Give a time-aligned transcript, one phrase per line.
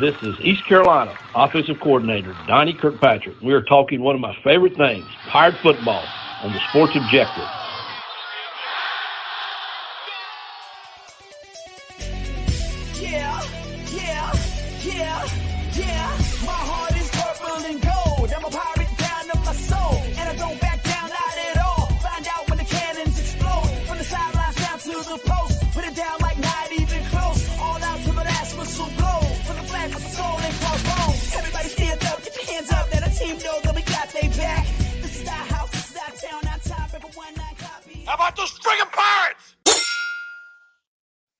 [0.00, 3.40] This is East Carolina offensive coordinator Donnie Kirkpatrick.
[3.40, 6.04] We are talking one of my favorite things, Pirate football,
[6.42, 7.46] on the Sports Objective.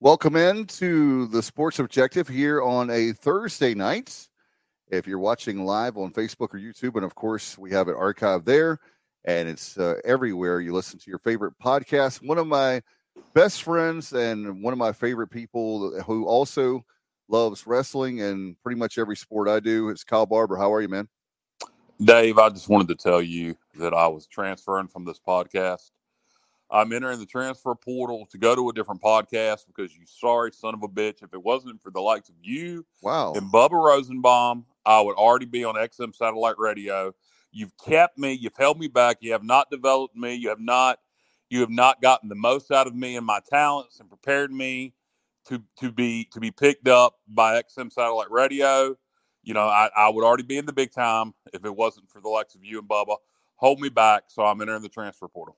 [0.00, 4.28] Welcome in to the Sports Objective here on a Thursday night.
[4.88, 8.44] If you're watching live on Facebook or YouTube, and of course, we have it archived
[8.44, 8.80] there
[9.24, 12.26] and it's uh, everywhere you listen to your favorite podcast.
[12.26, 12.82] One of my
[13.32, 16.84] best friends and one of my favorite people who also
[17.28, 20.56] loves wrestling and pretty much every sport I do is Kyle Barber.
[20.56, 21.08] How are you, man?
[22.02, 25.90] Dave, I just wanted to tell you that I was transferring from this podcast
[26.74, 30.74] I'm entering the transfer portal to go to a different podcast because you sorry son
[30.74, 31.22] of a bitch.
[31.22, 33.32] If it wasn't for the likes of you wow.
[33.34, 37.14] and Bubba Rosenbaum, I would already be on XM satellite radio.
[37.52, 40.98] You've kept me, you've held me back, you have not developed me, you have not
[41.48, 44.94] you have not gotten the most out of me and my talents and prepared me
[45.46, 48.96] to to be to be picked up by XM satellite radio.
[49.44, 52.20] You know, I, I would already be in the big time if it wasn't for
[52.20, 53.18] the likes of you and Bubba.
[53.56, 55.56] Hold me back, so I'm entering the transfer portal.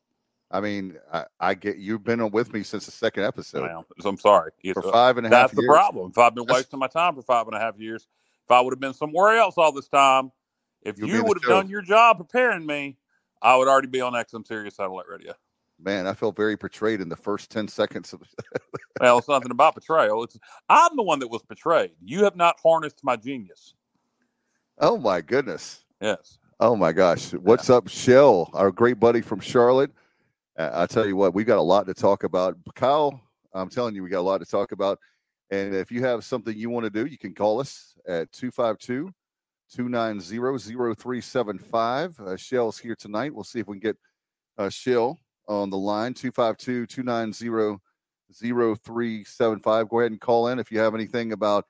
[0.50, 3.62] I mean, I, I, get you've been with me since the second episode.
[3.62, 4.52] Well, I'm sorry.
[4.72, 6.10] For five and a half That's the problem.
[6.12, 8.06] If I've been wasting my time for five and a half years,
[8.44, 10.30] if I would have been somewhere else all this time,
[10.82, 11.60] if You'll you would have show.
[11.60, 12.96] done your job preparing me,
[13.42, 15.34] I would already be on XM Sirius Satellite Radio.
[15.78, 18.22] Man, I felt very betrayed in the first 10 seconds of
[19.00, 20.22] Well, it's nothing about betrayal.
[20.22, 21.90] It's I'm the one that was betrayed.
[22.02, 23.74] You have not harnessed my genius.
[24.78, 25.84] Oh my goodness.
[26.00, 26.38] Yes.
[26.60, 27.32] Oh my gosh.
[27.32, 27.76] What's yeah.
[27.76, 29.90] up, Shell, our great buddy from Charlotte?
[30.58, 32.56] I tell you what, we've got a lot to talk about.
[32.74, 33.20] Kyle,
[33.52, 34.98] I'm telling you, we got a lot to talk about.
[35.50, 39.12] And if you have something you want to do, you can call us at 252
[39.72, 42.20] 290 0375.
[42.20, 43.34] Uh, Shell's here tonight.
[43.34, 43.96] We'll see if we can get
[44.58, 47.78] uh, Shell on the line 252 290
[48.32, 49.88] 0375.
[49.88, 51.66] Go ahead and call in if you have anything about,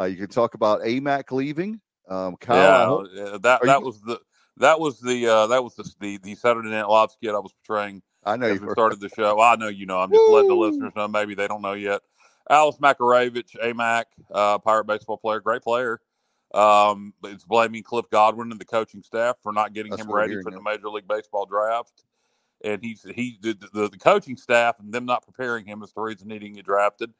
[0.00, 1.80] uh, you can talk about AMAC leaving.
[2.08, 4.20] Um, Kyle, yeah, that, that you, was the.
[4.56, 7.52] That was the uh, that was the, the the Saturday Night Live skit I was
[7.64, 9.36] portraying I know you started the show.
[9.36, 9.98] Well, I know you know.
[9.98, 10.34] I'm just Woo!
[10.34, 11.08] letting the listeners know.
[11.08, 12.02] Maybe they don't know yet.
[12.50, 16.00] Alec Makarewicz, AMAC, uh, Pirate baseball player, great player.
[16.54, 20.40] Um, it's blaming Cliff Godwin and the coaching staff for not getting That's him ready
[20.42, 22.04] for the Major League Baseball draft.
[22.64, 26.00] And he's he the, the, the coaching staff and them not preparing him is the
[26.00, 27.12] reason he didn't get drafted.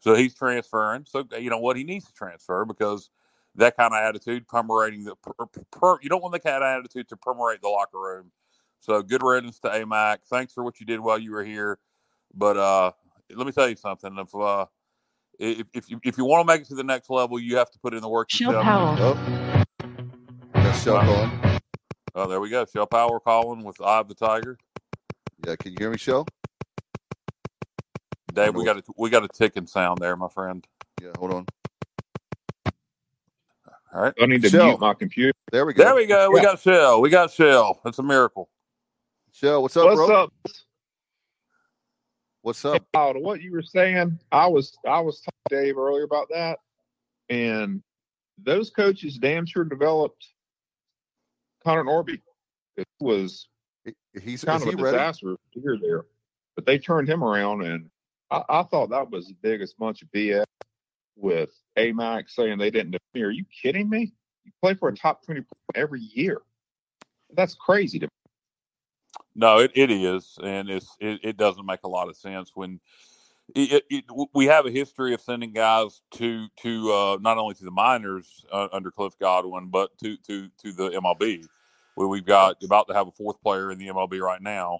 [0.00, 1.06] So he's transferring.
[1.08, 3.08] So you know what he needs to transfer because
[3.54, 7.08] that kind of attitude permeating the per, per, you don't want the kind of attitude
[7.08, 8.32] to permeate the locker room
[8.82, 10.18] so good riddance to AMAC.
[10.28, 11.78] Thanks for what you did while you were here.
[12.34, 12.92] But uh,
[13.34, 14.18] let me tell you something.
[14.18, 14.66] If uh,
[15.38, 17.70] if if you, if you want to make it to the next level, you have
[17.70, 18.30] to put in the work.
[18.30, 18.96] Shell Power.
[18.98, 19.64] Oh.
[20.54, 21.60] That's Shell calling.
[22.14, 22.66] Oh, there we go.
[22.66, 24.58] Shell Power calling with Eye of the Tiger.
[25.46, 26.26] Yeah, can you hear me, Shell?
[28.32, 30.66] Dave, we got a we got a ticking sound there, my friend.
[31.00, 31.46] Yeah, hold on.
[33.94, 34.14] All right.
[34.20, 34.66] I need to Shell.
[34.66, 35.34] mute my computer.
[35.50, 35.84] There we go.
[35.84, 36.30] There we go.
[36.30, 37.00] We got Shell.
[37.00, 37.80] We got Shell.
[37.84, 38.48] It's a miracle.
[39.32, 40.22] Shell, what's up, what's bro?
[40.24, 40.32] up?
[42.42, 42.84] What's up?
[42.92, 46.58] Hey, what you were saying, I was I was talking to Dave earlier about that,
[47.30, 47.82] and
[48.36, 50.28] those coaches damn sure developed
[51.64, 52.20] Connor Norby.
[52.76, 53.48] It was
[54.22, 56.04] he's kind of he a disaster here there,
[56.54, 57.88] but they turned him around, and
[58.30, 60.44] I, I, thought that was the biggest bunch of BS
[61.16, 62.96] with AMAC saying they didn't.
[63.16, 64.12] Are you kidding me?
[64.44, 65.42] You play for a top twenty
[65.74, 66.42] every year.
[67.34, 68.21] That's crazy to me.
[69.34, 72.80] No, it, it is, and it's it, it doesn't make a lot of sense when
[73.54, 74.04] it, it,
[74.34, 78.44] we have a history of sending guys to to uh, not only to the minors
[78.52, 81.46] uh, under Cliff Godwin, but to to to the MLB,
[81.94, 84.78] where we've got about to have a fourth player in the MLB right now.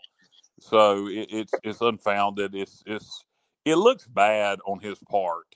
[0.60, 2.54] So it's it's unfounded.
[2.54, 3.24] It's it's
[3.64, 5.46] it looks bad on his part.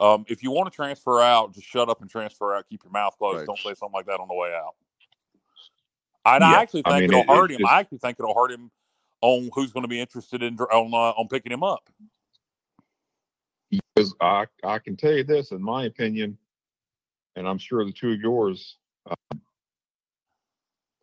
[0.00, 2.64] Um, if you want to transfer out, just shut up and transfer out.
[2.68, 3.38] Keep your mouth closed.
[3.38, 3.46] Right.
[3.46, 4.74] Don't say something like that on the way out.
[6.24, 6.46] I, yeah.
[6.46, 7.58] I actually think I mean, it'll it, hurt him.
[7.58, 8.70] Just, I actually think it'll hurt him
[9.22, 11.88] on who's going to be interested in on uh, on picking him up.
[13.70, 16.36] Because I I can tell you this, in my opinion,
[17.36, 18.76] and I'm sure the two of yours,
[19.06, 19.40] um,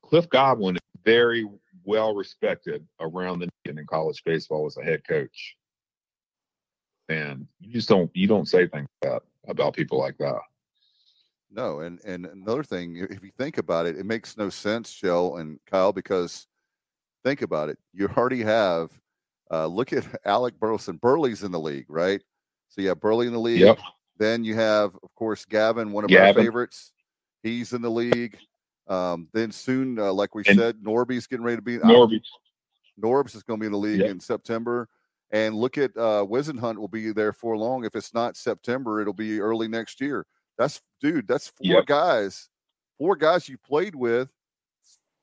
[0.03, 1.47] Cliff Godwin is very
[1.83, 5.55] well respected around the nation in college baseball as a head coach,
[7.09, 10.41] and you just don't you don't say things about about people like that.
[11.49, 15.37] No, and and another thing, if you think about it, it makes no sense, Shell
[15.37, 16.45] and Kyle, because
[17.23, 17.77] think about it.
[17.93, 18.91] You already have
[19.51, 20.97] uh, look at Alec Burleson.
[20.97, 22.21] Burley's in the league, right?
[22.69, 23.61] So you have Burley in the league.
[23.61, 23.79] Yep.
[24.17, 26.35] Then you have, of course, Gavin, one of Gavin.
[26.37, 26.91] our favorites.
[27.43, 28.37] He's in the league.
[28.87, 31.77] Um, then soon, uh, like we And- said, Norby's getting ready to be.
[31.77, 32.19] Norby.
[33.01, 34.09] Norbs is going to be in the league Yep.
[34.09, 34.89] in September.
[35.31, 37.85] And look at uh, Whisenhunt will be there for long.
[37.85, 40.25] If it's not September, it'll be early next year.
[40.57, 41.27] That's dude.
[41.27, 41.85] That's four Yep.
[41.85, 42.49] guys.
[42.97, 44.29] Four guys you played with.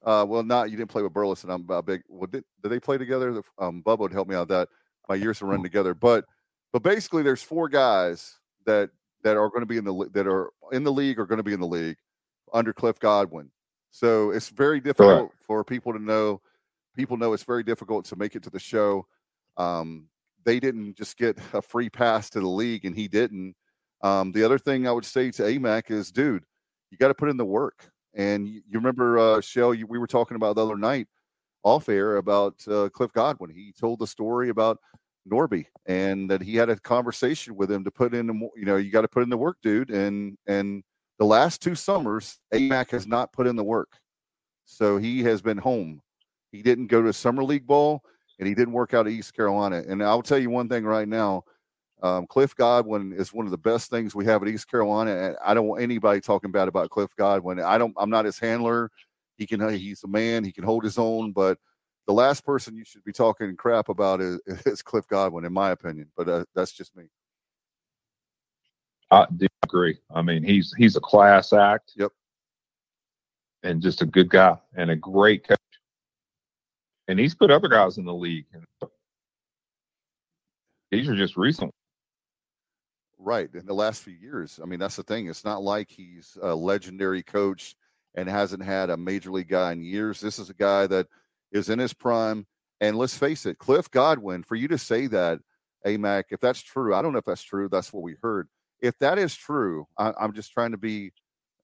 [0.04, 1.50] Uh, well, not you didn't play with Burleson.
[1.50, 2.02] I'm a big.
[2.08, 3.42] Well, did, did they play together?
[3.58, 4.68] Um, Bubba would help me out that.
[5.08, 6.24] My years to run together, but
[6.72, 8.90] but basically, there's four guys that
[9.22, 11.42] that are going to be in the that are in the league are going to
[11.42, 11.96] be in the league
[12.54, 13.50] under Cliff Godwin.
[13.90, 16.40] So it's very difficult for people to know.
[16.96, 19.06] People know it's very difficult to make it to the show.
[19.56, 20.08] Um,
[20.44, 23.54] they didn't just get a free pass to the league, and he didn't.
[24.04, 26.44] Um, the other thing I would say to AMAC is, dude,
[26.90, 27.90] you got to put in the work.
[28.14, 31.08] And you, you remember, uh, Shell, you, we were talking about the other night
[31.62, 33.50] off air about uh, Cliff Godwin.
[33.50, 34.78] He told the story about
[35.28, 38.76] Norby and that he had a conversation with him to put in the, you know,
[38.76, 39.90] you got to put in the work, dude.
[39.90, 40.84] And and
[41.18, 43.98] the last two summers, AMAC has not put in the work,
[44.66, 46.02] so he has been home.
[46.52, 48.02] He didn't go to summer league ball,
[48.38, 49.82] and he didn't work out at East Carolina.
[49.88, 51.44] And I'll tell you one thing right now.
[52.02, 55.36] Um, Cliff Godwin is one of the best things we have at East Carolina, and
[55.44, 57.60] I don't want anybody talking bad about Cliff Godwin.
[57.60, 57.94] I don't.
[57.96, 58.90] I'm not his handler.
[59.38, 59.72] He can.
[59.74, 60.44] He's a man.
[60.44, 61.32] He can hold his own.
[61.32, 61.58] But
[62.06, 65.70] the last person you should be talking crap about is, is Cliff Godwin, in my
[65.70, 66.08] opinion.
[66.16, 67.04] But uh, that's just me.
[69.10, 69.98] I do agree.
[70.14, 71.92] I mean, he's he's a class act.
[71.96, 72.10] Yep.
[73.62, 75.58] And just a good guy and a great coach.
[77.08, 78.46] And he's put other guys in the league.
[80.90, 81.72] These are just recent.
[83.24, 83.48] Right.
[83.54, 84.60] In the last few years.
[84.62, 85.28] I mean, that's the thing.
[85.28, 87.74] It's not like he's a legendary coach
[88.14, 90.20] and hasn't had a major league guy in years.
[90.20, 91.06] This is a guy that
[91.50, 92.46] is in his prime.
[92.82, 95.38] And let's face it, Cliff Godwin, for you to say that,
[95.86, 97.68] AMAC, if that's true, I don't know if that's true.
[97.70, 98.48] That's what we heard.
[98.82, 101.12] If that is true, I, I'm just trying to be,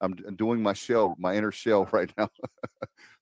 [0.00, 2.30] I'm doing my shell, my inner shell right now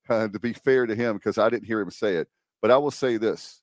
[0.08, 2.28] uh, to be fair to him because I didn't hear him say it.
[2.62, 3.62] But I will say this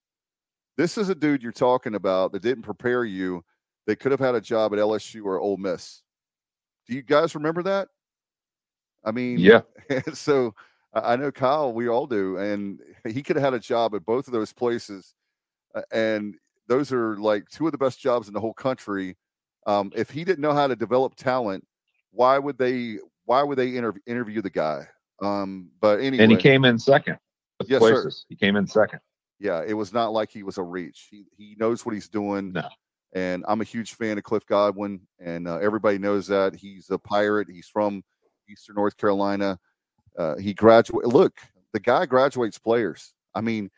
[0.78, 3.44] this is a dude you're talking about that didn't prepare you
[3.88, 6.02] they could have had a job at LSU or Ole Miss.
[6.88, 7.88] Do you guys remember that?
[9.04, 9.62] I mean, Yeah.
[10.14, 10.54] so
[10.94, 14.28] I know Kyle, we all do, and he could have had a job at both
[14.28, 15.14] of those places,
[15.76, 16.36] uh, and
[16.68, 19.18] those are like two of the best jobs in the whole country.
[19.68, 21.66] Um, if he didn't know how to develop talent,
[22.12, 23.00] why would they?
[23.26, 24.88] Why would they interv- interview the guy?
[25.22, 27.18] Um, but anyway, And he came in second.
[27.66, 28.10] Yes, sir.
[28.30, 29.00] He came in second.
[29.40, 31.08] yeah, it was not like he was a reach.
[31.12, 32.54] He he knows what he's doing.
[32.54, 32.68] No.
[33.16, 36.98] And I'm a huge fan of Cliff Godwin, and uh, everybody knows that he's a
[37.00, 37.48] pirate.
[37.50, 38.04] He's from
[38.50, 39.58] Eastern North Carolina.
[40.18, 41.14] Uh, he graduated.
[41.14, 41.38] Look,
[41.72, 43.14] the guy graduates players.
[43.34, 43.72] I mean,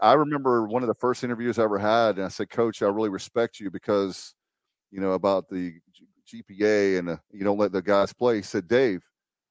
[0.00, 2.86] I remember one of the first interviews I ever had, and I said, "Coach, I
[2.86, 4.34] really respect you because,
[4.90, 8.42] you know, about the G- GPA and uh, you don't let the guys play." He
[8.42, 9.04] said, "Dave,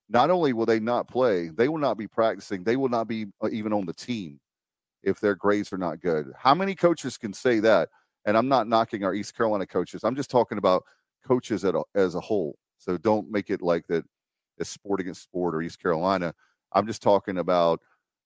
[0.10, 2.64] not only will they not play, they will not be practicing.
[2.64, 4.40] They will not be uh, even on the team
[5.04, 6.32] if their grades are not good.
[6.38, 7.90] How many coaches can say that?
[8.28, 10.04] And I'm not knocking our East Carolina coaches.
[10.04, 10.84] I'm just talking about
[11.26, 12.58] coaches at a, as a whole.
[12.78, 14.04] So don't make it like that
[14.58, 16.34] it's sport against sport or East Carolina.
[16.74, 17.80] I'm just talking about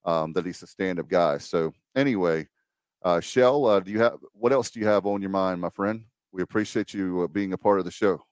[0.03, 1.37] um, that he's a stand-up guy.
[1.37, 2.47] So anyway,
[3.03, 5.69] uh, Shell, uh, do you have what else do you have on your mind, my
[5.69, 6.03] friend?
[6.31, 8.23] We appreciate you uh, being a part of the show.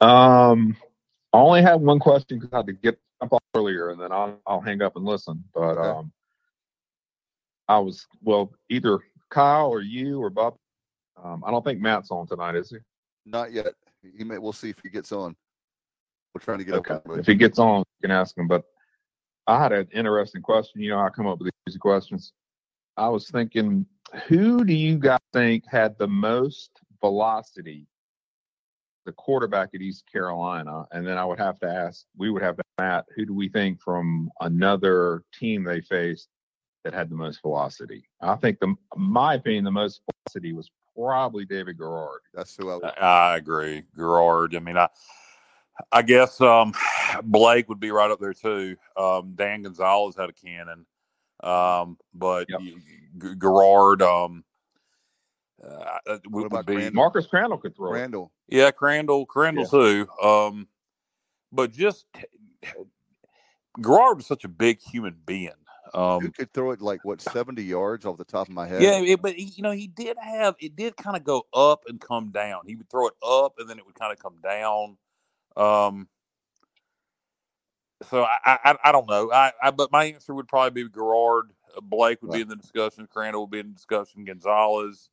[0.00, 0.76] Um,
[1.32, 4.40] I only have one question because I had to get up earlier, and then I'll
[4.46, 5.42] I'll hang up and listen.
[5.52, 5.88] But Okay.
[5.88, 6.12] um,
[7.68, 9.00] I was well, either
[9.30, 10.56] Kyle or you or Bob.
[11.22, 12.76] Um, I don't think Matt's on tonight, is he?
[13.26, 13.74] Not yet.
[14.16, 14.38] He may.
[14.38, 15.34] We'll see if he gets on.
[16.34, 16.94] We're trying to get Okay.
[16.94, 17.02] up.
[17.10, 18.46] If he gets on, you can ask him.
[18.46, 18.64] But
[19.46, 20.80] I had an interesting question.
[20.80, 22.32] You know, I come up with these questions.
[22.96, 23.86] I was thinking,
[24.26, 26.70] who do you guys think had the most
[27.00, 27.86] velocity?
[29.06, 32.04] The quarterback at East Carolina, and then I would have to ask.
[32.16, 36.28] We would have to Matt, who do we think from another team they faced
[36.90, 38.08] that had the most velocity?
[38.22, 42.20] I think the, my opinion, the most velocity was probably David Garrard.
[42.32, 42.74] That's who I.
[42.76, 43.82] would- I agree.
[43.96, 44.56] Garrard.
[44.56, 44.88] I mean, I
[45.92, 46.72] I guess um,
[47.24, 48.74] Blake would be right up there too.
[48.96, 50.86] Um, Dan Gonzalez had a cannon,
[51.42, 52.60] um, but Yep.
[52.60, 52.72] y-
[53.22, 54.44] G- Garrard um,
[55.62, 56.94] uh, would, What about would be Crandall?
[56.94, 57.94] Marcus Crandall could throw.
[57.94, 58.28] it.
[58.48, 60.06] Yeah, Crandall, Crandall too.
[60.22, 60.68] Um,
[61.52, 62.06] but just
[63.80, 65.52] Garrard was such a big human being.
[65.94, 68.82] Um, could throw it like what 70 yards off the top of my head?
[68.82, 71.84] yeah, it, but he, you know, he did have it did kind of go up
[71.88, 72.62] and come down.
[72.66, 74.96] He would throw it up and then it would kind of come down.
[75.56, 76.08] Um,
[78.08, 79.32] so I, I, I don't know.
[79.32, 81.50] I, I, but my answer would probably be Garrard.
[81.82, 83.06] Blake would be in the discussion.
[83.06, 84.24] Crandall would be in the discussion.
[84.24, 85.10] Gonzalez.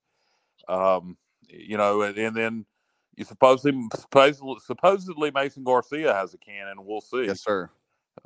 [0.67, 1.17] Um,
[1.47, 2.65] you know, and, and then
[3.15, 6.85] you supposedly, supposedly supposedly Mason Garcia has a cannon.
[6.85, 7.25] We'll see.
[7.25, 7.69] Yes, sir.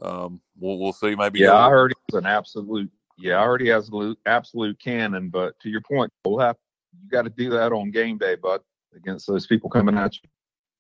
[0.02, 1.16] Um, we'll we'll see.
[1.16, 1.40] Maybe.
[1.40, 2.90] Yeah, I heard he's an absolute.
[3.18, 3.92] Yeah, I heard he has
[4.26, 5.30] absolute cannon.
[5.30, 6.56] But to your point, we'll have
[7.02, 8.62] you got to do that on game day, bud,
[8.96, 10.30] against those people coming at you.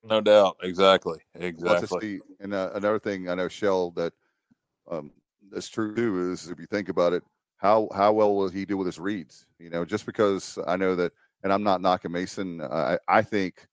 [0.04, 0.58] No doubt.
[0.64, 1.20] Exactly.
[1.36, 2.00] Exactly.
[2.00, 4.14] See, and uh, another thing I know, Shell, that
[4.90, 5.12] um,
[5.52, 7.24] that's true too is if you think about it,
[7.58, 9.46] how how well will he do with his reads?
[9.60, 11.12] You know, just because I know that,
[11.44, 12.62] and I'm not knocking Mason.
[12.62, 13.68] I I think,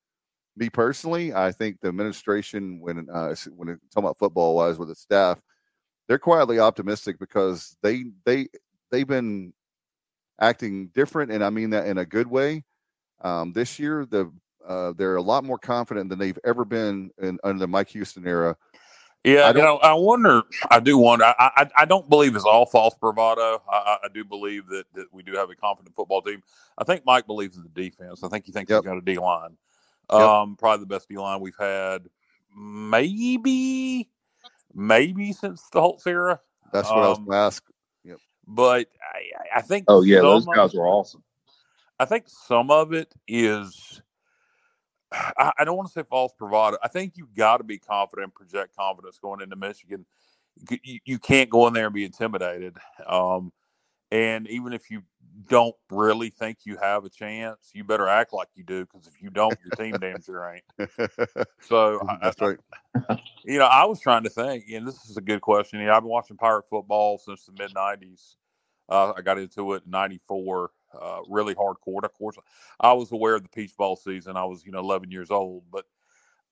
[0.57, 4.95] me personally, I think the administration when uh, when talking about football wise with the
[4.95, 5.41] staff,
[6.09, 8.49] they're quietly optimistic because they they
[8.91, 9.53] they've been
[10.41, 12.65] acting different, and I mean that in a good way.
[13.21, 14.33] Um, this year, the
[14.67, 18.27] uh, they're a lot more confident than they've ever been in under the Mike Houston
[18.27, 18.57] era.
[19.25, 20.43] Yeah, I you know, I wonder.
[20.71, 21.25] I do wonder.
[21.25, 23.61] I, I, I don't believe it's all false bravado.
[23.69, 26.45] I, I, do believe that, that we do have a confident football team.
[26.79, 28.23] I think Mike believes in the defense.
[28.23, 28.85] I think he thinks yep.
[28.85, 29.57] he's got a D line.
[30.09, 30.59] Um, yep.
[30.59, 32.09] probably the best D line we've had,
[32.57, 34.09] maybe,
[34.75, 36.41] maybe since the Holtz era.
[36.73, 37.65] That's what um, I was um, going to ask.
[38.05, 38.19] Yep.
[38.47, 39.87] But I, I think.
[39.89, 41.23] Oh yeah, those guys were awesome.
[41.99, 44.03] I think some of it is
[45.13, 46.79] I, I don't want to say false bravado.
[46.83, 50.05] I think you've got to be confident, project confidence going into Michigan.
[50.83, 52.77] You, you can't go in there and be intimidated.
[53.07, 53.53] Um,
[54.11, 55.03] and even if you
[55.49, 59.23] don't really think you have a chance, you better act like you do because if
[59.23, 60.91] you don't, your team damn sure ain't.
[61.69, 62.59] So that's I, right.
[63.45, 65.81] You know, I was trying to think, and this is a good question.
[65.81, 68.37] Yeah, I've been watching Pirate football since the mid '90s.
[68.89, 72.05] Uh, I got into it in '94 uh, really hardcore.
[72.05, 72.37] Of course,
[72.81, 74.37] I was aware of the Peach Bowl season.
[74.37, 75.85] I was, you know, 11 years old, but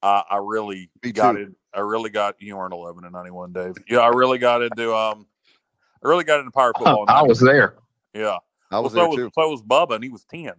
[0.01, 1.49] I, I really got it.
[1.73, 3.75] I really got you weren't 11 and 91, Dave.
[3.87, 5.25] Yeah, I really got into um,
[6.03, 7.05] I really got into pirate football.
[7.07, 7.75] I was there.
[8.13, 8.37] Yeah,
[8.75, 9.23] I was well, there so too.
[9.25, 10.47] Was, so was Bubba, and he was 10.
[10.47, 10.55] Um,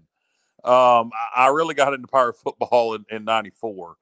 [0.65, 3.97] I, I really got into pirate football in, in 94.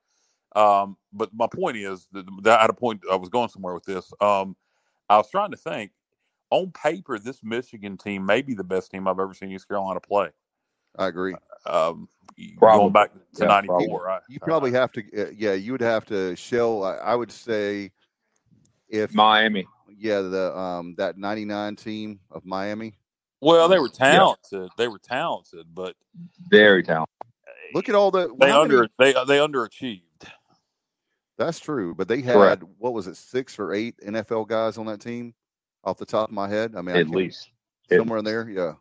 [0.57, 3.03] Um, but my point is that, that I had a point.
[3.11, 4.13] I was going somewhere with this.
[4.21, 4.57] Um,
[5.09, 5.91] I was trying to think
[6.51, 10.01] on paper, this Michigan team may be the best team I've ever seen East Carolina
[10.01, 10.31] play.
[10.97, 11.35] I agree.
[11.67, 12.09] Um,
[12.61, 14.23] going back to '94, yeah, right?
[14.29, 15.01] You probably have to.
[15.01, 16.83] Uh, yeah, you would have to show.
[16.83, 17.91] I, I, would say
[18.89, 19.67] if Miami.
[19.99, 22.95] Yeah, the um that '99 team of Miami.
[23.45, 24.39] Well, they were talented.
[24.53, 24.67] Yeah.
[24.77, 25.95] They were talented, but
[26.49, 27.15] very talented.
[27.75, 30.03] Look at all the they under many, they they underachieved.
[31.37, 32.65] That's true, but they had Correct.
[32.79, 35.35] what was it, six or eight NFL guys on that team?
[35.85, 36.75] off the top of my head.
[36.77, 37.51] I mean, at I least
[37.91, 38.49] somewhere in there.
[38.49, 38.75] Yeah.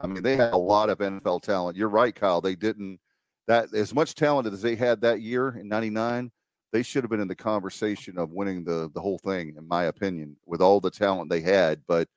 [0.00, 1.76] I mean, they had a lot of NFL talent.
[1.76, 2.40] You're right, Kyle.
[2.40, 2.98] They didn't
[3.46, 6.30] that as much talent as they had that year in '99.
[6.72, 9.84] They should have been in the conversation of winning the the whole thing, in my
[9.84, 11.80] opinion, with all the talent they had.
[11.86, 12.08] But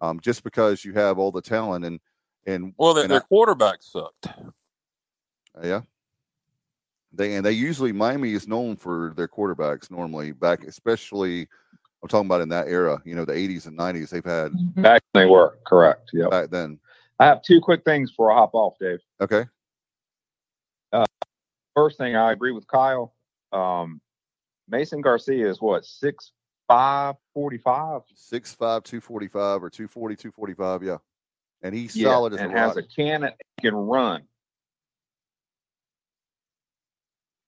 [0.00, 2.00] um, just because you have all the talent and
[2.46, 4.28] and well, their, and their I, quarterback sucked.
[5.62, 5.82] Yeah,
[7.12, 11.48] they and they usually Miami is known for their quarterbacks normally back, especially
[12.02, 14.10] I'm talking about in that era, you know, the 80s and 90s.
[14.10, 14.82] They've had mm-hmm.
[14.82, 16.10] back they were correct.
[16.12, 16.78] Yeah, back then.
[17.18, 18.98] I have two quick things before I hop off, Dave.
[19.20, 19.46] Okay.
[20.92, 21.06] Uh,
[21.74, 23.14] first thing, I agree with Kyle.
[23.52, 24.02] Um,
[24.68, 26.32] Mason Garcia is what six
[26.68, 30.96] five forty five, six five two forty five or 240 245 yeah
[31.62, 34.22] and he's yeah, solid as and a has a cannon can run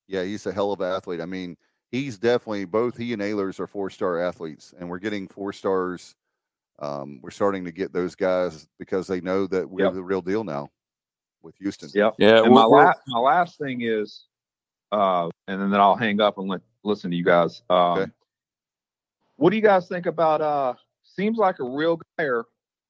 [0.09, 1.57] yeah he's a hell of an athlete i mean
[1.91, 6.15] he's definitely both he and Ahlers are four star athletes, and we're getting four stars.
[6.79, 9.95] Um, we're starting to get those guys because they know that we're yep.
[9.95, 10.69] the real deal now
[11.43, 11.89] with Houston.
[11.95, 12.15] Yep.
[12.19, 12.43] Yeah.
[12.43, 14.27] And my last my last thing is,
[14.93, 17.63] uh, and then I'll hang up and let listen to you guys.
[17.71, 18.13] Um, okay.
[19.37, 20.41] What do you guys think about?
[20.41, 22.29] Uh, seems like a real guy,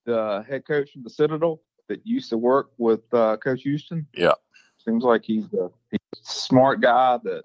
[0.05, 4.07] the head coach of the Citadel that used to work with uh, Coach Houston.
[4.15, 4.35] Yeah.
[4.79, 7.43] Seems like he's a, he's a smart guy that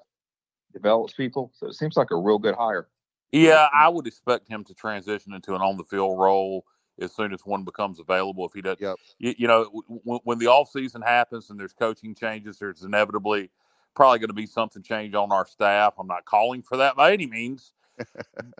[0.73, 1.51] develops people.
[1.55, 2.87] So it seems like a real good hire.
[3.31, 6.65] Yeah, I would expect him to transition into an on the field role
[6.99, 8.45] as soon as one becomes available.
[8.45, 8.97] If he does, yep.
[9.17, 13.49] you, you know, w- when the off season happens and there's coaching changes, there's inevitably
[13.95, 15.93] probably going to be something change on our staff.
[15.97, 17.71] I'm not calling for that by any means,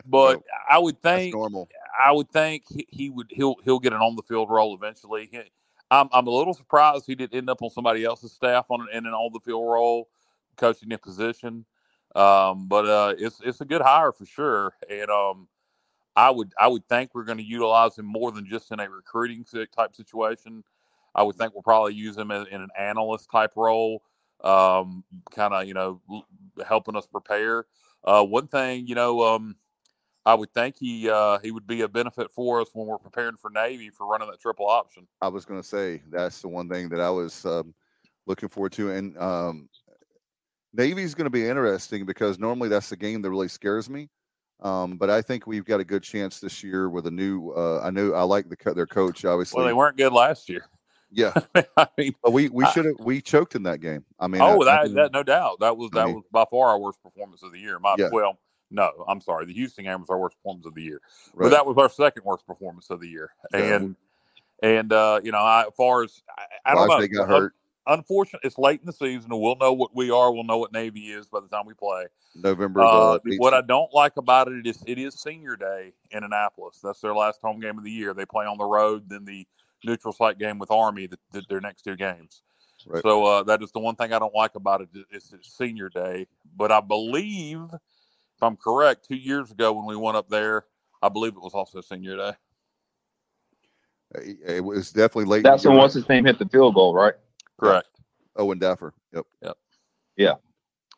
[0.06, 1.68] but no, I would think normal.
[2.04, 5.28] I would think he, he, would he'll he'll get an on the field role eventually.
[5.30, 5.40] He,
[5.90, 8.88] I'm I'm a little surprised he didn't end up on somebody else's staff on an,
[8.92, 10.08] in an on the field role,
[10.56, 11.64] coaching a position.
[12.14, 15.48] Um, but uh, it's it's a good hire for sure, and um,
[16.14, 18.88] I would I would think we're going to utilize him more than just in a
[18.88, 19.44] recruiting
[19.74, 20.62] type situation.
[21.14, 24.02] I would think we'll probably use him in, in an analyst type role,
[24.44, 26.00] um, kind of you know
[26.66, 27.66] helping us prepare.
[28.04, 29.56] Uh, one thing, you know, um,
[30.24, 33.36] I would think he uh, he would be a benefit for us when we're preparing
[33.36, 35.06] for Navy for running that triple option.
[35.20, 37.74] I was going to say that's the one thing that I was um,
[38.26, 39.68] looking forward to, and um,
[40.72, 44.08] Navy's going to be interesting because normally that's the game that really scares me.
[44.60, 47.50] Um, but I think we've got a good chance this year with a new.
[47.50, 49.24] Uh, I know I like the their coach.
[49.24, 50.66] Obviously, well, they weren't good last year.
[51.12, 51.34] Yeah,
[51.76, 54.04] I mean, but we we should have we choked in that game.
[54.18, 56.14] I mean, oh, I, that, I mean, that no doubt that was I that mean-
[56.16, 57.78] was by far our worst performance of the year.
[57.78, 58.08] My Yeah.
[58.10, 58.38] well,
[58.70, 61.00] no, I'm sorry, the Houston game was our worst performance of the year,
[61.34, 61.44] right.
[61.44, 63.30] but that was our second worst performance of the year.
[63.52, 63.76] Yeah.
[63.76, 63.96] And
[64.62, 67.54] and uh, you know, I, as far as I, I don't know, Rahjai got hurt
[67.86, 70.32] unfortunate, it's late in the season, and we'll know what we are.
[70.32, 72.06] We'll know what Navy is by the time we play.
[72.34, 72.80] November.
[72.80, 76.80] Uh, what I don't like about it is it is Senior Day in Annapolis.
[76.82, 78.14] That's their last home game of the year.
[78.14, 79.46] They play on the road, then the
[79.84, 82.42] neutral site game with Army, the, the, their next two games.
[82.86, 83.02] Right.
[83.02, 84.88] So uh, that is the one thing I don't like about it.
[85.12, 89.96] Is it's Senior Day, but I believe, if I'm correct, two years ago when we
[89.96, 90.64] went up there,
[91.02, 92.32] I believe it was also Senior Day.
[94.14, 95.42] It- it was definitely late.
[95.44, 95.82] That's You're when right.
[95.84, 97.14] what's his name hit the field goal, right?
[97.58, 97.88] Correct.
[98.36, 98.92] Owen Daffer.
[99.12, 99.26] Yep.
[99.42, 99.56] Yep.
[100.16, 100.34] Yeah.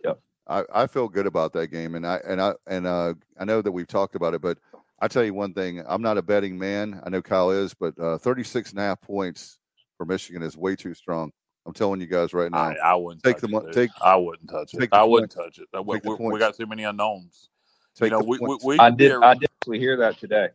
[0.05, 0.21] Yep.
[0.47, 3.62] I, I feel good about that game, and I and I and uh, I know
[3.62, 4.59] that we've talked about it, but
[5.04, 6.99] I tell you one thing: I'm not a betting man.
[7.04, 9.58] I know Kyle is, but uh, 36 and a half points
[9.99, 11.30] for Michigan is way too strong.
[11.66, 12.70] I'm telling you guys right now.
[12.70, 14.88] I, I wouldn't Take touch the it, take- I wouldn't touch it.
[14.92, 15.68] I wouldn't touch it.
[15.84, 17.50] We, we, we got too many unknowns.
[17.94, 19.08] Take you know, we, we, we I could did.
[19.11, 20.49] be a- I did actually hear that today.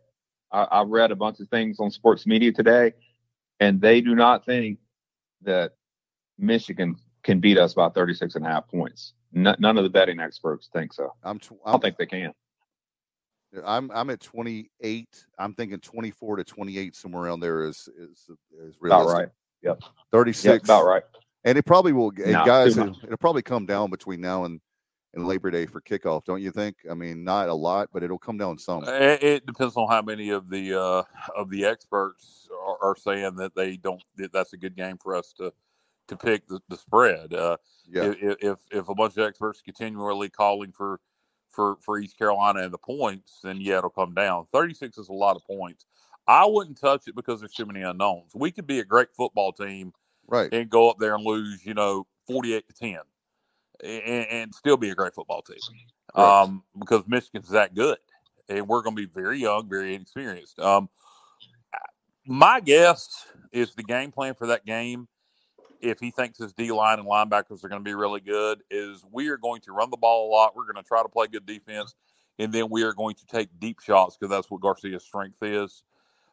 [0.51, 2.93] I, I read a bunch of things on sports media today,
[3.59, 4.79] and they do not think
[5.43, 5.75] that
[6.39, 9.13] Michigan can beat us by 36 and a half points.
[9.35, 11.13] N- none of the betting experts think so.
[11.23, 12.33] I'm, tw- I I'm don't think they can.
[13.65, 15.25] I'm I'm at 28.
[15.37, 18.29] I'm thinking 24 to 28 somewhere around there is is
[18.61, 19.31] is About realistic.
[19.63, 19.77] right.
[20.11, 20.45] 36.
[20.45, 21.03] Yeah, about right.
[21.45, 22.11] And it probably will.
[22.11, 22.97] No, guys, it, much.
[23.03, 24.59] it'll probably come down between now and
[25.15, 26.75] and Labor Day for kickoff, don't you think?
[26.89, 28.83] I mean, not a lot, but it'll come down some.
[28.83, 31.03] It, it depends on how many of the uh,
[31.35, 34.03] of the experts are, are saying that they don't.
[34.17, 35.51] That that's a good game for us to
[36.09, 37.33] to pick the, the spread.
[37.33, 37.57] Uh,
[37.87, 40.99] Yeah, if, if if a bunch of experts continually calling for
[41.51, 44.45] for for East Carolina and the points, then yeah, it'll come down.
[44.51, 45.85] Thirty six is a lot of points.
[46.27, 48.31] I wouldn't touch it because there's too many unknowns.
[48.35, 49.93] We could be a great football team
[50.27, 50.53] right.
[50.53, 52.99] and go up there and lose, you know, forty eight to ten,
[53.83, 55.57] and, and still be a great football team.
[56.15, 56.29] Correct.
[56.29, 57.97] Um, because Michigan's that good,
[58.47, 60.59] and we're going to be very young, very inexperienced.
[60.59, 60.89] Um,
[62.25, 65.07] my guess is the game plan for that game.
[65.79, 69.03] If he thinks his D line and linebackers are going to be really good, is
[69.11, 70.55] we are going to run the ball a lot.
[70.55, 71.95] We're going to try to play good defense,
[72.37, 75.83] and then we are going to take deep shots because that's what Garcia's strength is.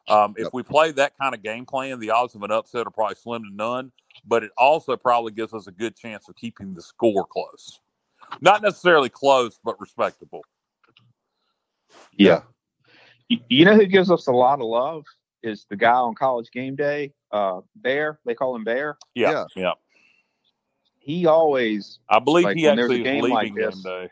[0.09, 2.91] Um, if we play that kind of game plan, the odds of an upset are
[2.91, 3.91] probably slim to none.
[4.25, 7.79] But it also probably gives us a good chance of keeping the score close.
[8.41, 10.43] Not necessarily close, but respectable.
[12.13, 12.41] Yeah.
[13.27, 15.03] You know who gives us a lot of love
[15.43, 18.19] is the guy on College Game Day, uh, Bear.
[18.25, 18.97] They call him Bear.
[19.15, 19.45] Yeah, Yeah.
[19.55, 19.71] yeah.
[20.99, 24.09] He always, I believe Like, he when a actually game leaving like game this- day.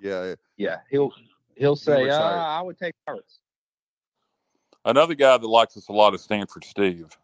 [0.00, 1.10] Yeah, yeah, he'll
[1.56, 3.38] he'll say, uh, "I would take Pirates."
[4.84, 7.16] Another guy that likes us a lot is Stanford Steve.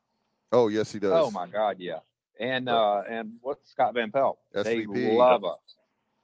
[0.53, 1.12] Oh, yes, he does.
[1.12, 1.99] Oh my God, yeah.
[2.40, 4.38] And uh, and what's Scott Van Pelt?
[4.53, 5.59] They love us.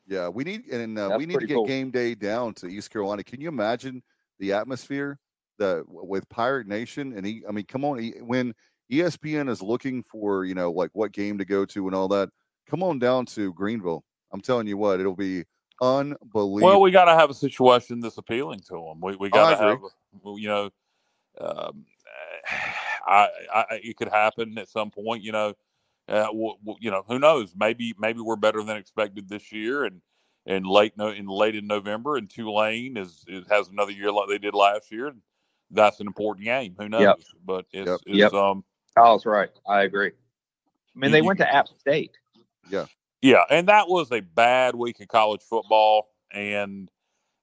[0.06, 1.66] Yeah, we need and uh, we need to get cool.
[1.66, 3.22] game day down to East Carolina.
[3.22, 4.02] Can you imagine
[4.38, 5.18] the atmosphere
[5.58, 7.12] that with Pirate Nation?
[7.16, 8.54] And he, I mean, come on, he, when
[8.90, 12.30] ESPN is looking for you know like what game to go to and all that,
[12.68, 14.04] come on down to Greenville.
[14.32, 15.44] I'm telling you what, it'll be
[15.80, 16.60] unbelievable.
[16.60, 19.00] Well, we got to have a situation that's appealing to him.
[19.00, 19.78] We we got to have,
[20.24, 20.70] you know,
[21.40, 21.84] um,
[23.06, 25.22] I, I it could happen at some point.
[25.22, 25.54] You know,
[26.08, 27.54] uh, w- w- you know, who knows?
[27.56, 30.00] Maybe maybe we're better than expected this year, and
[30.46, 34.28] and late no in late in November, and Tulane is, is has another year like
[34.28, 35.08] they did last year.
[35.08, 35.20] And
[35.70, 36.74] that's an important game.
[36.78, 37.02] Who knows?
[37.02, 37.18] Yep.
[37.44, 38.00] But it's, Yep.
[38.06, 38.32] it's Yep.
[38.34, 38.64] um
[38.96, 39.50] Kyle's right.
[39.66, 40.08] I agree.
[40.08, 42.16] I mean, they You- went to App State.
[42.70, 42.86] Yeah,
[43.22, 46.90] Yeah, and that was a bad week of college football, and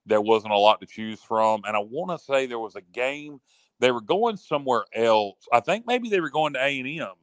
[0.06, 1.64] there wasn't a lot to choose from.
[1.66, 3.40] And I want to say there was a game
[3.80, 5.48] they were going somewhere else.
[5.52, 7.14] I think maybe they were going to A and M,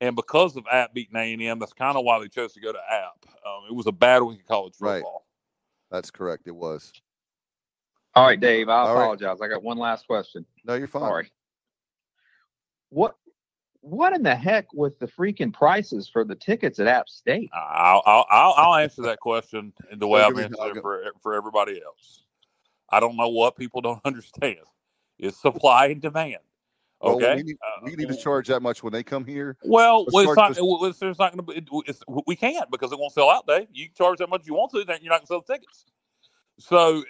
[0.00, 2.60] and because of App beating A and M, that's kind of why they chose to
[2.60, 3.24] go to App.
[3.46, 4.96] Um, it was a bad week of college Right.
[4.96, 5.26] football.
[5.90, 6.46] That's correct.
[6.48, 6.92] It was.
[8.16, 8.68] All right, Dave.
[8.70, 9.02] I All right.
[9.02, 9.38] apologize.
[9.42, 10.44] I got one last question.
[10.64, 11.02] No, you're fine.
[11.02, 11.30] Sorry.
[12.88, 13.16] What
[13.80, 17.50] what in the heck with the freaking prices for the tickets at App State?
[17.54, 20.78] I'll, I'll, I'll, I'll answer that question in the way I'll I've give you- answered
[20.78, 22.22] it for for everybody else.
[22.88, 24.56] I don't know what people don't understand.
[25.18, 26.38] It's supply and demand.
[27.00, 29.58] Well, Okay, we need, Uh, we need to charge that much when they come here.
[29.62, 31.82] Well, well, it's not, this- well, it's, there's not going to be.
[31.86, 33.66] It's, we can't because it won't sell out, Dave.
[33.74, 35.52] You can charge that much you want to, then you're not going to sell the
[35.52, 35.84] tickets.
[36.58, 37.04] So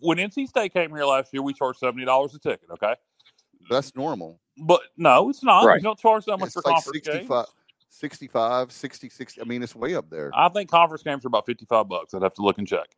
[0.00, 2.70] when NC State came here last year, we charged seventy dollars a ticket.
[2.70, 2.94] Okay,
[3.68, 4.38] That's normal.
[4.58, 5.64] but no, it's not.
[5.64, 5.76] Right.
[5.76, 7.28] You don't charge that much It's for like conference games.
[7.28, 7.46] 65,
[7.88, 9.40] 65, 60, 60.
[9.40, 10.30] I mean, it's way up there.
[10.34, 12.14] I think conference games are about fifty-five bucks.
[12.14, 12.96] I'd have to look and check.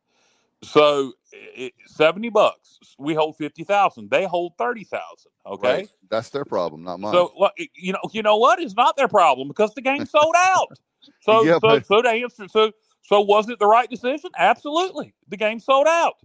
[0.61, 2.79] So it, seventy bucks.
[2.97, 4.09] We hold fifty thousand.
[4.11, 5.31] They hold thirty thousand.
[5.45, 5.73] Okay.
[5.73, 5.89] Right.
[6.09, 7.13] That's their problem, not mine.
[7.13, 8.59] So well, you know, you know what?
[8.59, 10.67] It's not their problem because the game sold out.
[11.21, 12.71] So Yeah, so but- so to answer so
[13.09, 14.29] so was it the right decision?
[14.37, 15.15] Absolutely.
[15.29, 16.17] The game sold out.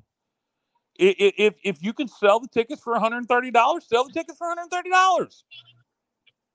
[0.97, 4.37] If if you can sell the tickets for one hundred thirty dollars, sell the tickets
[4.37, 5.45] for one hundred thirty dollars.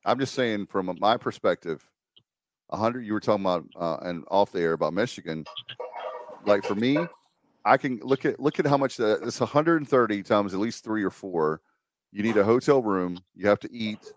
[0.06, 1.90] I'm just saying, from my perspective,
[2.70, 3.08] a hundred.
[3.08, 5.46] You were talking about uh, and off the air about Michigan.
[6.46, 7.00] Like for me,
[7.66, 11.04] I can look at look at how much that it's 130 times at least three
[11.04, 11.60] or four.
[12.12, 13.18] You need a hotel room.
[13.36, 14.14] You have to eat.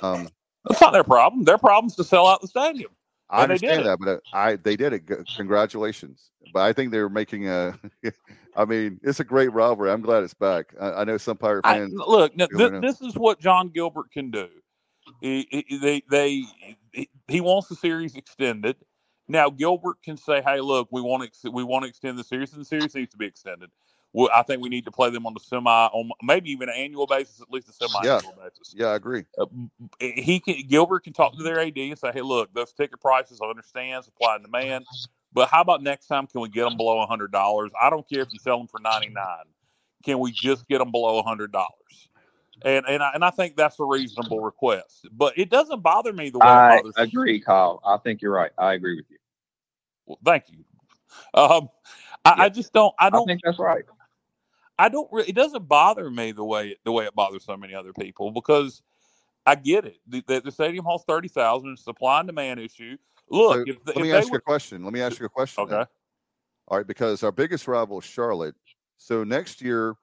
[0.00, 0.28] Um,
[0.68, 1.42] That's not their problem.
[1.42, 2.92] Their problem is to sell out the stadium.
[3.30, 5.02] I And understand that, but I they did it.
[5.36, 6.30] Congratulations!
[6.52, 7.78] But I think they're making a.
[8.56, 9.90] I mean, it's a great rivalry.
[9.90, 10.74] I'm glad it's back.
[10.80, 11.92] I, I know some Pirate I, fans.
[11.94, 12.80] look, now, it.
[12.80, 14.48] this is what Jon Gilbert can do.
[15.20, 16.44] He, he- they, they,
[16.92, 18.76] he- he wants the series extended.
[19.26, 22.24] Now Gilbert can say, "Hey, look, we want to ex- we want to extend the
[22.24, 23.70] series, and the series needs to be extended.
[24.14, 26.76] Well, I think we need to play them on the semi, on maybe even an
[26.76, 28.72] annual basis, at least a semi-annual basis.
[28.72, 29.24] yeah, I agree.
[29.36, 29.46] Uh,
[29.98, 33.40] he can Gilbert can talk to their AD and say, "Hey, look, those ticket prices,
[33.42, 34.86] I understand supply and demand,
[35.32, 36.28] but how about next time?
[36.28, 37.72] Can we get them below a hundred dollars?
[37.80, 39.46] I don't care if you sell them for ninety nine.
[40.04, 42.08] Can we just get them below a hundred dollars?"
[42.64, 46.30] And and I, and I think that's a reasonable request, but it doesn't bother me
[46.30, 46.94] the way I it bothers.
[46.98, 47.80] agree, Kyle.
[47.84, 48.52] I think you're right.
[48.56, 49.18] I agree with you.
[50.06, 50.64] Well, thank you.
[51.34, 51.68] Um,
[52.24, 52.94] I, I just don't.
[52.96, 53.26] I I don't.
[53.26, 53.84] think that's right.
[54.78, 55.08] I don't.
[55.12, 58.30] really, it doesn't bother me the way the way it bothers so many other people
[58.30, 58.82] because
[59.46, 59.98] I get it.
[60.06, 61.70] The, the, the stadium holds thirty thousand.
[61.72, 62.96] It's a supply and demand issue.
[63.30, 64.84] Look, So, if, let if me ask you a question.
[64.84, 65.64] Let me ask you a question.
[65.64, 65.84] okay,
[66.68, 68.54] All right, because our biggest rival is Charlotte.
[68.98, 69.94] So next year,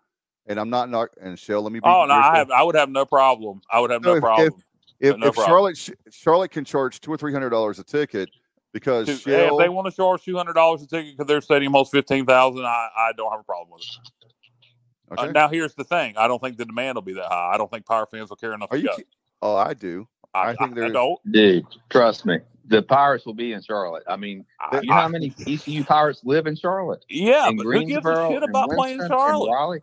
[0.48, 1.62] and I'm not not and Shell.
[1.64, 1.80] Let me.
[1.80, 2.50] Be oh no, I have.
[2.52, 3.62] I would have no problem.
[3.72, 4.54] I would have No, no if- problem.
[5.00, 5.46] If, no if problem.
[5.48, 8.30] Charlotte Charlotte can charge two or three hundred dollars a ticket
[8.72, 11.42] because To- Shell, if they want to charge two hundred dollars a ticket because their
[11.42, 14.21] stadium holds fifteen thousand, I, I don't have a problem with it.
[15.18, 17.52] Uh, now here's the thing: I don't think the demand will be that high.
[17.54, 18.88] I don't think Power fans will care enough are to you?
[18.90, 18.96] go.
[18.98, 19.04] ki-
[19.42, 20.08] Oh, I do.
[20.34, 21.20] I, I think they're- don't.
[21.32, 22.38] Dude, trust me.
[22.68, 24.04] The Pirates will be in Charlotte.
[24.08, 27.04] I mean, I- you know how many ECU Pirates live in Charlotte?
[27.10, 29.52] yeah, in but who gives a shit about playing in Winston, in Charlotte?
[29.52, 29.82] Raleigh?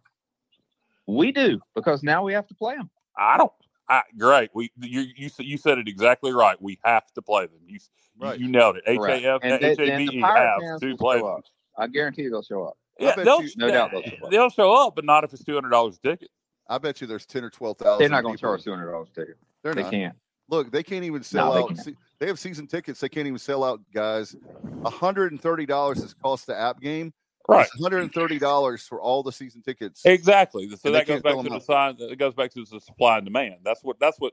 [1.06, 2.90] We do because now we have to play them.
[3.16, 3.52] I don't.
[3.88, 4.50] I, great.
[4.54, 6.60] We you you said- you said it exactly right.
[6.60, 7.58] We have to play them.
[7.66, 7.78] You
[8.20, 8.38] Right.
[8.38, 8.82] you nailed it.
[8.86, 9.24] H Correct.
[9.44, 11.34] And they- H A then B the E have to play show them.
[11.36, 11.44] up.
[11.78, 12.76] I guarantee they'll show up.
[12.98, 14.30] Yeah, bet they'll you- No doubt they'll show up.
[14.30, 16.30] they'll show up, but not if it's two hundred dollars a ticket.
[16.68, 17.98] I bet you there's ten or twelve thousand.
[18.00, 19.37] They're not going to charge two hundred dollars a ticket.
[19.62, 19.90] They're They not.
[19.92, 20.16] can't.
[20.50, 21.68] Look, they can't even sell No, out.
[21.76, 21.96] can't.
[22.18, 23.00] They have season tickets.
[23.00, 24.34] They can't even sell out, guys.
[24.84, 27.12] hundred and thirty dollars is cost the app game.
[27.48, 27.66] Right.
[27.76, 30.02] One hundred and thirty dollars for all the season tickets.
[30.04, 30.68] Exactly.
[30.70, 31.62] So And that goes back to the up.
[31.62, 31.96] sign.
[31.98, 33.56] It goes back to the supply and demand.
[33.64, 33.98] That's what.
[34.00, 34.32] That's what.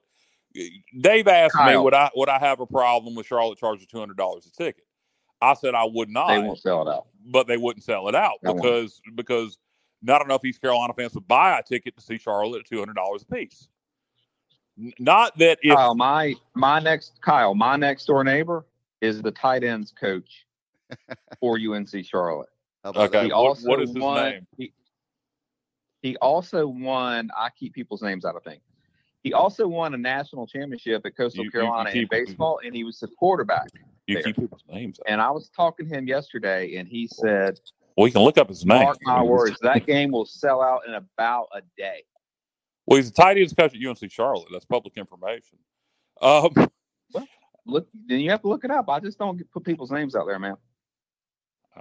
[1.02, 1.84] Dave asked me Kyle.
[1.84, 4.85] would I would I have a problem with Charlotte charging two hundred dollars a ticket.
[5.46, 6.28] I said I would not.
[6.28, 7.08] They won't sell it out.
[7.28, 8.62] but they wouldn't sell it out They won't.
[8.62, 9.58] because because
[10.02, 12.96] not enough East Carolina fans would buy a ticket to see Charlotte at two hundred
[12.96, 13.68] dollars a piece.
[15.00, 18.66] Not that if Kyle, my my next Kyle, my next door neighbor
[19.02, 20.46] is the tight ends coach
[21.40, 22.50] for UNC Charlotte.
[22.84, 23.26] Okay.
[23.26, 24.48] He what- also what is his won, name?
[24.58, 24.74] He,
[26.02, 27.30] he also won.
[27.36, 28.62] I keep people's names out of things.
[29.24, 32.76] He also won a national championship at Coastal You- you- you Carolina in baseball, and
[32.76, 33.70] he was the quarterback.
[34.08, 34.24] You there.
[34.24, 35.12] keep people's names, out.
[35.12, 37.60] And I was talking to him yesterday, and he said,
[37.98, 38.84] well, you can look up his name.
[38.84, 42.04] "Mark my words, that game will sell out in about a day."
[42.86, 44.48] Well, he's the tight ends coach at UNC Charlotte.
[44.52, 45.58] That's public information.
[46.22, 46.50] Um,
[47.68, 48.90] Look, then you have to look it up.
[48.90, 50.56] I just don't put people's names out there, man.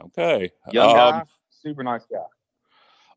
[0.05, 0.51] okay.
[0.73, 2.25] Young Um, guy, super nice guy.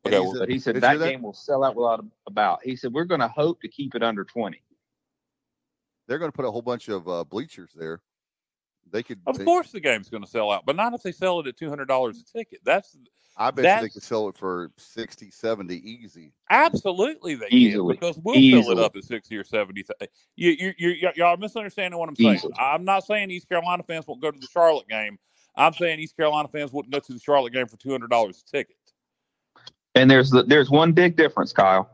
[0.06, 2.02] Okay, well, a- But he said did you hear that game will sell out without
[2.02, 2.60] a, about.
[2.64, 4.62] He said we're going to hope to keep it under twenty.
[6.08, 8.02] They're going to put a whole bunch of uh, bleachers there.
[8.92, 9.20] They could.
[9.28, 11.48] Of they- course, the game's going to sell out, but not if they sell it
[11.48, 12.60] at two hundred dollars a ticket.
[12.64, 12.98] That's
[13.40, 16.34] I bet you they that's- could sell it for 60, 70 easy.
[16.50, 17.96] Absolutely, they Easily.
[17.98, 19.84] can because we'll fill it up at sixty or seventy.
[19.84, 22.36] th- You, you, you, y- y'all are misunderstanding what I'm saying.
[22.36, 22.54] Easily.
[22.60, 25.20] I'm not saying East Carolina fans won't go to the Charlotte game.
[25.56, 28.44] I'm saying East Carolina fans wouldn't go to the Charlotte game for two hundred dollars
[28.48, 28.76] a ticket.
[29.96, 31.90] And there's there's one big difference, Kyle.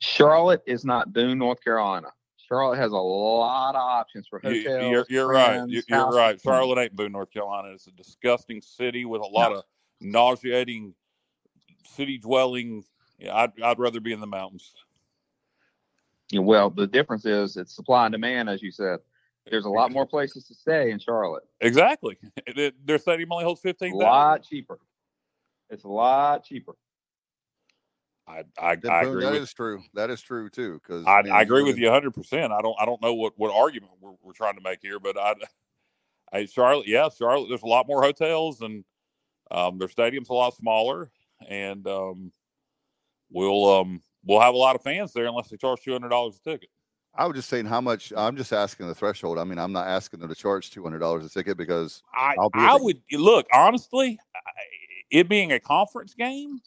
[0.00, 2.08] Charlotte is not Boone, North Carolina.
[2.48, 4.90] Charlotte has a lot of options for You, hotels.
[4.92, 5.68] you're you're right.
[5.68, 6.40] You- You're right.
[6.40, 7.70] Charlotte ain't Boone, North Carolina.
[7.72, 9.58] It's a disgusting city with a lot No.
[9.58, 9.64] of
[10.00, 10.94] nauseating
[11.84, 12.84] city dwelling.
[13.18, 14.74] Yeah, I'd I'd rather be in the mountains.
[16.30, 18.98] Yeah, well, the difference is it's supply and demand, as you said.
[19.48, 21.44] There's a lot more places to stay in Charlotte.
[21.60, 22.18] Exactly.
[22.84, 24.78] Their stadium only holds A lot cheaper.
[25.70, 26.74] It's a lot cheaper.
[28.28, 29.82] I I, I agree that with is true.
[29.94, 30.80] That is true too.
[30.82, 32.12] Because I, I agree with you 100.
[32.12, 34.98] percent I don't I don't know what what argument we're, we're trying to make here,
[34.98, 35.34] but I,
[36.32, 37.48] I Charlotte, yeah, Charlotte.
[37.48, 38.84] There's a lot more hotels and
[39.50, 41.10] um, their stadium's a lot smaller,
[41.48, 42.32] and um,
[43.30, 46.40] we'll um we'll have a lot of fans there unless they charge two hundred dollars
[46.44, 46.68] a ticket.
[47.14, 48.12] I was just saying how much.
[48.16, 49.38] I'm just asking the threshold.
[49.38, 52.34] I mean, I'm not asking them to charge two hundred dollars a ticket because I
[52.38, 54.18] I'll be I would look honestly,
[55.10, 56.58] it being a conference game,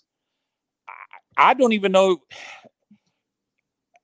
[1.40, 2.20] I, I don't even know.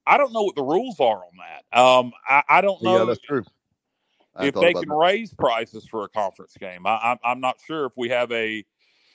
[0.08, 1.80] I don't know what the rules are on that.
[1.80, 3.44] Um, I, I don't know yeah, that's true.
[4.36, 4.98] I if they can that.
[4.98, 6.88] raise prices for a conference game.
[6.88, 8.66] I, I'm I'm not sure if we have a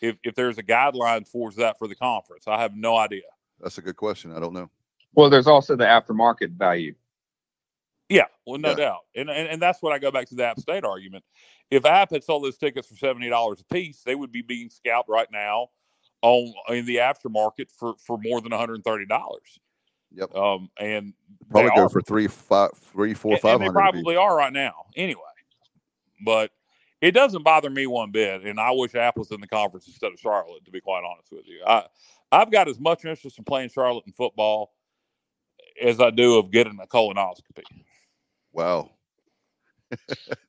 [0.03, 2.45] if if there's a guideline towards that for the conference.
[2.49, 3.23] I have no idea.
[3.61, 4.33] That's a good question.
[4.33, 4.71] I don't know.
[5.15, 6.95] Well, there's also the aftermarket value.
[8.09, 8.77] Yeah, well, no Yeah.
[8.77, 11.25] doubt, and, and and that's what I go back to the App State argument.
[11.71, 14.71] If App had sold those tickets for seventy dollars a piece, they would be being
[14.71, 15.69] scalped right now
[16.23, 19.59] on in the aftermarket for for more than one hundred and thirty dollars.
[20.13, 20.35] Yep.
[20.35, 21.15] Um, and
[21.51, 24.53] Probably go are- for three, five, three, four, and- five and they probably are right
[24.53, 25.23] now, anyway.
[26.25, 26.51] But
[27.01, 30.19] it doesn't bother me one bit, and I wish Apple's in the conference instead of
[30.19, 30.65] Charlotte.
[30.65, 31.87] To be quite honest with you, I
[32.33, 34.73] I've got as much interest in playing Charlotte in football
[35.81, 37.63] as I do of getting a colonoscopy.
[38.53, 38.91] Wow.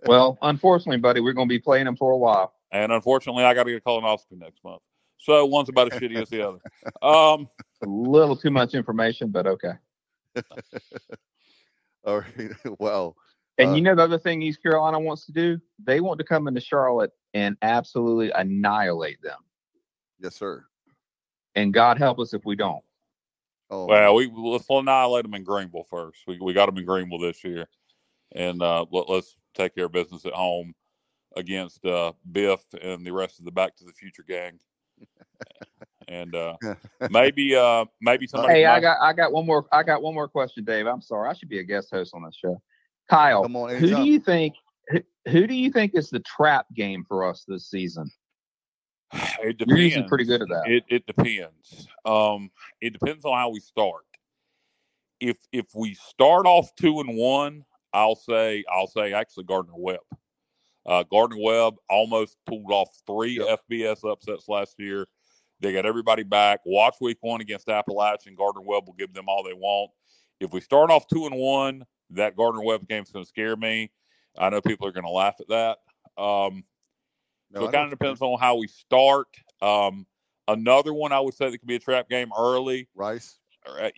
[0.06, 2.54] Well, unfortunately, buddy, we're going to be playing them for a while.
[2.72, 4.82] And unfortunately, I got to get a colonoscopy next month.
[5.22, 6.60] So one's about as shitty as the other.
[7.04, 7.48] Um,
[7.84, 9.74] A little too much information, but okay.
[12.04, 12.52] All right.
[12.80, 13.16] wow.
[13.60, 15.60] And Uh, you know the other thing East Carolina wants to do?
[15.84, 19.38] They want to come into Charlotte and absolutely annihilate them.
[20.20, 20.66] Yes, sir.
[21.54, 22.84] And God help us if we don't.
[23.70, 26.22] Oh, well, we let's annihilate them in Greenville first.
[26.26, 27.68] We we got them in Greenville this year,
[28.34, 30.74] and uh, let, us take care of business at home
[31.38, 34.60] against uh, Biff and the rest of the Back to the Future gang.
[36.08, 36.56] And uh,
[37.10, 38.54] maybe uh, maybe somebody.
[38.56, 40.88] Hey, from I got I got one more I got one more question, Dave.
[40.88, 41.30] I'm sorry.
[41.30, 42.62] I should be a guest host on this show.
[43.10, 43.76] Kyle, come on.
[43.76, 44.56] who do you think
[44.90, 48.10] who, who do you think is the trap game for us this season?
[49.44, 50.10] It You're usually depends.
[50.10, 50.64] pretty good at that.
[50.68, 51.88] It it depends.
[52.06, 54.06] Um, it depends on how we start.
[55.20, 60.00] If if we start off two and one, I'll say I'll say actually Gardner Webb.
[60.86, 63.62] Uh, Gardner Webb almost pulled off three Yep.
[63.70, 65.08] FBS upsets last year.
[65.62, 66.62] They got everybody back.
[66.66, 68.36] Watch week one against Appalachian.
[68.36, 69.92] Gardner Webb will give them all they want.
[70.40, 73.92] If we start off two and one, that Gardner Webb game's going to scare me.
[74.38, 75.78] I know people are going to laugh at that.
[76.22, 76.64] Um,
[77.52, 79.28] No, so it kind of depends on how we start.
[79.62, 80.08] Um,
[80.48, 82.88] another one I would say that could be a trap game early.
[82.96, 83.38] Rice.
[83.68, 83.90] uh,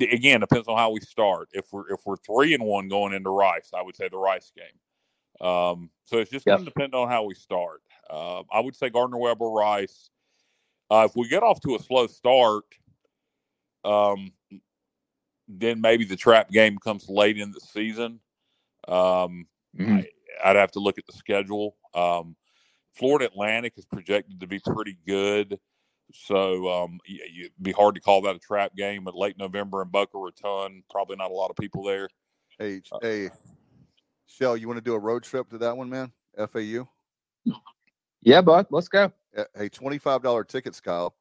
[0.00, 1.48] again, depends on how we start.
[1.52, 4.52] If we're if we're three and one going into Rice, I would say the Rice
[4.54, 5.46] game.
[5.48, 6.56] Um, so it's just Yep.
[6.56, 7.80] going to depend on how we start.
[8.10, 10.10] Uh, I would say Gardner Webb or Rice.
[10.90, 12.64] Uh, if we get off to a slow start,
[13.84, 14.32] um,
[15.48, 18.20] then maybe the trap game comes late in the season.
[18.86, 19.46] Um,
[19.76, 20.06] Mhm.
[20.44, 21.76] I'd have to look at the schedule.
[21.94, 22.36] Um,
[22.94, 25.58] Florida Atlantic is projected to be pretty good.
[26.12, 29.04] So um, y- y- it'd be hard to call that a trap game.
[29.04, 32.08] But late November in Boca Raton, probably not a lot of people there.
[32.58, 33.30] Hey, Uh, hey,
[34.26, 36.12] Shell, you want to do a road trip to that one, man?
[36.36, 36.88] FAU.
[38.20, 39.12] Yeah, bud, let's go.
[39.38, 41.14] Uh, Hey, twenty-five dollar tickets, Kyle.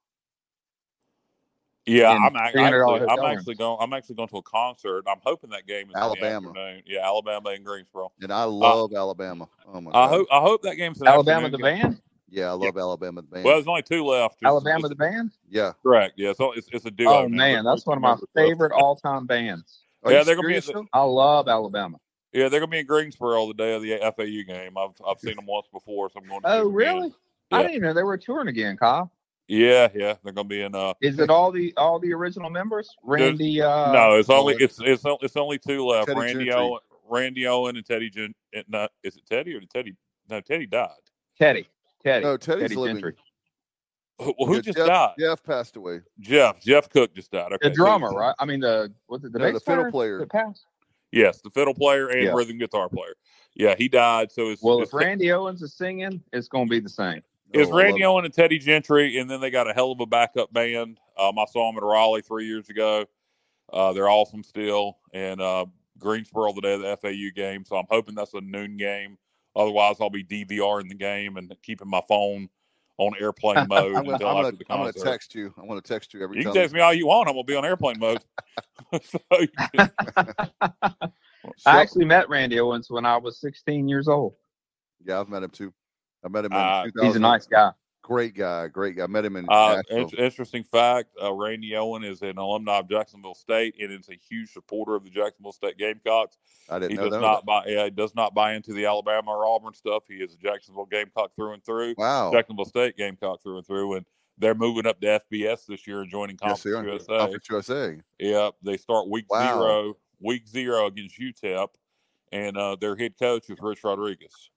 [1.86, 3.78] Yeah, I'm, ac- $300 actually, I'm actually going.
[3.80, 5.06] I'm actually going to a concert.
[5.08, 6.50] I'm hoping that game is Alabama.
[6.50, 6.84] afternoon.
[6.86, 8.12] Yeah, Alabama and Greensboro.
[8.22, 9.48] And I love Alabama.
[9.66, 10.10] Oh my Uh, I god.
[10.10, 10.28] hope.
[10.30, 11.82] I hope that game's an Alabama the afternoon game.
[11.92, 12.02] band?
[12.30, 13.22] Yeah, I love Alabama.
[13.22, 13.46] the Band.
[13.46, 14.36] Well, there's only two left.
[14.42, 15.32] It's- Alabama it's- the band?
[15.50, 15.72] yeah.
[15.82, 16.16] correct.
[16.18, 17.10] Yeah, so it's, it's a duo.
[17.10, 17.38] Oh now.
[17.38, 19.84] man, that's one of my favorite all-time bands.
[20.04, 22.00] Are Yeah, they're gonna be the- I love Alabama.
[22.34, 24.78] Yeah, they're gonna be in Greensboro the day of the FAU game.
[24.78, 26.42] I've I've seen them once before, so I'm going.
[26.42, 27.08] To Oh, really?
[27.08, 27.16] again.
[27.52, 27.64] Really?
[27.64, 29.12] I didn't even know they were touring again, Kyle.
[29.48, 30.76] Yeah, yeah, they're gonna be in.
[30.76, 32.90] Uh, Is it all the all the original members?
[33.02, 36.08] Randy uh no, it's only it's it's it's only two left.
[36.08, 36.54] Teddy Randy Gentry.
[36.54, 36.80] Owen,
[37.10, 38.10] Randy Owen, and Teddy.
[38.10, 39.96] Gen, and not, is it Teddy or did Teddy?
[40.30, 40.90] No, Teddy died.
[41.40, 41.70] Teddy.
[42.04, 42.26] Teddy.
[42.26, 42.96] No, Teddy's Teddy living.
[42.96, 43.16] Gentry.
[44.20, 45.14] Who, who Yeah, just Jeff, died?
[45.20, 46.02] Jeff passed away.
[46.20, 46.60] Jeff.
[46.60, 47.54] Jeff Cook just died.
[47.54, 48.36] Okay, The drummer, right?
[48.40, 50.20] I mean the was it the No, bass the fiddle player player.
[50.20, 50.66] that passed?
[51.12, 52.34] Yes, the fiddle player and Yeah.
[52.34, 53.14] rhythm guitar player.
[53.56, 54.32] Yeah, he died.
[54.32, 57.22] So it's Well, it's, if Randy Owens is singing, it's gonna be the same.
[57.54, 58.06] It's Oh, Randy it.
[58.06, 61.00] Owen and Teddy Gentry, and then they got a hell of a backup band.
[61.18, 63.06] Um, I saw them at Raleigh three years ago.
[63.72, 65.66] Uh, they're awesome still, and uh,
[65.98, 67.66] Greensboro the day of the FAU game.
[67.66, 69.18] So I'm hoping that's a noon game.
[69.56, 72.50] Otherwise, I'll be DVRing the game and keeping my phone
[72.98, 75.54] on airplane mode I'm gonna, until I'm gonna, after I'm gonna text you.
[75.58, 76.62] I'm gonna text you every you can time.
[76.62, 77.28] text me all you want.
[77.28, 78.24] I'm gonna be on airplane mode.
[79.04, 79.20] so
[79.74, 79.92] can-
[81.66, 84.34] I actually met Randy Owens when I was 16 years old.
[85.06, 85.74] yeah, I've met him too.
[86.28, 87.72] I met him in Uh, He's a nice guy.
[88.04, 89.06] Great guy, great guy.
[89.08, 93.36] Met him in Uh, in- interesting fact: uh, Randy Owen is an alumni of Jacksonville
[93.36, 96.38] State and is a huge supporter of the Jacksonville State Gamecocks.
[96.70, 97.20] I didn't He know does that.
[97.22, 97.64] not buy.
[97.68, 100.04] Yeah, he does not buy into the Alabama or Auburn stuff.
[100.08, 101.96] He is a Jacksonville Gamecock through and through.
[101.98, 102.32] Wow.
[102.32, 104.06] Jacksonville State Gamecock through and through, and
[104.38, 106.86] they're moving up to FBS this year and joining Conference they are.
[106.88, 107.18] USA.
[107.18, 107.98] Conference USA.
[108.20, 109.60] Yep, they start week Wow.
[109.60, 111.68] zero, week zero against UTEP,
[112.32, 114.50] and uh, their head coach is Rich Rodriguez.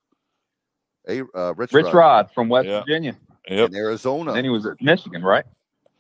[1.09, 2.81] A, uh, Rich, Rich Rod Rod from West Yeah.
[2.81, 3.17] Virginia.
[3.49, 5.45] Yep, in Arizona, And then he was at Michigan, right?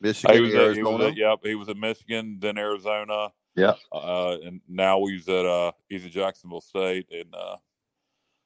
[0.01, 1.05] Michigan, he was, at, he was Arizona.
[1.07, 3.29] at, yep, he was at Michigan, then Arizona.
[3.57, 3.75] Yeah.
[3.93, 7.57] uh, and now he's at uh, he's at Jacksonville State, and uh,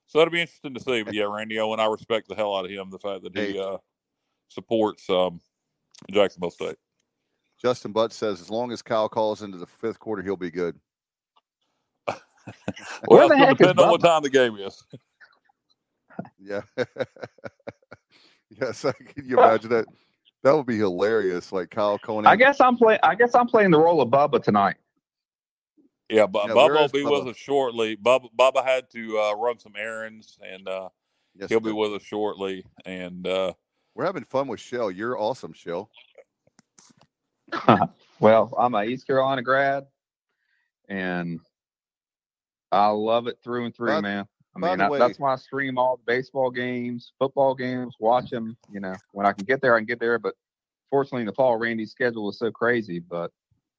[0.06, 1.02] so that'll be interesting to see.
[1.02, 2.88] But yeah, Randy Owen, I respect the hell out of him.
[2.90, 3.76] The fact that he uh,
[4.48, 5.40] supports um,
[6.10, 6.76] Jacksonville State.
[7.60, 10.78] Justin Butt says as long as Kyle calls into the fifth quarter, he'll be good.
[13.08, 14.84] Well, the it's gonna is depend on what time the game is.
[16.40, 16.62] Yeah.
[18.50, 18.82] yes.
[18.82, 19.86] Can you imagine that?
[20.42, 21.52] That would be hilarious.
[21.52, 22.26] Like Kyle calling.
[22.26, 23.00] I guess I'm playing.
[23.02, 24.76] I guess I'm playing the role of Bubba tonight.
[26.10, 27.24] Yeah, but Yeah, Bubba will be Bubba?
[27.24, 27.96] with us shortly.
[27.96, 30.90] Bubba, Bubba had to uh, run some errands, and uh,
[31.34, 32.64] Yes, he'll be with us shortly.
[32.84, 33.54] And uh,
[33.94, 34.90] We're having fun with Shell.
[34.90, 35.90] You're awesome, Shell.
[38.20, 39.86] well, I'm a East Carolina grad,
[40.88, 41.40] and
[42.70, 44.26] I love it through and through, By- man.
[44.56, 48.30] I mean, I, way- that's why I stream all the baseball games, football games, watch
[48.30, 48.56] them.
[48.70, 50.18] You know, when I can get there, I can get there.
[50.18, 50.34] But
[50.90, 52.98] fortunately, in the fall, Randy's schedule is so crazy.
[53.00, 53.30] But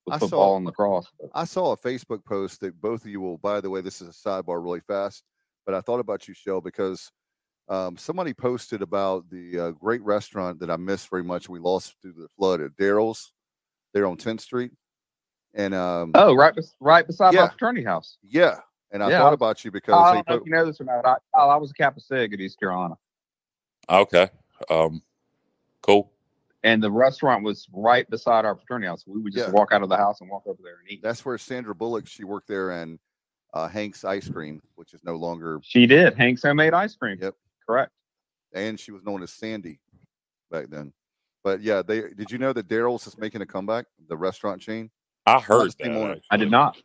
[0.05, 3.09] with I football saw- and lacrosse, but I saw a Facebook post that both of
[3.11, 3.37] you will.
[3.37, 5.23] By the way, this is a sidebar, really fast,
[5.65, 7.09] but I thought about you, Shell, because
[7.67, 11.49] um, somebody posted about the uh, great restaurant that I missed very much.
[11.49, 13.31] We lost through the flood at Daryl's,
[13.93, 14.71] there on 10th Street,
[15.55, 17.43] and um, oh, right, right beside Yeah.
[17.43, 18.17] my fraternity house.
[18.21, 18.59] yeah,
[18.91, 20.79] and I Yeah, thought about you because they don't know put, if you know this
[20.81, 21.05] or not.
[21.33, 22.95] I, I was a Kappa Sig at East Carolina.
[23.89, 24.29] okay,
[24.69, 25.01] um,
[25.81, 26.11] cool.
[26.63, 29.03] and the restaurant was right beside our fraternity house.
[29.05, 29.51] We would just Yeah.
[29.51, 31.01] walk out of the house and walk over there and eat.
[31.03, 32.99] that's where Sandra Bullock she worked there, and
[33.53, 37.17] uh, Hank's Ice Cream, which is no longer, She did Hank's homemade ice cream.
[37.21, 37.35] Yep.
[37.67, 37.91] correct.
[38.53, 39.79] and she was known as Sandy
[40.51, 40.93] back then.
[41.43, 43.85] But yeah, they did you know that Daryl's is making a comeback?
[44.09, 44.89] The restaurant chain.
[45.27, 45.91] I heard that.
[45.91, 46.77] on I did not.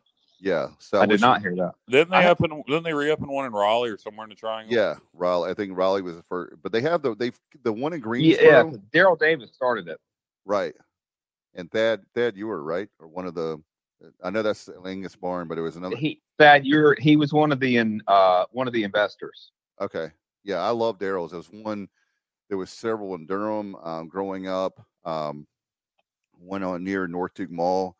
[0.43, 1.75] Yeah, so I did wish- not hear that.
[1.87, 2.63] Didn't they I- open?
[2.67, 4.73] Didn't they reopen one in Raleigh or somewhere in the Triangle?
[4.75, 5.51] Yeah, Raleigh.
[5.51, 7.31] I think Raleigh was the first, but they have the they
[7.63, 9.99] the one in Greensboro, Yeah, Daryl Davis started it.
[10.45, 10.73] right?
[11.53, 13.61] And Thad, Thad, you were right, or one of the.
[14.23, 15.95] I know that's Angus Barn, but it was another.
[15.95, 19.51] He Thad, you're he was one of the in uh one of the investors.
[19.79, 20.09] Okay,
[20.43, 21.31] yeah, I love Daryl's.
[21.31, 21.87] There was one.
[22.49, 24.83] There was several in Durham um, growing up.
[25.05, 25.45] Um,
[26.39, 27.95] one on near North Duke Mall,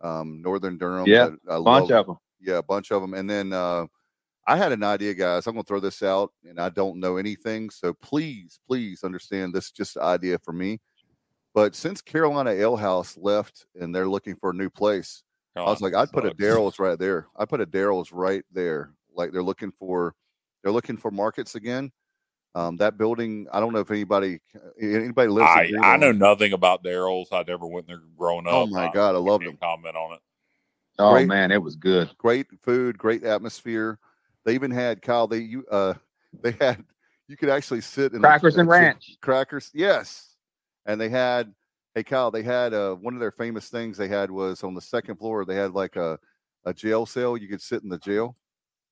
[0.00, 1.06] um, Northern Durham.
[1.06, 2.00] Yeah, that I Bunch love.
[2.00, 2.16] of them.
[2.40, 3.14] yeah, a bunch of them.
[3.14, 3.86] And then uh,
[4.46, 5.46] I had an idea, guys.
[5.46, 9.52] I'm going to throw this out, and I don't know anything, so please, please understand
[9.52, 10.80] this is just an idea for me.
[11.54, 15.22] But since Carolina Ale House left and they're looking for a new place,
[15.56, 17.26] I was like, I'd put a Daryl's right there.
[17.36, 18.94] I put a Daryl's right there.
[19.14, 20.14] Like they're looking for,
[20.62, 21.90] they're looking for markets again.
[22.54, 24.40] Um, that building, I don't know if anybody,
[24.80, 25.48] anybody lives.
[25.48, 27.28] I, I know nothing about Daryl's.
[27.30, 28.52] I never went there growing up.
[28.54, 29.68] Oh my I God, I loved can't them.
[29.68, 30.20] Comment on it.
[30.98, 31.28] Oh Great.
[31.28, 32.10] man, it was good.
[32.18, 33.98] great food, great atmosphere.
[34.44, 35.26] They even had Kyle.
[35.28, 35.94] They you uh
[36.42, 36.84] they had
[37.28, 39.16] you could actually sit in Crackers and ranch.
[39.22, 40.34] Crackers, yes.
[40.86, 41.54] And they had
[41.94, 42.30] hey Kyle.
[42.32, 45.44] They had uh one of their famous things they had was on the second floor.
[45.44, 46.18] They had like a
[46.64, 47.36] a jail cell.
[47.36, 48.36] You could sit in the jail.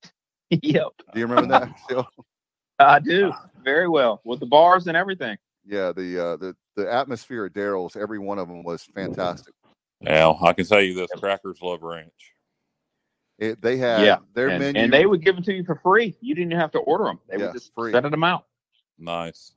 [0.51, 2.07] yep, Do you remember that?
[2.79, 2.87] Phil?
[2.87, 3.33] I do
[3.65, 5.37] very well with the bars and everything.
[5.67, 5.93] yeah.
[5.93, 7.97] The uh the the atmosphere at Daryl's.
[7.97, 9.55] Every one of them was fantastic.
[10.01, 12.35] Yeah, I can tell you this: Crackers love ranch.
[13.39, 14.83] It, they had Yeah, their and, menu.
[14.83, 16.17] and they would give them to you for free.
[16.21, 17.21] You didn't have to order them.
[17.29, 17.93] They Yeah, would just free.
[17.93, 18.47] set them out,
[18.99, 19.53] Nice.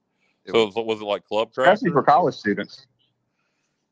[0.45, 1.73] It So was- was, was it like club crackers?
[1.79, 2.85] especially for college students.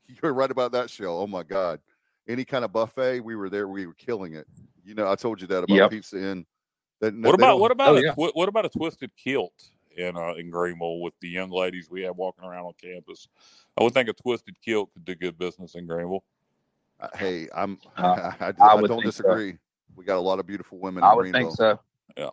[0.23, 1.19] You're right about that, Shell.
[1.19, 1.79] Oh my God.
[2.27, 3.67] Any kind of buffet, we were there.
[3.67, 4.47] We were killing it.
[4.83, 5.91] You know, I told you that about Yep.
[5.91, 6.45] Pizza Inn.
[7.01, 8.13] That, What about what about Oh, a yeah.
[8.13, 12.01] twi- what about a twisted kilt in uh, in Greenville with the young ladies we
[12.01, 13.27] have walking around on campus?
[13.79, 16.23] I would think a twisted kilt could do good business in Greenville.
[16.99, 17.79] Uh, Hey, I'm.
[17.97, 19.23] Uh, I, I I would don't think so.
[19.23, 19.57] disagree.
[19.95, 21.03] We got a lot of beautiful women.
[21.03, 21.41] I in would Greenville.
[21.51, 21.79] think so.
[22.17, 22.29] Yeah.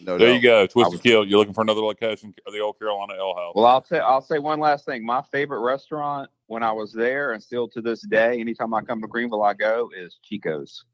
[0.00, 0.34] No there doubt.
[0.34, 1.28] you go, twisted was- kilt.
[1.28, 3.52] You're looking for another location of the old Carolina Ale House.
[3.54, 5.04] Well, I'll say I'll say one last thing.
[5.04, 9.00] My favorite restaurant when I was there, and still to this day, anytime I come
[9.02, 10.84] to Greenville, I go is Chico's.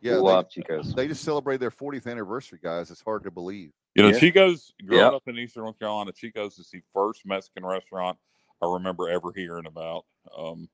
[0.00, 0.94] Yeah, love they, Chico's.
[0.94, 2.90] they just celebrated their 40th anniversary, guys.
[2.90, 3.72] It's hard to believe.
[3.94, 4.18] You know, Yeah.
[4.18, 5.12] Chico's growing Yep.
[5.14, 8.18] up in Eastern North Carolina, Chico's is the first Mexican restaurant
[8.62, 10.04] I remember ever hearing about.
[10.36, 10.68] Um,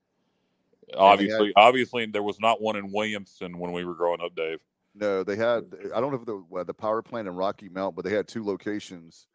[0.95, 4.59] obviously, obviously, there was not one in Williamston when we were growing up, Dave.
[4.95, 5.65] No, they had.
[5.95, 8.27] I don't know if the well, the power plant in Rocky Mount, but they had
[8.27, 9.27] two locations,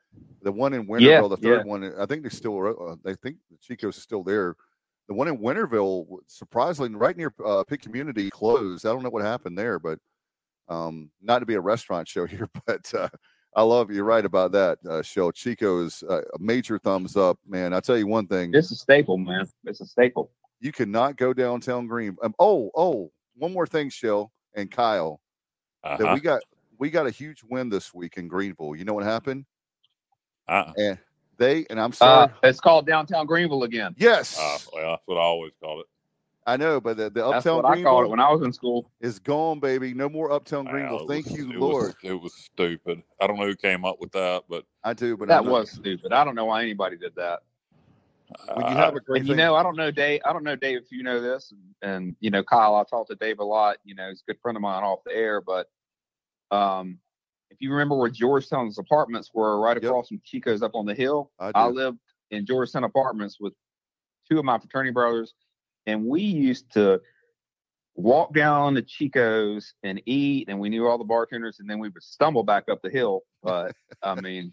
[0.43, 1.70] The one in Winterville, Yeah, the third yeah.
[1.70, 2.91] one, I think they're still.
[2.91, 4.55] Uh, they think the Chicos is still there.
[5.09, 8.84] The one in Winterville, surprisingly, right near uh, Pitt Community, closed.
[8.84, 9.98] I don't know what happened there, but
[10.68, 13.09] um, not to be a restaurant show here, but uh,
[13.56, 15.30] I love you're right about that uh, show.
[15.30, 17.72] Chico's uh, a major thumbs up, man.
[17.72, 19.46] I tell you one thing, It's a staple, man.
[19.64, 20.30] It's a staple.
[20.61, 22.14] you cannot go downtown Green.
[22.22, 25.20] Um, oh, oh, one more thing, Shell and Kyle,
[25.84, 26.14] that Uh-huh.
[26.14, 26.42] we got
[26.78, 28.76] we got a huge win this week in Greenville.
[28.76, 29.46] You know what happened?
[30.48, 30.72] Uh-uh.
[30.76, 30.98] And
[31.39, 32.24] they and I'm sorry.
[32.24, 33.95] Uh, it's called downtown Greenville again.
[33.97, 35.86] yes, Uh, well, that's what I always called it.
[36.47, 38.53] I know, but the, the That's uptown what I called it when I was in
[38.55, 38.91] school.
[39.03, 39.93] is gone, baby.
[39.93, 41.01] No more uptown Greenville.
[41.01, 41.86] it Thank was- you, it Lord.
[42.03, 43.03] Was, it was stupid.
[43.20, 46.12] I don't know who came up with that, but I do, but That was stupid.
[46.12, 47.41] I don't know why anybody did that.
[48.55, 50.22] when you uh, have a great And you know, I don't know Dave.
[50.24, 52.76] I don't know Dave if you know this, and you know Kyle.
[52.76, 53.76] I talk to Dave a lot.
[53.84, 55.43] You know, he's a good friend of mine off the air.
[55.43, 55.68] But
[56.51, 56.99] um,
[57.51, 59.84] if you remember where Georgetown's apartments were, right Yep.
[59.84, 61.99] across from Chico's up on the hill, I I lived
[62.30, 63.55] in Georgetown apartments with
[64.30, 65.34] two of my fraternity brothers,
[65.86, 67.01] and we used to
[67.94, 71.88] walk down to Chico's and eat, and we knew all the bartenders, and then we
[71.88, 73.22] would stumble back up the hill.
[73.42, 74.53] But I mean,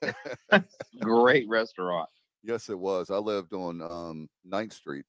[1.00, 2.08] great restaurant.
[2.42, 3.10] yes, it was.
[3.10, 5.04] I lived on um, 9th Street.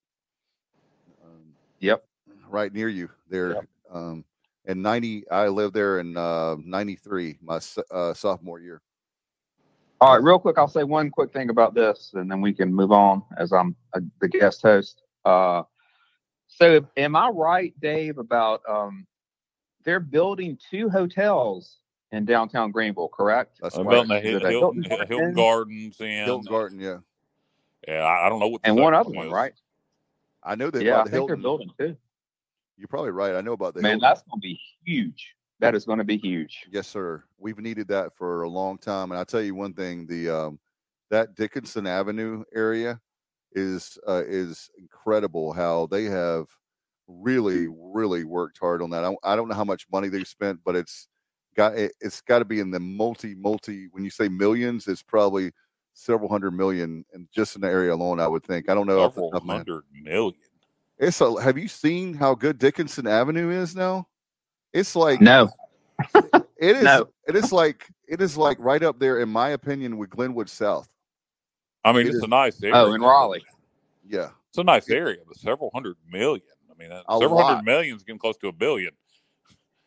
[1.24, 2.04] Um, Yep.
[2.50, 3.54] right near you there.
[3.54, 3.66] Yep.
[3.92, 4.26] Um,
[4.70, 7.60] and 90, I lived there in uh, 93, my
[7.92, 8.82] uh, sophomore year.
[10.02, 12.74] All right, real quick, I'll say one quick thing about this, and then we can
[12.74, 15.02] move on as I'm uh, the guest host.
[15.26, 15.64] Uh,
[16.48, 19.08] so, am I right, Dave, about um,
[19.86, 21.80] they're building two hotels
[22.12, 23.10] in downtown Greenville?
[23.10, 23.62] Correct?
[23.62, 23.90] That's I'm right.
[23.90, 27.00] building a Is Hil- it a Hilton, Hilton Hilton, Gardens and Hilton Garden, yeah.
[27.88, 28.64] yeah, I, I don't know what.
[28.64, 29.32] the And one second other one, is.
[29.32, 29.54] right?
[30.44, 31.98] I know that Yeah, I about think the they're building two.
[32.80, 33.36] You're probably right.
[33.36, 34.02] I know about the Man, Hilton.
[34.10, 35.36] that's going to be huge.
[35.60, 36.66] That is going to be huge.
[36.72, 37.24] Yes, sir.
[37.38, 39.12] We've needed that for a long time.
[39.12, 40.60] And I'll tell you one thing: the um,
[41.10, 43.00] that Dickinson Avenue area
[43.52, 45.52] is uh, is incredible.
[45.52, 46.48] How they have
[47.08, 49.04] really, really worked hard on that.
[49.04, 51.10] I, I don't know how much money they've spent, but it's
[51.58, 53.88] got it, it's got to be in the multi multi.
[53.92, 55.52] When you say millions, it's probably
[55.94, 58.70] several hundred million, and just in the area alone, I would think.
[58.70, 59.02] I don't know.
[59.02, 59.68] off the Several top of my head.
[59.68, 60.36] hundred million.
[61.00, 64.08] It's a, have you seen how good Dickinson Avenue is now?
[64.74, 65.50] It's like No,
[66.14, 66.84] it is.
[66.84, 67.08] No.
[67.28, 70.90] It is like it is like right up there, in my opinion, with Glenwood South.
[71.84, 72.76] I mean, It it's is- a nice area.
[72.76, 73.44] oh, in Raleigh.
[74.08, 76.42] Yeah, It's a nice area, but several hundred million.
[76.70, 77.50] I mean, A several lot.
[77.56, 78.92] hundred million is getting close to a billion.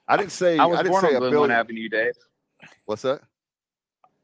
[0.08, 0.58] I didn't say.
[0.58, 1.50] I I, was didn't born say on a Glenwood billion.
[1.52, 2.12] Avenue, Dave.
[2.86, 3.20] What's that?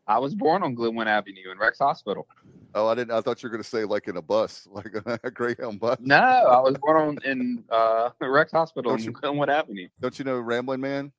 [0.07, 2.27] I was born on Glenwood Avenue in Rex Hospital.
[2.75, 3.13] Oh, I didn't.
[3.13, 4.93] I thought you were going to say like in a bus, like
[5.25, 5.99] a Greyhound bus.
[6.01, 9.89] No, I was born on in uh, Rex Hospital Don't in Glenwood Avenue.
[10.01, 11.13] Don't you know Rambling Man?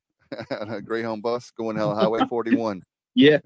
[0.52, 2.84] on a Greyhound bus going down Highway 41.
[3.16, 3.40] Yeah,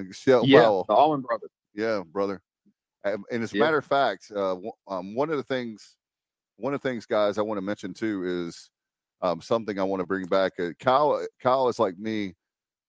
[0.44, 0.86] yeah, Powell.
[0.88, 1.50] the Allman Brothers.
[1.74, 2.42] Yeah, brother.
[3.06, 3.64] Um, and as a Yeah.
[3.64, 5.96] matter of fact, uh, um, one of the things,
[6.58, 8.70] one of the things, guys, I want to mention too is
[9.22, 10.54] um, something I want to bring back.
[10.60, 12.36] Uh, Kyle, Kyle is like me.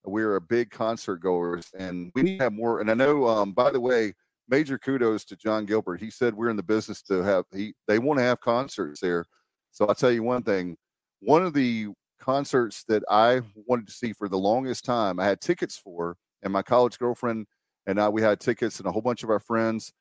[0.04, 2.80] We're a big concert goers, and we need to have more.
[2.80, 4.12] And I know, um, by the way,
[4.48, 6.00] major kudos to Jon Gilbert.
[6.00, 7.44] He said we're in the business to have.
[7.52, 9.24] He they want to have concerts there.
[9.72, 10.76] So I'll tell you one thing.
[11.20, 11.88] One of the
[12.20, 16.52] concerts that I wanted to see for the longest time, I had tickets for, and
[16.52, 17.46] my college girlfriend
[17.86, 19.92] and I we had tickets, and a whole bunch of our friends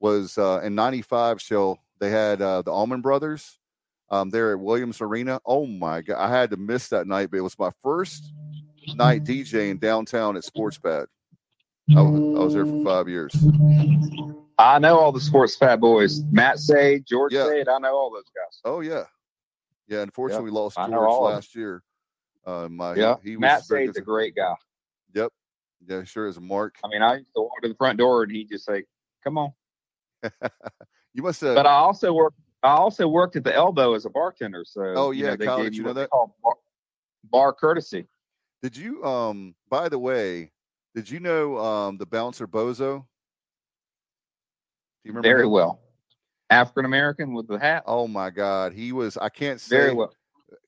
[0.00, 1.40] was uh, in '95.
[1.40, 3.58] Show they had uh, the Allman Brothers
[4.10, 5.40] um, there at Williams Arena.
[5.44, 8.32] Oh my god, I had to miss that night, but it was my first
[8.94, 11.06] night DJing downtown at Sports Pad.
[11.90, 13.34] I was, I was there for five years.
[14.58, 16.22] I know all the sports fat boys.
[16.30, 17.46] Matt Sade, George Yeah.
[17.46, 17.68] Sade.
[17.68, 18.60] I know all those guys.
[18.64, 19.04] Oh yeah,
[19.88, 20.00] yeah.
[20.02, 21.82] Unfortunately, we lost George last year.
[22.46, 24.54] Uh, my Yeah, he, was Matt Sade's a great guy.
[25.14, 25.32] Yep,
[25.86, 26.76] yeah, sure is a mark.
[26.84, 28.84] I mean, I used to walk to the front door and he'd just say,
[29.24, 29.52] "Come on."
[31.14, 31.56] You must have.
[31.56, 32.38] But I also worked.
[32.62, 34.64] I also worked at the Elbow as a bartender.
[34.66, 36.08] So Oh, you yeah, know, they Kyle, gave you you know that?
[36.10, 36.54] bar,
[37.24, 38.06] bar courtesy.
[38.62, 40.52] Did you um by the way,
[40.94, 43.04] did you know um the bouncer Bozo?
[45.04, 45.50] Do you remember Very him?
[45.50, 45.80] well.
[46.50, 47.84] African American with the hat.
[47.86, 50.12] Oh my god, he was I can't say Very well.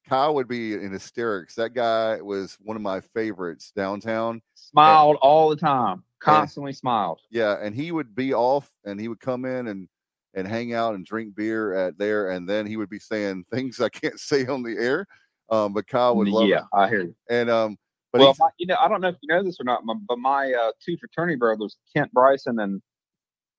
[0.08, 1.54] Kyle would be in hysterics.
[1.54, 4.42] That guy was one of my favorites downtown.
[4.54, 6.04] Smiled all the time.
[6.20, 7.20] Constantly smiled.
[7.30, 9.88] Yeah, and he would be off and he would come in and
[10.34, 13.80] and hang out and drink beer at there and then he would be saying things
[13.80, 15.06] I can't say on the air.
[15.50, 16.64] Um but Kyle would love yeah, it.
[16.72, 17.16] I hear you.
[17.28, 17.76] And um
[18.14, 19.94] but well, my, you know, I don't know if you know this or not, my-
[20.08, 22.80] but my uh, two fraternity brothers, Kent Bryson and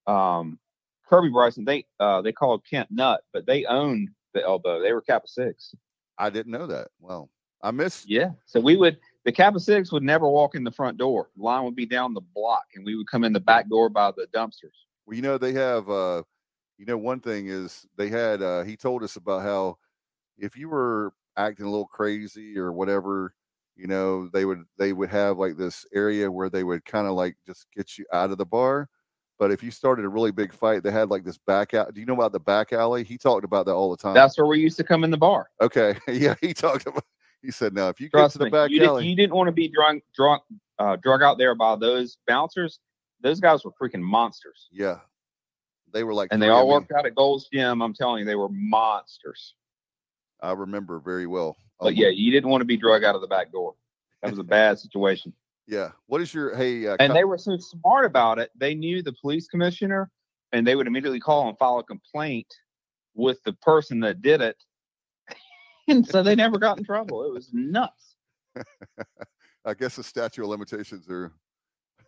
[0.08, 0.60] um,
[1.08, 4.82] Kirby Bryson, they uh, they called Kent Nut, but they owned the elbow.
[4.82, 5.74] They were Kappa Sigs.
[6.18, 6.88] I didn't know that.
[6.99, 7.30] Well,
[7.62, 8.30] I miss Yeah.
[8.45, 11.30] So we would the Kappa Sigs would never walk in the front door.
[11.36, 13.89] The line would be down the block, and we would come in the back door
[13.89, 14.78] by the dumpsters.
[15.06, 15.89] Well, you know they have.
[15.89, 16.24] uh
[16.78, 18.41] You know, one thing is they had.
[18.41, 19.78] uh He told us about how
[20.38, 23.34] if you were acting a little crazy or whatever,
[23.76, 27.13] you know, they would they would have like this area where they would kind of
[27.13, 28.89] like just get you out of the bar.
[29.38, 31.93] But if you started a really big fight, they had like this back out.
[31.93, 33.03] Do you know about the back alley?
[33.03, 34.13] He talked about that all the time.
[34.13, 35.49] That's where we used to come in the bar.
[35.61, 35.97] okay.
[36.07, 37.03] Yeah, he talked about.
[37.41, 39.36] He said, "Now, if you Trust get to the back you, did, alley, you didn't
[39.36, 40.41] want to be drunk, drunk,
[40.80, 42.80] uh, drug out there by those bouncers.
[43.21, 44.99] Those guys were freaking monsters, yeah,
[45.91, 47.82] they were like, and they all worked out at Gold's Gym.
[47.82, 49.55] I'm telling you, they were monsters.
[50.41, 51.55] I remember very well.
[51.80, 53.76] But Um, yeah, you didn't want to be drug out of the back door.
[54.21, 55.34] That was a bad situation.
[55.67, 55.91] yeah.
[56.07, 56.88] What is your hey?
[56.88, 58.51] Uh, And they were so smart about it.
[58.55, 60.09] They knew the police commissioner,
[60.51, 62.47] and they would immediately call and file a complaint
[63.13, 64.57] with the person that did it.
[65.88, 67.26] and so they never got in trouble.
[67.26, 68.15] It was nuts.
[69.65, 71.32] I guess the statute of limitations are.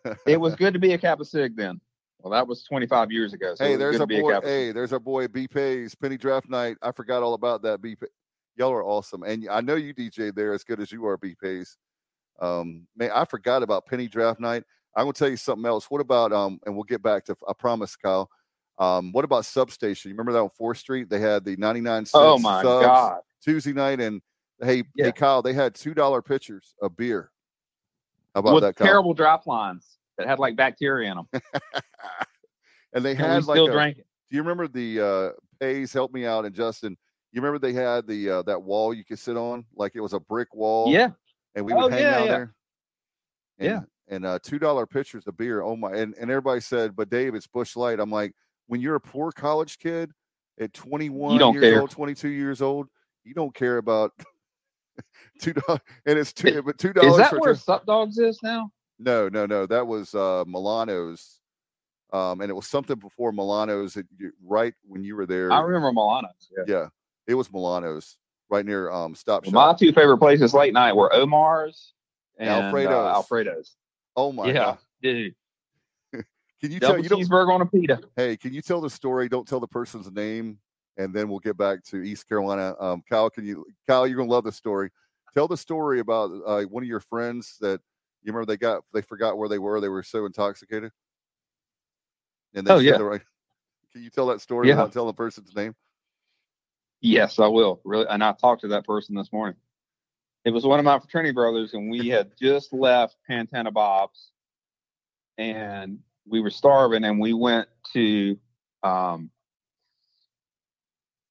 [0.26, 1.80] It was good to be a Kappa Sig then.
[2.20, 3.54] Well, that was 25 years ago.
[3.56, 4.32] So hey, there's our a boy.
[4.34, 4.44] Sig.
[4.44, 6.76] Hey, there's our boy B Pays Penny Draft Night.
[6.80, 7.82] I forgot all about that.
[7.82, 7.96] B.
[8.58, 11.16] Y'all are awesome, and I know you DJ there as good as you are.
[11.16, 11.76] B Pays.
[12.40, 14.64] Um, man, I forgot about Penny Draft Night.
[14.96, 15.88] I'm gonna tell you something else.
[15.88, 16.58] What about um?
[16.66, 17.36] And we'll get back to.
[17.48, 18.28] I promise, Kyle.
[18.78, 20.08] Um, what about Substation?
[20.08, 21.08] You remember that on Fourth Street?
[21.08, 22.14] They had the 99 cents.
[22.14, 23.20] Oh my God.
[23.44, 24.20] Tuesday night, and
[24.60, 25.06] hey, Yeah.
[25.06, 27.30] hey, Kyle, they had two dollar pitchers of beer.
[28.34, 28.86] How about With that, Kyle?
[28.88, 31.28] terrible drop lines that had like bacteria in them.
[32.92, 34.06] and they And had like still a, drank it.
[34.30, 35.30] Do you remember the uh
[35.60, 36.96] Pays help me out and Justin?
[37.32, 40.12] You remember they had the uh, that wall you could sit on, like it was
[40.14, 40.90] a brick wall.
[40.92, 41.10] Yeah.
[41.54, 42.30] and we would Oh, hang yeah, out yeah.
[42.32, 42.54] there.
[43.58, 43.80] And, Yeah.
[44.08, 45.62] and uh, two dollar pitchers of beer.
[45.62, 45.92] Oh my!
[45.92, 48.32] And, and everybody said, "But Dave, it's Busch Light." I'm like,
[48.66, 50.10] when you're a poor college kid
[50.60, 51.80] at 21 don't years care.
[51.82, 52.88] old, 22 years old,
[53.24, 54.12] you don't care about
[55.40, 55.80] two dollars.
[56.06, 57.12] And it's two, but two dollars.
[57.12, 58.70] Is that where Sup Dogs is now?
[58.98, 59.66] no, no, no.
[59.66, 61.40] That was uh Milano's.
[62.10, 65.52] Um, and it was something before Milano's that you, right when you were there.
[65.52, 66.48] I remember Milano's.
[66.56, 66.64] Yeah.
[66.66, 66.86] Yeah,
[67.28, 68.16] it was Milano's
[68.50, 71.92] right near um Stop Well, my two favorite places late night were Omar's
[72.38, 72.92] and Alfredo's.
[72.92, 73.76] Uh, Alfredo's.
[74.16, 74.78] Oh my yeah, god!
[75.02, 75.34] dude.
[76.60, 77.20] Can you tell Double you don't?
[77.22, 78.00] cheeseburger on a pita.
[78.16, 79.28] Hey, can you tell the story?
[79.28, 80.58] Don't tell the person's name,
[80.96, 82.74] and then we'll get back to East Carolina.
[82.80, 83.64] Um, Kyle, can you?
[83.86, 84.90] Kyle, you're gonna love the story.
[85.34, 87.80] Tell the story about uh, one of your friends that
[88.24, 89.80] you remember they got they forgot where they were.
[89.80, 90.90] They were so intoxicated.
[92.54, 92.96] And they Oh, yeah.
[92.98, 93.20] the right.
[93.92, 94.74] Can you tell that story Yeah.
[94.74, 95.76] without telling the person's name?
[97.00, 97.80] Yes, I will.
[97.84, 99.56] Really, and I talked to that person this morning.
[100.44, 104.30] It was one of my fraternity brothers, and we had just left Pantana Bob's,
[105.36, 108.38] and we were starving, and we went to
[108.82, 109.30] um,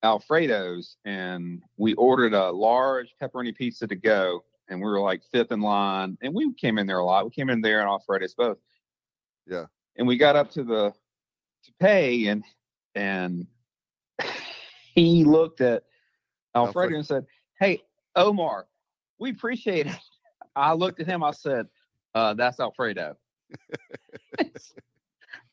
[0.04, 5.52] Alfredo's, and we ordered a large pepperoni pizza to go, and we were like fifth
[5.52, 7.26] in line, and we came in there a lot.
[7.26, 8.58] We came in there and Alfredo's both.
[9.46, 9.66] Yeah.
[9.98, 10.92] And we got up to the
[11.64, 12.44] to pay, and
[12.96, 13.48] and
[14.98, 15.84] he looked at
[16.56, 17.26] Alfredo and said,
[17.60, 17.84] "Hey,
[18.16, 18.66] Omar,
[19.20, 19.96] we appreciate it."
[20.56, 21.24] I looked at him.
[21.24, 21.68] I said,
[22.16, 23.16] uh, "That's Alfredo."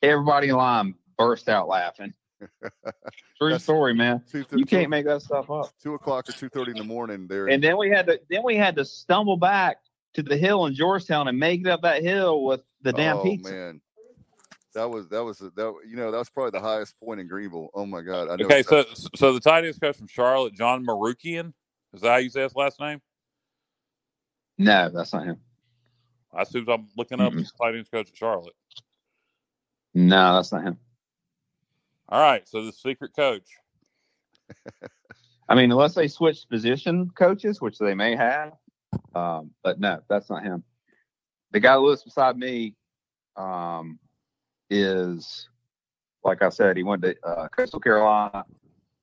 [0.03, 2.15] Everybody in line burst out laughing.
[2.41, 4.23] True That's- story, man.
[4.31, 5.73] Two, You can't make that stuff up.
[5.83, 7.27] two o'clock or two thirty in the morning.
[7.29, 9.79] There, And then we had to then we had to stumble back
[10.15, 13.23] to the hill in Georgetown and make it up that hill with the damn oh,
[13.23, 13.53] pizza.
[13.53, 13.81] man,
[14.75, 15.75] that was that was that.
[15.89, 17.69] You know, that was probably the highest point in Greenville.
[17.75, 18.29] Oh my god!
[18.29, 21.53] I know Okay, exactly- so so the tight end coach from Charlotte, John Marukian,
[21.93, 23.01] is that how you say his last name?
[24.59, 25.41] No, that's not him.
[26.33, 28.55] I assume I'm looking up his tight ends coach at Charlotte.
[29.95, 30.79] No, that's not him.
[32.09, 33.49] All right, so the secret coach.
[35.49, 38.53] I mean, unless they switch position coaches, which they may have.
[39.15, 40.65] Um, but no, that's not him.
[41.53, 42.75] The guy that lives beside me
[43.37, 43.99] um,
[44.71, 45.49] is,
[46.25, 48.45] like I said, he went to uh, Coastal Carolina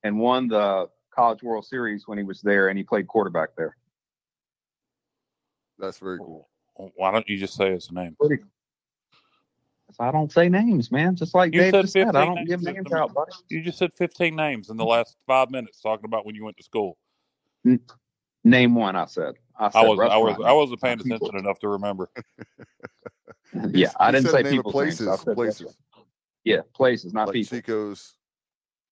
[0.04, 3.76] and won the College World Series when he was there, and he played quarterback there.
[5.78, 6.48] that's very cool.
[6.96, 8.16] Why don't you just say his name?
[8.20, 8.42] Pretty.
[10.00, 11.16] I don't say names, man.
[11.16, 12.76] Just like You Dave said just said, I 15 don't give names.
[12.76, 13.32] names out, buddy.
[13.50, 16.58] You just said 15 names in the last five minutes talking about when you went
[16.58, 16.98] to school.
[18.44, 18.96] Name one.
[18.96, 19.34] I said.
[19.60, 22.10] I, said I was I was I wasn't paying attention enough to remember.
[23.74, 24.72] Yeah, I He didn't say the name names.
[24.72, 25.78] Places, said places.
[26.44, 27.58] Yeah, places, not like people.
[27.58, 28.16] Chico's.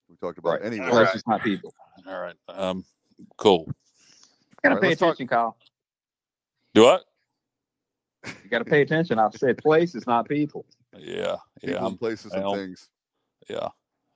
[0.09, 0.65] We talked about Right.
[0.65, 0.89] anyway.
[0.89, 1.73] Places, not people.
[2.07, 2.83] All right, um,
[3.37, 3.65] cool.
[3.67, 3.73] You
[4.63, 5.57] gotta right, pay let's talk- attention, Kyle.
[6.73, 7.05] Do what?
[8.25, 9.17] You gotta pay attention.
[9.19, 10.65] I said places, not people.
[10.97, 12.89] Yeah, People yeah, and places and things.
[13.49, 13.69] yeah.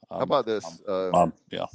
[0.09, 0.65] How about this?
[0.87, 1.65] Uh, Um, yeah.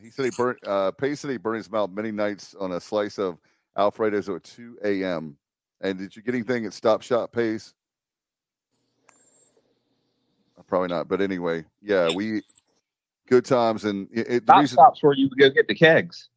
[0.00, 0.58] he said he burnt.
[0.66, 3.38] Uh, Pay said he burned his mouth many nights on a slice of
[3.76, 5.36] Alfredo's at 2 a.m.
[5.80, 7.74] And did you get anything at Stop Shop Pays?
[10.58, 11.08] Uh, Probably not.
[11.08, 12.42] But anyway, yeah, we
[13.28, 15.74] good times and it, it- the Stop reason, stops where you would go get the
[15.74, 16.28] kegs.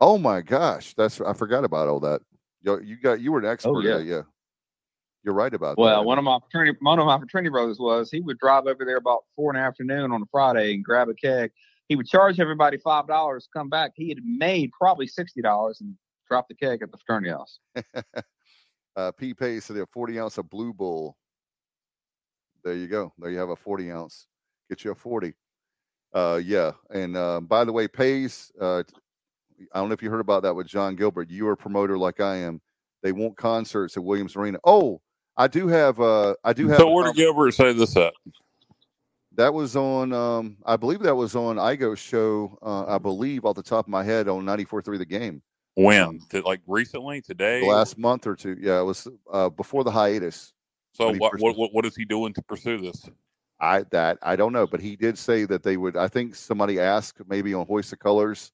[0.00, 2.20] Oh my gosh, that's I forgot about all that.
[2.62, 3.70] You, you got you were an expert.
[3.76, 3.98] Oh, yeah.
[3.98, 4.22] yeah.
[5.24, 6.06] You're right about Well, that.
[6.06, 8.98] one of my fraternity, one of my fraternity brothers was he would drive over there
[8.98, 11.50] about four in the afternoon on a Friday and grab a keg.
[11.88, 13.48] He would charge everybody five dollars.
[13.52, 15.94] Come back, he had made probably sixty dollars and
[16.28, 17.58] drop the keg at the fraternity house.
[18.96, 21.16] uh, P Pace said a 40 ounce of Blue Bull.
[22.64, 23.12] There you go.
[23.18, 24.26] There you have a 40 ounce.
[24.68, 25.34] Get you a 40.
[26.12, 26.72] Uh, yeah.
[26.90, 28.82] And uh, by the way, Pays, uh,
[29.72, 31.30] I don't know if you heard about that with Jon Gilbert.
[31.30, 32.60] You are a promoter like I am.
[33.02, 34.58] They want concerts at Williams Arena.
[34.64, 35.00] Oh,
[35.36, 36.00] I do have.
[36.00, 36.78] Uh, I do have.
[36.78, 38.14] So where did Gilbert say this at?
[39.36, 43.54] That was on, um, I believe that was on Igo's show, uh, I believe off
[43.54, 45.42] the top of my head on 94.3 The Game.
[45.76, 46.20] When?
[46.30, 47.20] Did, like recently?
[47.20, 47.60] Today?
[47.60, 48.56] The last month or two.
[48.58, 50.54] Yeah, it was uh, before the hiatus.
[50.92, 53.08] so what, what what is he doing to pursue this?
[53.60, 55.96] I that I don't know, but he did say that they would.
[55.96, 58.52] I think somebody asked maybe on Hoist of Colors.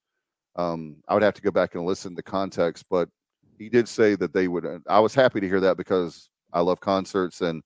[0.56, 3.08] Um, I would have to go back and listen to context, but
[3.56, 4.66] he did say that they would.
[4.88, 7.62] I was happy to hear that because I love concerts and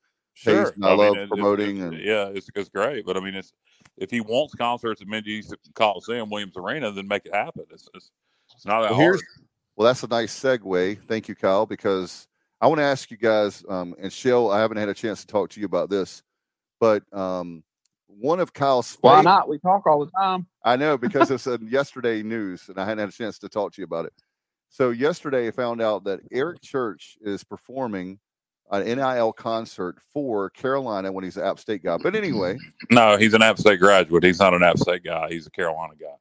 [0.47, 3.07] and I love it- it- promoting it- and- yeah, it's, it's great.
[3.07, 3.55] But I mean, it's
[3.97, 7.65] if he wants concerts at Minges Coliseum, Williams Arena, then make it happen.
[7.71, 8.11] It's it's,
[8.55, 9.46] it's not that Well, here's- hard.
[9.77, 10.99] Well, that's a nice segue.
[11.03, 12.27] Thank you, Kyle, because
[12.61, 15.27] I want to ask you guys, um, and Shell, I haven't had a chance to
[15.27, 16.23] talk to you about this,
[16.81, 17.63] but um,
[18.07, 19.49] one of Kyle's Why fav- not?
[19.49, 20.47] We talk all the time.
[20.65, 23.73] I know because it's in yesterday news, and I hadn't had a chance to talk
[23.75, 24.15] to you about it.
[24.71, 28.19] So yesterday, I found out that Eric Church is performing
[28.71, 31.99] an NIL concert for Carolina when he's an App State guy.
[32.03, 32.57] But anyway,
[32.91, 34.25] No, he's an App State graduate.
[34.25, 35.29] He's not an App State guy.
[35.29, 36.15] He's a Carolina guy.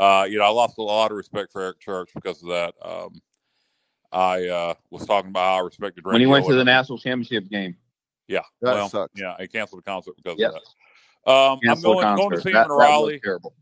[0.00, 2.74] Uh, you know, I lost a lot of respect for Eric Church because of that.
[2.82, 3.20] Um,
[4.10, 6.96] I uh, was talking about how I respected When he radio went to the national
[6.98, 7.76] championship game,
[8.26, 9.12] yeah, that well, sucks.
[9.20, 10.54] yeah, he canceled the concert because Yes.
[10.54, 10.60] of
[11.26, 11.30] that.
[11.30, 13.20] Um, I'm going, going to see him That- in Raleigh.
[13.20, 13.54] terrible.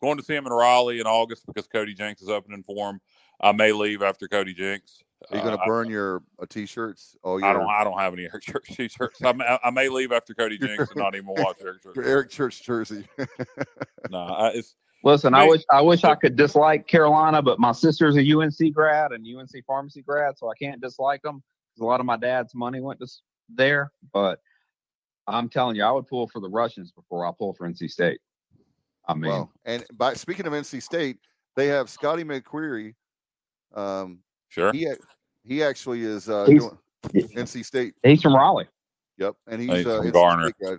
[0.00, 3.00] Going to see him in Raleigh in August because Cody Jinks is opening for him.
[3.40, 5.02] I may leave after Cody Jinks.
[5.30, 7.16] Are you going Uh, to burn your uh, t-shirts?
[7.22, 7.68] All your, I don't.
[7.68, 9.22] I don't have any Eric Church t-shirts.
[9.22, 11.94] I may, I may leave after Cody Jinks and not even watch Eric Church.
[11.96, 13.06] your Eric Church jersey.
[14.10, 14.74] No, I, it's
[15.04, 19.12] Listen, I wish I wish I could dislike Carolina, but my sister's a UNC grad
[19.12, 21.42] and UNC pharmacy grad, so I can't dislike them.
[21.80, 23.06] A lot of my dad's money went to
[23.48, 24.38] there, but
[25.26, 28.20] I'm telling you, I would pull for the Russians before I pull for NC State.
[29.06, 31.18] I mean, well, and by speaking of NC State,
[31.56, 32.94] they have Scotty McCreery.
[33.74, 34.72] Um, sure.
[34.72, 34.88] he
[35.44, 36.78] he actually is uh, doing
[37.12, 37.94] NC State.
[38.04, 38.68] he's from Raleigh.
[39.18, 40.52] Yep, and he's, He's uh, from NC Garner.
[40.62, 40.78] State.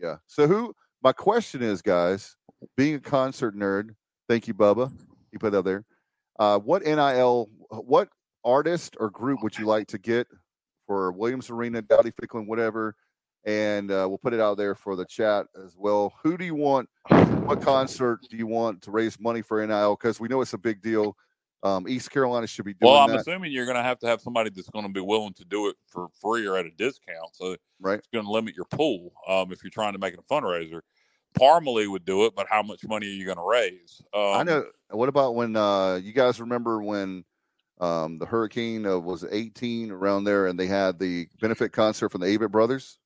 [0.00, 0.16] Yeah.
[0.26, 0.74] So who?
[1.06, 2.34] My question is, guys,
[2.76, 3.90] being a concert nerd,
[4.28, 4.90] thank you, Bubba.
[5.30, 5.84] He put that there.
[6.36, 7.48] Uh, what NIL?
[7.70, 8.08] What
[8.44, 10.26] artist or group would you like to get
[10.84, 12.96] for Williams Arena, Dowdy Ficklin, whatever?
[13.44, 16.12] And uh, we'll put it out there for the chat as well.
[16.24, 16.88] Who do you want?
[17.08, 19.94] What concert do you want to raise money for NIL?
[19.94, 21.16] Because we know it's a big deal.
[21.62, 24.06] Um, East Carolina should be doing Well, I'm that, assuming you're going to have to
[24.06, 26.70] have somebody that's going to be willing to do it for free or at a
[26.70, 27.30] discount.
[27.32, 27.98] So right?
[27.98, 30.80] it's going to limit your pool um, if you're trying to make it a fundraiser.
[31.38, 34.00] Parmalee would do it, but how much money are you going to raise?
[34.14, 34.64] Um, I know.
[34.90, 37.24] What about when uh, you guys remember when
[37.80, 42.20] um, the hurricane uh, was 18 around there, and they had the benefit concert from
[42.22, 42.98] the Avett brothers?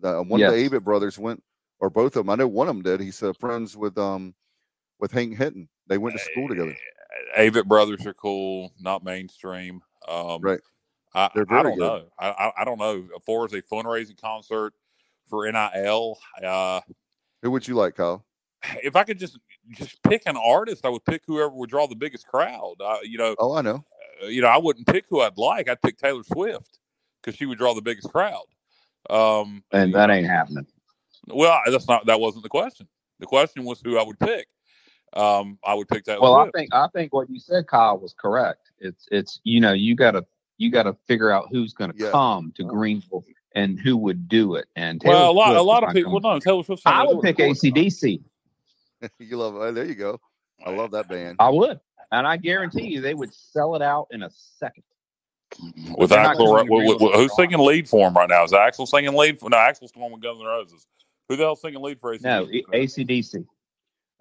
[0.00, 0.70] The, one of the Yes.
[0.70, 1.42] Avett brothers went,
[1.80, 2.30] or both of them.
[2.30, 3.00] I know one of them did.
[3.00, 4.34] He's uh, friends with um
[4.98, 5.68] with Hank Hinton.
[5.86, 6.74] They went to school together.
[7.36, 9.82] Avett Brothers are cool, not mainstream.
[10.08, 10.60] Um, Right.
[11.14, 11.84] I, They're I don't good.
[11.86, 12.04] know.
[12.18, 13.06] I, I, I don't know.
[13.14, 14.72] As far as a fundraising concert
[15.28, 16.80] for NIL, uh,
[17.42, 18.24] Who would you like, Kyle?
[18.84, 19.38] if I could just
[19.76, 22.74] just pick an artist, I would pick whoever would draw the biggest crowd.
[22.80, 23.84] Uh, you know, Oh, I know.
[24.22, 25.68] uh, you know, I wouldn't pick who I'd like.
[25.68, 26.78] I'd pick Taylor Swift
[27.20, 28.44] because she would draw the biggest crowd.
[29.10, 30.66] Um, And that ain't happening.
[31.28, 32.86] well, that's not that wasn't the question.
[33.18, 34.46] The question was who I would pick.
[35.14, 38.14] Um, I would pick Taylor Well, I think I think what you said, Kyle, was
[38.14, 38.70] correct.
[38.78, 40.24] It's it's you know you gotta
[40.58, 42.10] you gotta figure out who's gonna Yeah.
[42.12, 43.24] come to Greenville
[43.54, 44.66] and who would do it.
[44.76, 46.12] And Taylor well, a lot, Swift a lot of people.
[46.12, 46.82] gonna- Well, no, Taylor Swift.
[46.86, 48.22] I would pick ACDC.
[49.18, 49.54] you love.
[49.56, 50.20] Oh, there you go.
[50.64, 51.36] I love that band.
[51.40, 51.80] I would,
[52.12, 54.84] and I guarantee you they would sell it out in a second.
[55.98, 56.38] with Axl.
[56.38, 58.44] going Right, to with- with- who's singing lead for him right now?
[58.44, 59.38] Is Axl singing lead?
[59.38, 60.86] For, no, Axl's the one with Guns N' Roses.
[61.28, 62.22] Who the hell's singing lead for ACDC?
[62.22, 63.46] No, ACDC.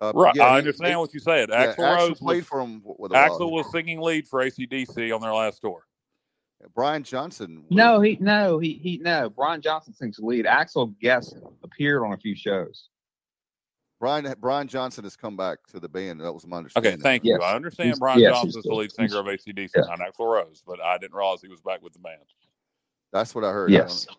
[0.02, 1.50] Uh, Right, yeah, I understand he- what you said.
[1.50, 3.16] yeah, Axl Rose played was, for him with a.
[3.16, 5.86] Axl was singing lead for ACDC on their last tour.
[6.76, 7.64] Brian Johnson.
[7.64, 9.30] was- No, he no he he no.
[9.30, 10.46] Brian Johnson sings the lead.
[10.46, 12.90] Axl guest appeared on a few shows.
[14.00, 16.22] Brian Brian Johnson has come back to the band.
[16.22, 16.94] That was my understanding.
[16.94, 17.34] Okay, thank you.
[17.34, 17.42] Yes.
[17.44, 19.82] I understand He's- Brian yes, he's Johnson's the lead singer of ACDC, Yeah.
[19.96, 22.22] not Axl Rose, but I didn't realize he was back with the band.
[23.12, 23.70] That's what I heard.
[23.70, 24.08] Yes.
[24.08, 24.16] know.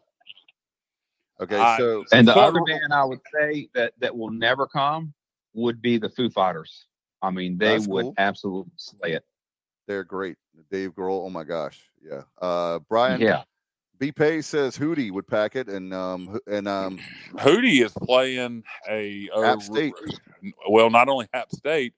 [1.40, 4.66] Okay, I- so And the So- other band I would say that that will never
[4.66, 5.14] come
[5.54, 6.86] would be the Foo Fighters.
[7.20, 8.14] I mean, they That's would cool.
[8.18, 9.24] absolutely slay it.
[9.88, 10.36] they're great.
[10.70, 11.24] Dave Grohl.
[11.26, 11.90] Oh my gosh.
[12.02, 12.22] Yeah.
[12.40, 13.20] Uh, Brian.
[13.20, 13.42] Yeah.
[13.98, 16.98] B Pay says Hootie would pack it, and um and um
[17.34, 19.94] Hootie is playing a, a App State.
[20.68, 21.94] Well, not only App State,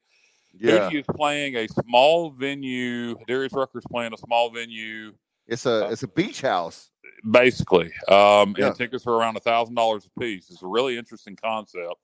[0.52, 3.16] yeah, Hootie is playing a small venue.
[3.26, 5.14] Darius Rucker's playing a small venue,
[5.46, 6.90] it's a it's a beach house.
[7.30, 7.90] basically.
[8.08, 8.66] Um, Yeah.
[8.66, 10.50] And tickets are around a thousand dollars a piece.
[10.50, 11.94] It's a really interesting concept.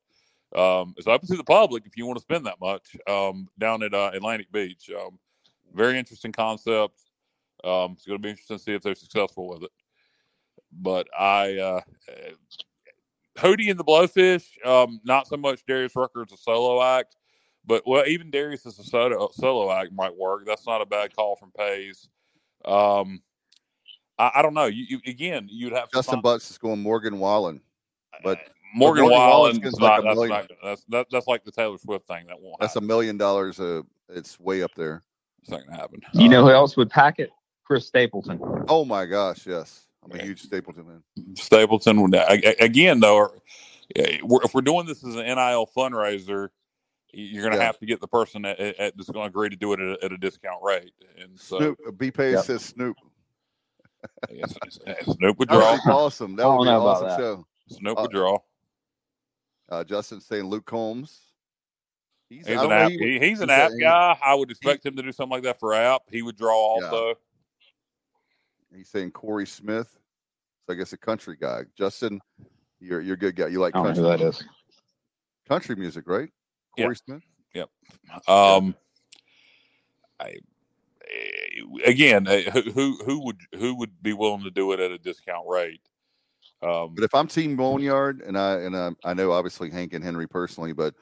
[0.54, 2.96] Um, it's open to the public if you want to spend that much.
[3.06, 4.90] Um, down at uh, Atlantic Beach.
[4.98, 5.18] Um,
[5.74, 6.94] very interesting concept.
[7.64, 9.70] Um, it's going to be interesting to see if they're successful with it.
[10.72, 12.30] But I, uh, uh,
[13.38, 17.16] Hootie and the Blowfish, um, not so much Darius Rucker as a solo act,
[17.66, 20.44] but well, even Darius as a solo, solo act might work.
[20.46, 22.08] That's not a bad call from Pays.
[22.64, 23.22] Um,
[24.18, 24.66] I, I don't know.
[24.66, 27.60] You, you again, you'd have to Justin find- Butts is going Morgan Wallen.
[28.22, 28.38] but-
[28.72, 31.50] Morgan, Morgan Wallen's Wallen's gets not, like a that's, not that's that, that's like the
[31.50, 33.58] Taylor Swift thing that won't That's a million dollars.
[33.58, 35.02] Uh, it's way up there.
[35.42, 36.00] It's not gonna happen.
[36.12, 37.30] You know who else would pack it?
[37.70, 38.40] Chris Stapleton.
[38.68, 39.86] Oh my gosh, yes.
[40.02, 41.02] I'm a huge Stapleton fan.
[41.36, 43.14] Stapleton would a- a- again though.
[43.16, 43.38] or-
[44.24, 46.48] we're- If we're doing this as an NIL fundraiser,
[47.12, 47.64] you're going to Yeah.
[47.66, 49.78] have to get the person at, at, at- that's going to agree to do it
[49.78, 50.90] at a, at a discount rate.
[51.16, 51.78] And so Snoop.
[51.96, 52.44] B Pay Yep.
[52.44, 52.96] says Snoop.
[54.32, 54.52] yes,
[55.04, 55.70] Snoop would That draw.
[55.72, 56.34] would be awesome.
[56.34, 57.18] That I would be an about awesome that.
[57.18, 57.46] show.
[57.68, 58.38] Snoop Uh, would draw.
[59.68, 61.20] Uh, Justin saying Luke Combs.
[62.28, 62.90] He's, He's an app.
[62.90, 64.18] he would- he's an he's a- app guy.
[64.24, 66.02] I would expect him to do something like that for app.
[66.10, 66.86] He would draw Yeah.
[66.86, 67.14] also.
[68.74, 69.98] He's saying Corey Smith.
[70.66, 71.62] So I guess a country guy.
[71.76, 72.20] Justin,
[72.80, 73.48] you're you're a good guy.
[73.48, 74.44] You like I don't country, know who that is.
[75.48, 76.28] country music, right?
[76.76, 76.84] Yeah.
[76.84, 77.22] Corey Smith.
[77.54, 77.68] Yep.
[78.28, 78.74] Um,
[80.20, 80.36] I,
[81.10, 84.92] eh, again, eh, who who who would who would be willing to do it at
[84.92, 85.80] a discount rate?
[86.62, 90.04] Um, But if I'm Team Boneyard, and I and I, I know obviously Hank and
[90.04, 90.94] Henry personally, but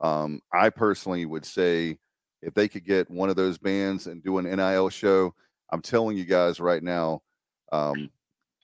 [0.00, 1.98] um, I personally would say
[2.42, 5.34] if they could get one of those bands and do an NIL show,
[5.70, 7.22] I'm telling you guys right now,
[7.72, 8.10] um,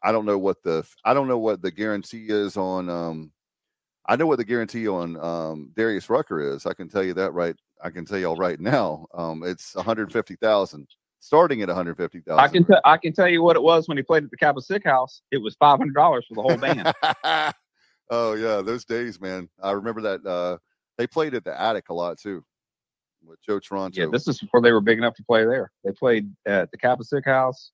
[0.03, 2.89] I don't know what the I don't know what the guarantee is on.
[2.89, 3.33] Um,
[4.07, 6.67] I know what the guarantee on um, Darius Rucker is.
[6.67, 7.55] I can tell you that right.
[7.83, 9.07] I can tell y'all right now.
[9.15, 10.89] Um, it's 150,000,
[11.21, 12.39] starting at 150,000.
[12.39, 12.81] I can tell.
[12.85, 15.23] I can tell you what it was when he played at the Kappa Sig House.
[15.31, 16.93] It was five hundred dollars for the whole band.
[18.11, 19.49] oh yeah, those days, man.
[19.63, 20.27] I remember that.
[20.27, 20.59] Uh,
[20.99, 22.45] they played at the attic a lot too,
[23.25, 24.01] with Joe Toronto.
[24.01, 25.71] yeah, this is before they were big enough to play there.
[25.85, 27.73] They played at the Kappa Sig House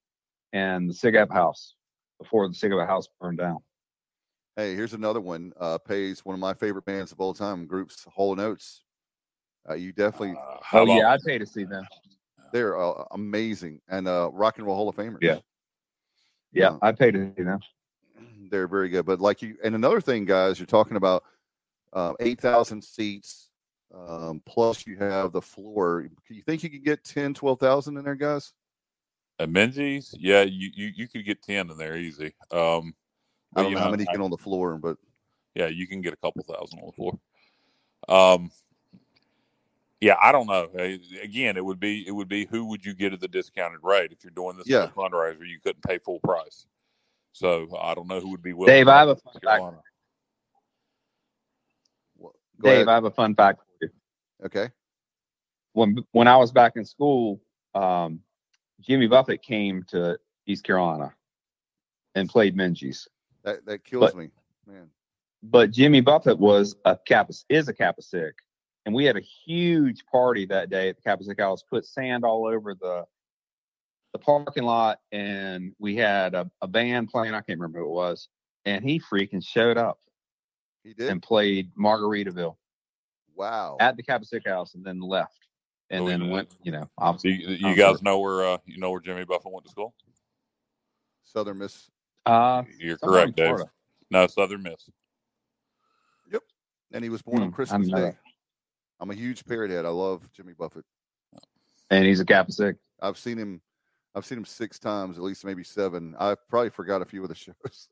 [0.53, 1.75] and the Sig Ep House
[2.21, 3.57] before the Sig Ep House burned down.
[4.55, 5.53] hey, here's another one.
[5.59, 7.65] Uh, pays one of my favorite bands of all time.
[7.65, 8.83] Groups Hall & Oates.
[9.69, 11.85] Uh, you definitely, uh, Oh yeah, I'd pay to see them.
[12.51, 15.19] they're uh, amazing and uh, rock and roll Hall of Famers.
[15.21, 15.39] Yeah.
[16.51, 16.77] Yeah, Yeah.
[16.81, 17.59] I'd pay to see them.
[18.49, 19.05] they're very good.
[19.05, 21.23] But like you, and another thing, guys, you're talking about
[21.93, 23.48] uh, eight thousand seats.
[23.93, 26.07] Um, plus, you have the floor.
[26.29, 28.53] You think you could get 10, 12,000 in there, guys?
[29.39, 32.33] At Minges, yeah, you, you you could get ten in there easy.
[32.51, 32.93] Um,
[33.55, 34.97] I don't you know how many I- get on the floor, but
[35.55, 37.17] yeah, you can get a couple thousand on the floor.
[38.09, 38.51] Um,
[40.01, 40.67] yeah, I don't know.
[41.23, 44.11] Again, it would be it would be who would you get at the discounted rate
[44.11, 44.83] if you're doing this Yeah.
[44.83, 45.47] as a fundraiser?
[45.47, 46.65] You couldn't pay full price,
[47.31, 48.73] so I don't know who would be willing.
[48.73, 49.45] Dave, to I have a fun fact.
[49.45, 49.77] Carolina.
[52.19, 52.87] go Dave, ahead.
[52.89, 53.68] I have a fun fact for you.
[54.45, 54.69] Okay.
[55.73, 57.41] When when I was back in school,
[57.75, 58.21] um,
[58.81, 61.13] Jimmy Buffett came to East Carolina
[62.15, 63.07] and played Minges.
[63.43, 64.29] That that kills But- me,
[64.65, 64.89] man.
[65.43, 68.33] but Jimmy Buffett was a Kappa is a Kappa Sig,
[68.85, 71.63] and we had a huge party that day at the Kappa Sig House.
[71.63, 73.05] Put sand all over the
[74.13, 77.33] the parking lot, and we had a, a band playing.
[77.35, 78.27] I can't remember who it was,
[78.65, 79.99] and he freaking showed up
[80.83, 81.09] He did.
[81.11, 82.55] and played Margaritaville
[83.39, 83.77] wow.
[83.79, 85.47] at the Kappa Sig House, and then left,
[85.89, 86.31] and Oh, then yeah.
[86.31, 86.49] went.
[86.63, 87.99] You know, So obviously, you, you guys sure.
[88.03, 89.95] know where uh, you know where Jimmy Buffett went to school?
[91.23, 91.89] Southern Miss,
[92.25, 93.47] uh, You're correct, Dave.
[93.47, 93.71] Florida.
[94.11, 94.89] No, Southern Miss.
[96.31, 96.41] Yep.
[96.91, 98.01] And he was born on Hmm, I Christmas Day.
[98.01, 98.15] that.
[98.99, 99.85] I'm a huge parrot head.
[99.85, 100.83] I love Jimmy Buffett.
[101.91, 102.75] and he's a Kappa Sig.
[103.01, 103.61] I've seen him.
[104.15, 106.15] I've seen him six times, at least maybe seven.
[106.19, 107.89] I probably forgot a few of the shows.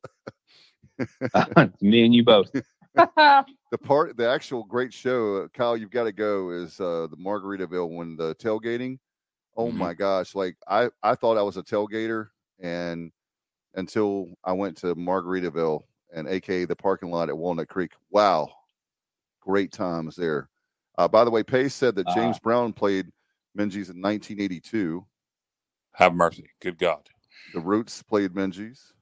[1.82, 2.50] Me and you both.
[3.72, 7.18] the part, the actual great show, uh, Kyle, you've got to go is uh, the
[7.18, 9.00] Margaritaville when the tailgating.
[9.56, 9.76] Oh Mhm.
[9.76, 10.36] my gosh!
[10.36, 12.30] Like I, I thought I was a tailgater,
[12.60, 13.12] and
[13.74, 15.84] until I went to Margaritaville
[16.14, 17.92] and AKA the parking lot at Walnut Creek.
[18.12, 18.50] Wow,
[19.42, 20.50] great times there.
[20.98, 23.08] Uh, by the way, Pace said that Uh, James Brown played
[23.58, 25.06] Minges in 1982.
[25.94, 26.50] Have mercy.
[26.62, 27.10] Good God.
[27.54, 28.94] The Roots played Minges.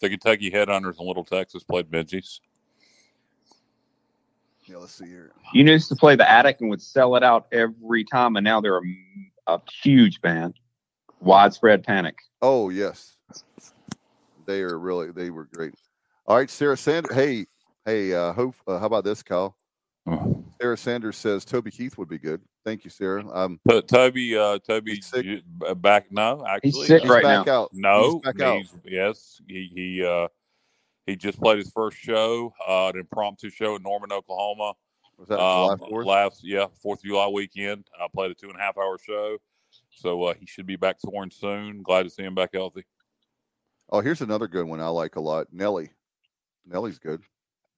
[0.00, 2.40] The Kentucky Headhunters in Little Texas played Minges.
[4.68, 5.32] Yeah, let's see here.
[5.54, 8.60] You used to play the Attic and would sell it out every time, and now
[8.60, 8.82] they're a,
[9.46, 10.54] a huge band.
[11.20, 12.16] Widespread Panic.
[12.42, 13.16] Oh yes,
[14.46, 15.74] they are really they were great.
[16.26, 17.14] All right, Sarah Sanders.
[17.14, 17.46] Hey,
[17.84, 18.54] hey, uh, hope.
[18.66, 19.56] Uh, how about this, Kyle?
[20.60, 22.40] Sarah Sanders says Toby Keith would be good.
[22.64, 23.24] Thank you, Sarah.
[23.32, 25.26] Um, But Toby, uh, Toby He's sick.
[25.76, 26.10] back.
[26.12, 27.62] No, actually, He's sick he's right back now.
[27.62, 27.70] out.
[27.72, 28.62] No, he's back out.
[28.84, 30.28] yes, he he uh,
[31.08, 34.74] he just played his first show, uh, an impromptu show in Norman, Oklahoma.
[35.16, 36.06] Was that July Um, Fourth?
[36.06, 37.86] last yeah Fourth of July weekend.
[37.98, 39.38] I played a two and a half hour show,
[39.90, 41.82] so uh, he should be back touring soon.
[41.82, 42.84] Glad to see him back healthy.
[43.90, 45.46] Oh, here's another good one I like a lot.
[45.50, 45.90] Nelly.
[46.66, 47.22] Nelly's good.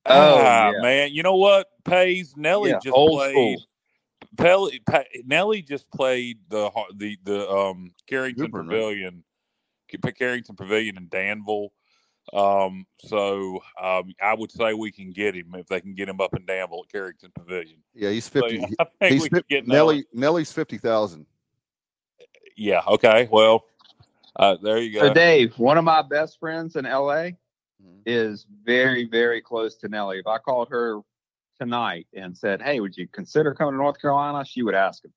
[0.07, 0.81] Oh, ah, yeah.
[0.81, 1.69] man, you know what?
[1.85, 3.33] Pays Nelly Yeah, just old played.
[3.33, 3.65] school.
[4.37, 8.67] Pelly, Pa- Nelly just played the the the um Carrington Goodburn.
[8.67, 9.25] Pavilion,
[9.91, 11.73] Ca- Carrington Pavilion in Danville.
[12.33, 16.21] Um, so um, I would say we can get him if they can get him
[16.21, 17.79] up in Danville at Carrington Pavilion.
[17.95, 18.59] Yeah, he's fifty.
[18.59, 19.97] yeah, I think he's we fif- can get Nelly.
[19.97, 20.07] Nelly.
[20.13, 21.27] Nelly's fifty thousand.
[22.57, 22.83] Yeah.
[22.87, 23.29] Okay.
[23.31, 23.65] Well,
[24.37, 25.09] uh, there you go.
[25.09, 27.31] So, Dave, one of my best friends in LA
[27.83, 28.03] Mhm.
[28.07, 30.19] is very, very close to Nelly.
[30.19, 31.01] If I called her
[31.59, 35.13] tonight and said, "Hey, would you consider coming to North Carolina?" she would ask him.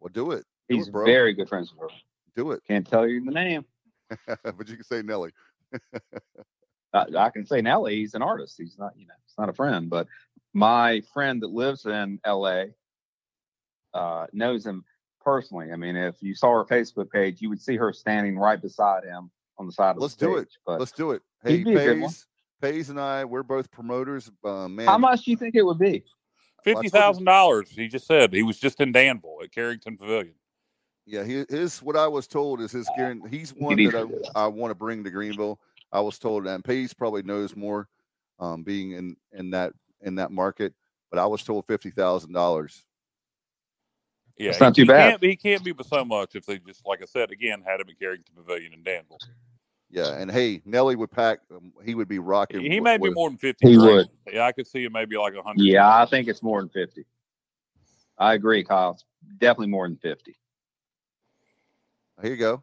[0.00, 0.44] Well, do it.
[0.68, 1.04] Do He's it, bro.
[1.04, 1.96] very good friends with her.
[2.34, 2.62] Do it.
[2.66, 3.64] Can't tell you the name.
[4.26, 5.30] but you can say Nelly.
[6.92, 7.96] I, I can say Nelly.
[7.96, 8.56] He's an artist.
[8.58, 9.88] He's not, you know, he's not a friend.
[9.88, 10.06] But
[10.52, 12.70] my friend that lives in L.A.
[13.94, 14.84] Uh, knows him
[15.20, 15.72] personally.
[15.72, 19.04] I mean, if you saw her Facebook page, you would see her standing right beside
[19.04, 20.42] him on the side of Let's the do stage.
[20.42, 20.56] it.
[20.66, 21.22] But Let's do it.
[21.44, 22.10] Hey, He'd be a good one.
[22.10, 22.26] Pays,
[22.60, 24.30] Pays and I, we're both promoters.
[24.44, 26.04] Uh, man, how much do you think it would be?
[26.62, 27.70] Fifty thousand dollars.
[27.70, 30.34] He just said he was just in Danville at Carrington Pavilion.
[31.10, 33.38] Yeah, his what I was told is his guarantee.
[33.38, 35.58] He's one need that I, I want to bring to Greenville.
[35.90, 37.88] I was told, and Pace probably knows more,
[38.38, 40.72] um, being in in that in that market.
[41.10, 42.84] But I was told fifty thousand dollars.
[44.38, 45.04] Yeah, That's not he, too bad.
[45.04, 47.62] He can't, he can't be but so much if they just, like I said again,
[47.66, 49.18] had him at Carrington Pavilion in Danville.
[49.90, 51.40] Yeah, and hey, Nelly would pack.
[51.52, 52.60] Um, he would be rocking.
[52.60, 53.68] He with- may be more than fifty.
[53.68, 54.08] He would.
[54.32, 55.64] Yeah, I could see him maybe like a hundred.
[55.64, 57.04] Yeah, I think it's more than fifty.
[58.16, 58.92] I agree, Kyle.
[58.92, 59.04] It's
[59.38, 60.36] definitely more than fifty.
[62.22, 62.62] Here you go.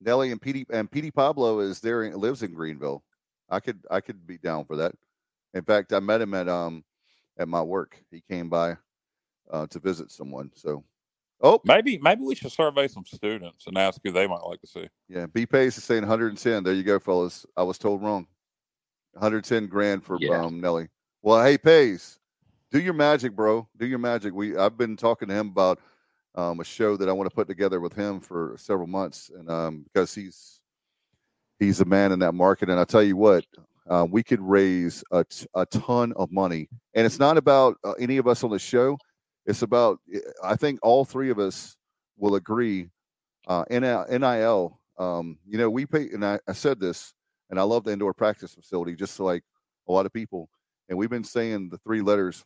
[0.00, 2.08] Nelly and Petey and Petey Pablo is there.
[2.16, 3.02] Lives in Greenville.
[3.50, 4.92] I could I could be down for that.
[5.54, 6.84] In fact, I met him at um
[7.38, 7.96] at my work.
[8.10, 8.76] He came by
[9.50, 10.50] uh, to visit someone.
[10.54, 10.82] So,
[11.42, 14.66] oh Maybe maybe we should survey some students and ask who they might like to
[14.66, 14.88] see.
[15.08, 16.62] yeah, B Pace is saying 110.
[16.64, 17.44] There you go, fellas.
[17.56, 18.26] I was told wrong.
[19.12, 20.42] 110 grand for Yeah.
[20.42, 20.88] um Nelly.
[21.22, 22.18] Well, hey Pace,
[22.72, 23.68] do your magic, bro.
[23.76, 24.32] Do your magic.
[24.34, 25.78] We I've been talking to him about
[26.34, 29.50] um, a show that I want to put together with him for several months, and
[29.50, 30.60] um, because he's
[31.58, 33.44] he's a man in that market, and I tell you what,
[33.88, 37.92] uh, we could raise a, t- a ton of money, and it's not about uh,
[37.92, 38.98] any of us on the show.
[39.46, 39.98] It's about
[40.42, 41.76] I think all three of us
[42.16, 42.88] will agree.
[43.46, 47.14] Uh, NIL, NIL um, you know, we pay, and I, I said this,
[47.50, 49.42] and I love the indoor practice facility, just like
[49.88, 50.48] a lot of people,
[50.88, 52.44] and we've been saying the three letters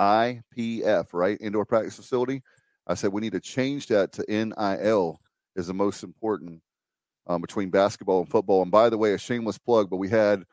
[0.00, 1.38] IPF, right?
[1.40, 2.42] Indoor practice facility.
[2.86, 5.18] I said we need to change that to NIL
[5.56, 6.60] is the most important
[7.26, 8.62] um, between basketball and football.
[8.62, 10.44] And by the way, a shameless plug, but we had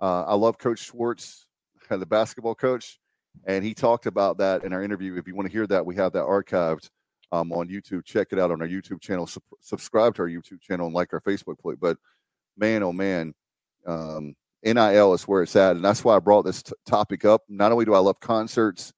[0.00, 1.46] uh, I love Coach Schwartz,
[1.90, 2.98] the basketball coach,
[3.46, 5.16] and he talked about that in our interview.
[5.16, 6.90] If you want to hear that, we have that archived
[7.32, 8.04] um, on YouTube.
[8.04, 9.26] Check it out on our YouTube channel.
[9.26, 11.78] Sub- subscribe to our YouTube channel and like our Facebook page.
[11.80, 11.96] But
[12.56, 13.34] man, oh man,
[13.86, 17.42] um, NIL is where it's at, and that's why I brought this t- topic up.
[17.48, 18.92] Not only do I love concerts,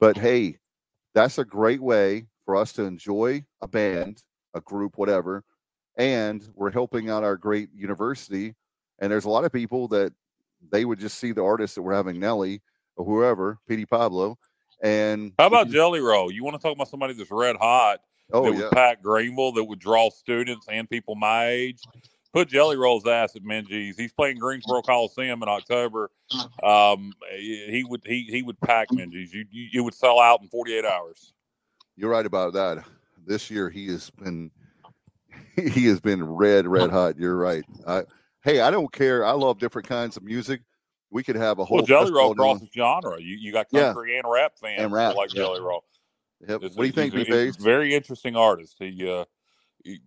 [0.00, 0.58] but hey,
[1.14, 4.22] that's a great way for us to enjoy a band,
[4.52, 5.42] a group, whatever,
[5.96, 8.54] and we're helping out our great university.
[8.98, 10.12] And there's a lot of people that
[10.70, 12.60] they would just see the artists that we're having Nelly
[12.96, 14.36] or whoever, Petey Pablo,
[14.82, 16.30] and How about Jelly Roll?
[16.30, 18.00] You want to talk about somebody that's red hot
[18.34, 21.80] oh that yeah, would pack Greenville that would draw students and people my age?
[22.34, 23.98] Put Jelly Roll's ass at Minges.
[23.98, 26.10] He's playing Greensboro Coliseum in October.
[26.62, 29.32] Um, he would he he would pack Minges.
[29.32, 31.32] You, you you would sell out in 48 hours.
[31.96, 32.84] You're right about that.
[33.26, 34.50] This year he has been
[35.56, 37.16] he has been red, red hot.
[37.18, 37.64] You're right.
[37.86, 38.02] I,
[38.44, 39.24] hey, I don't care.
[39.24, 40.62] I love different kinds of music.
[41.10, 43.20] We could have a whole Well, Jelly Roll crosses genre.
[43.20, 43.92] You you got Yeah.
[43.92, 45.42] country and rap fans And rap, like yeah.
[45.42, 45.84] Jelly Roll.
[46.48, 46.62] Yep.
[46.62, 48.76] What do you think, he's a- B he's a very interesting artist.
[48.78, 49.24] He, uh,
[49.84, 50.00] he-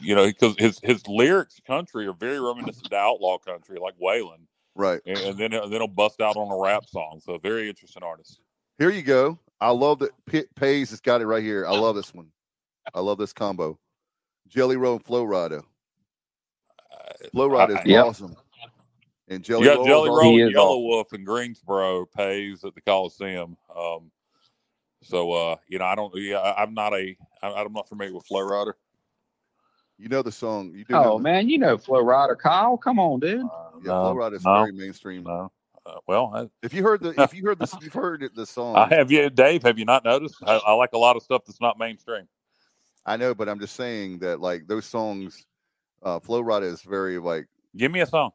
[0.00, 4.46] you know, because his his lyrics country are very reminiscent to outlaw country, like Waylon.
[4.74, 5.00] Right.
[5.04, 7.20] and, and then then he'll bust out on a rap song.
[7.22, 8.40] So very interesting artist.
[8.78, 9.38] Here you go.
[9.62, 11.66] I love that P- Pays has got it right here.
[11.66, 12.28] I love this one.
[12.94, 13.78] I love this combo.
[14.48, 15.62] Jelly Roll and Flo Rida.
[17.32, 18.06] Flo Rida is I- Yep.
[18.08, 18.36] awesome.
[19.28, 20.84] And You Jelly got Roll Jelly Roll and Yellow awesome.
[20.84, 23.56] Wolf and Greensboro pays at the Coliseum.
[23.74, 24.10] Um,
[25.02, 26.14] so uh, you know, I don't.
[26.16, 27.16] Yeah, I- I'm not a.
[27.42, 28.74] I'm not familiar with Flo Rida.
[29.98, 30.72] You know the song.
[30.74, 32.76] You do know Oh the- man, you know Flo Rida, Kyle.
[32.76, 33.42] Come on, dude.
[33.42, 35.24] Uh, Yeah, Flo Rida is no, very mainstream.
[35.24, 35.52] no.
[35.84, 38.46] Uh, well, I, If you heard the if you heard this you've heard it the
[38.46, 38.76] song.
[38.76, 39.62] I have you, Dave.
[39.64, 40.36] Have you not noticed?
[40.46, 42.28] I, I like a lot of stuff that's not mainstream.
[43.04, 45.44] I know, but I'm just saying that like those songs,
[46.04, 48.30] uh, Flo Rida is very like Give me a song.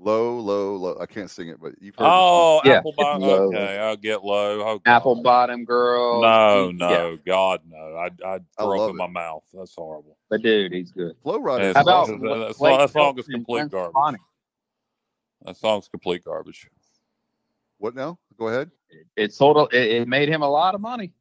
[0.00, 0.96] low, low, low.
[1.00, 2.08] I can't sing it, but you've heard.
[2.10, 3.22] Oh, Yeah, Apple Bottom.
[3.22, 3.48] low.
[3.54, 4.60] Okay, I'll get low.
[4.62, 6.20] Oh, Apple Bottom Girl.
[6.20, 7.76] No, no, Yeah, God, no.
[7.76, 8.98] I I I throw up in it.
[8.98, 9.44] my mouth.
[9.54, 10.16] That's horrible.
[10.28, 11.14] but dude, he's good.
[11.22, 11.60] Flo Rida.
[11.70, 12.20] Is How about awesome.
[12.22, 13.92] that- that song- that song is complete garbage.
[13.92, 14.18] Stefani?
[15.44, 16.68] That song's complete garbage.
[17.78, 18.18] What now?
[18.38, 18.70] Go ahead.
[19.16, 19.56] It sold.
[19.56, 21.12] A, it, it made him a lot of money.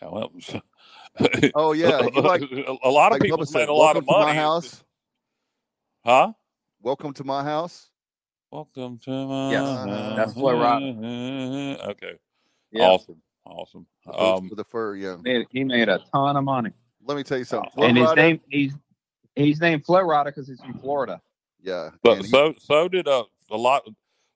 [0.00, 0.32] Well,
[1.54, 4.26] Oh yeah, like a lot of like people said, made a lot of money.
[4.26, 4.84] my house.
[6.04, 6.32] Huh?
[6.80, 7.90] Welcome to my house.
[8.50, 10.16] Welcome to my Yes, house.
[10.16, 11.88] that's Flo Rida.
[11.90, 12.12] Okay.
[12.70, 13.20] Yeah, Awesome.
[13.44, 13.86] Awesome.
[14.06, 14.94] The Um, with the fur.
[14.94, 15.16] Yeah.
[15.20, 16.70] Made- he made a ton of money.
[17.04, 17.70] Let me tell you something.
[17.78, 18.74] And his name he's
[19.34, 21.20] he's named Flo Rida because he's from Florida.
[21.68, 21.90] Yeah.
[22.02, 23.86] but he- so so did a, a lot.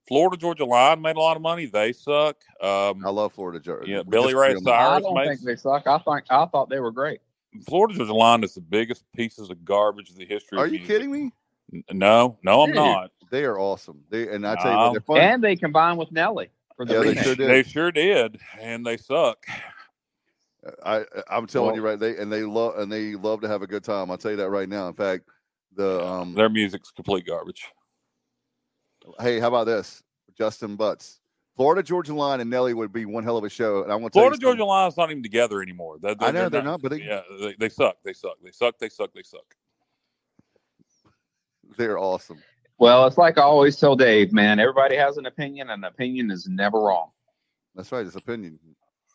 [0.08, 1.66] Florida Georgia Line made a lot of money.
[1.66, 2.36] They suck.
[2.60, 3.88] Um, I love Florida Georgia.
[3.88, 4.54] Yeah, Billy Ray.
[4.56, 5.86] Cyrus I don't makes- think they suck.
[5.86, 7.20] I think I thought they were great.
[7.68, 10.58] Florida Georgia Line is the biggest pieces of garbage in the history.
[10.58, 10.86] Are of you music.
[10.96, 11.32] kidding me?
[11.72, 12.76] N- No, no, I'm Dude.
[12.76, 13.10] not.
[13.30, 14.02] They are awesome.
[14.10, 14.84] They and I tell you No.
[14.86, 15.18] what, they're fun.
[15.18, 17.48] And they combined with Nelly for the Yeah, they sure did.
[17.50, 19.46] They sure did, and they suck.
[20.84, 21.98] I I'm telling Well- you right.
[21.98, 24.10] They and they love and they love to have a good time.
[24.10, 24.88] I'll tell you that right now.
[24.88, 25.24] In fact,
[25.76, 27.64] the um Their music's complete garbage.
[29.20, 30.02] hey, how about this?
[30.36, 31.18] Justin Butts.
[31.56, 33.82] Florida Georgia Line and Nelly would be one hell of a show.
[33.82, 35.98] And I want Florida tell you Georgia Line's not even together anymore.
[36.00, 37.96] They're, I know they're not, but they- yeah, they, they suck.
[38.04, 38.36] They suck.
[38.42, 38.78] They suck.
[38.78, 39.12] They suck.
[39.12, 39.44] They suck.
[41.76, 42.38] They're awesome.
[42.78, 44.58] Well, it's like I always tell Dave, man.
[44.58, 47.10] Everybody has an opinion, and an opinion is never wrong.
[47.74, 48.04] That's right.
[48.04, 48.58] It's opinion.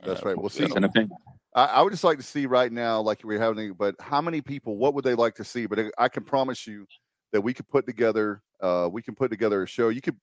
[0.03, 0.37] That's right.
[0.37, 0.63] We'll see.
[0.63, 1.17] It's an opinion.
[1.57, 4.41] I, I would just like to see right now, like we're having, but how many
[4.41, 4.77] people?
[4.77, 5.65] What would they like to see?
[5.65, 6.85] But I, I can promise you
[7.33, 8.43] that we could put together.
[8.61, 9.89] Uh, we can put together a show.
[9.89, 10.15] You could,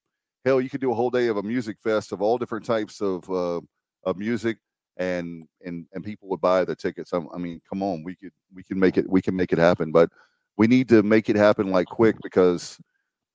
[0.45, 3.03] hell, you could do a whole day of a music fest of all different types
[3.03, 3.61] of uh,
[4.05, 4.59] of music,
[4.97, 7.12] and and and people would buy the tickets.
[7.12, 9.59] I, I mean, come on, we could we can make it we can make it
[9.59, 10.11] happen, but
[10.57, 12.78] we need to make it happen like quick because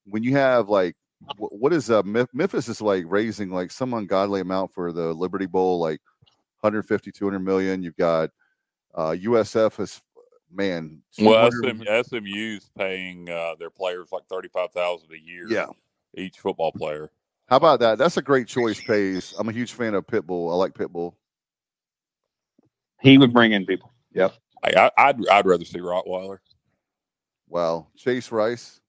[0.06, 0.95] when you have like
[1.38, 5.47] what is uh Mem- Memphis is like raising like some ungodly amount for the Liberty
[5.47, 6.00] Bowl, like
[6.62, 7.82] 150, 200 million.
[7.84, 8.30] You've got
[8.95, 10.01] uh USF is
[10.51, 11.01] man.
[11.20, 15.47] Well, 200 SM, SMU's paying uh, their players like thirty five thousand a year.
[15.47, 15.68] Yeah.
[16.18, 17.12] each football player.
[17.47, 17.97] How about that?
[17.97, 19.34] That's a great choice, Pays.
[19.38, 20.51] I'm a huge fan of Pitbull.
[20.51, 21.14] I like Pitbull.
[23.01, 23.91] He would bring in people.
[24.14, 24.34] Yep.
[24.64, 26.39] I, I, I'd I'd rather see Rottweiler.
[27.47, 27.88] Wow.
[27.95, 28.80] Chase Rice.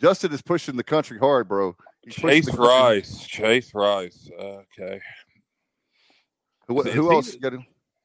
[0.00, 1.76] Justin is pushing the country hard, bro.
[2.02, 3.24] He's Chase Rice.
[3.24, 4.28] Chase Rice.
[4.38, 5.00] Okay.
[6.72, 7.34] Who, Is who else?
[7.36, 7.54] Got?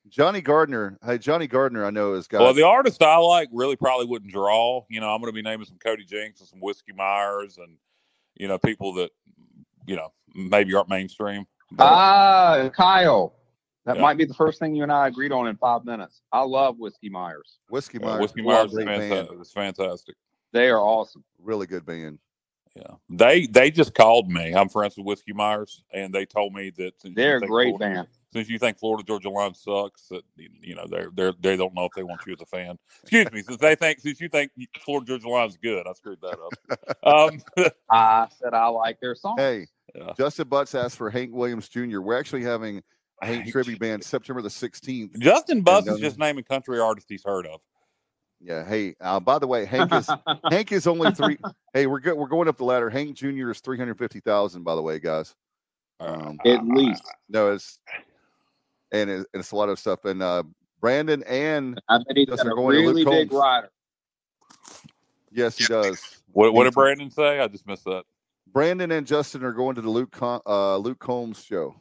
[0.10, 0.98] Johnny Gardner.
[1.06, 2.42] Hey, Johnny Gardner, I know has got.
[2.42, 4.86] Well, the artist I like really probably wouldn't draw.
[4.90, 7.78] You know, I'm going to be naming some Cody Jinks and some Whiskey Myers and
[8.36, 9.10] you know people that
[9.86, 11.46] you know maybe aren't mainstream.
[11.72, 13.34] But, Ah, Kyle.
[13.86, 14.02] That Yeah.
[14.02, 16.22] might be the first thing you and I agreed on in five minutes.
[16.34, 17.60] I love Whiskey Myers.
[17.70, 18.22] Whiskey uh, Myers.
[18.22, 18.90] Whiskey what Myers is band.
[19.02, 19.38] fantastic.
[19.40, 20.16] It's fantastic.
[20.54, 21.24] They are awesome.
[21.42, 22.20] Really good band.
[22.76, 24.54] Yeah, they they just called me.
[24.54, 27.96] I'm friends with Whiskey Myers, and they told me that since They're a great Florida-
[27.96, 28.08] band.
[28.38, 30.22] Since you think Florida Georgia Line sucks, that
[30.62, 32.78] you know they're they're they don't know if they want you as a fan.
[33.02, 34.52] Excuse me, since they think since you think
[34.86, 36.98] Florida Georgia Line's good, I screwed that up.
[37.04, 37.42] Um,
[37.90, 39.38] I said I like their song.
[39.40, 39.66] Hey,
[39.96, 40.14] yeah.
[40.16, 42.00] Justin Butts asked for Hank Williams Jr.
[42.02, 42.84] We're actually having
[43.24, 45.18] a Hank Hank- tribute band September the 16th.
[45.18, 47.60] Justin Butts is um, just naming country artists he's heard of.
[48.40, 48.64] Yeah.
[48.64, 50.08] Hey, uh, by the way, Hank is
[50.52, 51.38] Hank is only three.
[51.74, 52.16] hey, we're good.
[52.16, 52.92] We're going up the ladder.
[52.92, 53.50] Hank Jr.
[53.50, 55.34] is 350,000, by the way, guys.
[56.00, 57.02] Um, At least.
[57.28, 57.80] no, it's
[58.92, 60.06] and it, it's a lot of stuff.
[60.06, 60.44] And uh,
[60.82, 63.42] Brandon and I bet he's Justin got a going to Luke really big Combs.
[63.42, 63.70] rider.
[65.32, 66.02] yes, he does.
[66.32, 66.74] What, what did.
[66.74, 67.40] Brandon say?
[67.40, 68.04] I just missed that.
[68.54, 71.76] Brandon and Justin are going to the Luke Com- uh, Luke Combs show.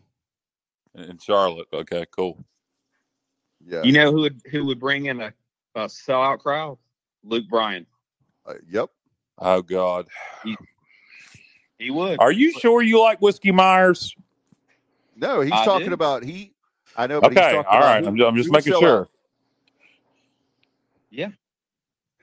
[0.94, 1.68] In Charlotte.
[1.72, 2.42] Okay, cool.
[3.66, 3.82] Yeah.
[3.82, 5.32] You know who would who would bring in a,
[5.74, 6.78] a sellout crowd?
[7.22, 7.86] Luke Bryan.
[8.46, 8.88] Uh, yep.
[9.38, 10.06] Oh God.
[11.78, 12.18] He would.
[12.20, 14.16] Are you sure you like Whiskey Myers?
[15.14, 15.92] No, he's I talking do.
[15.94, 16.54] about he.
[16.96, 17.20] I know.
[17.20, 19.00] But Okay, talking all who- I'm just, I'm just making sell sure.
[19.00, 19.08] out.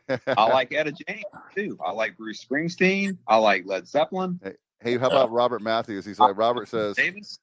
[0.38, 1.24] I like Etta James
[1.56, 1.78] too.
[1.84, 3.18] I like Bruce Springsteen.
[3.28, 4.40] I like Led Zeppelin.
[4.82, 6.06] hey, how about Robert Matthews?
[6.06, 7.40] He's like Robert says Davis.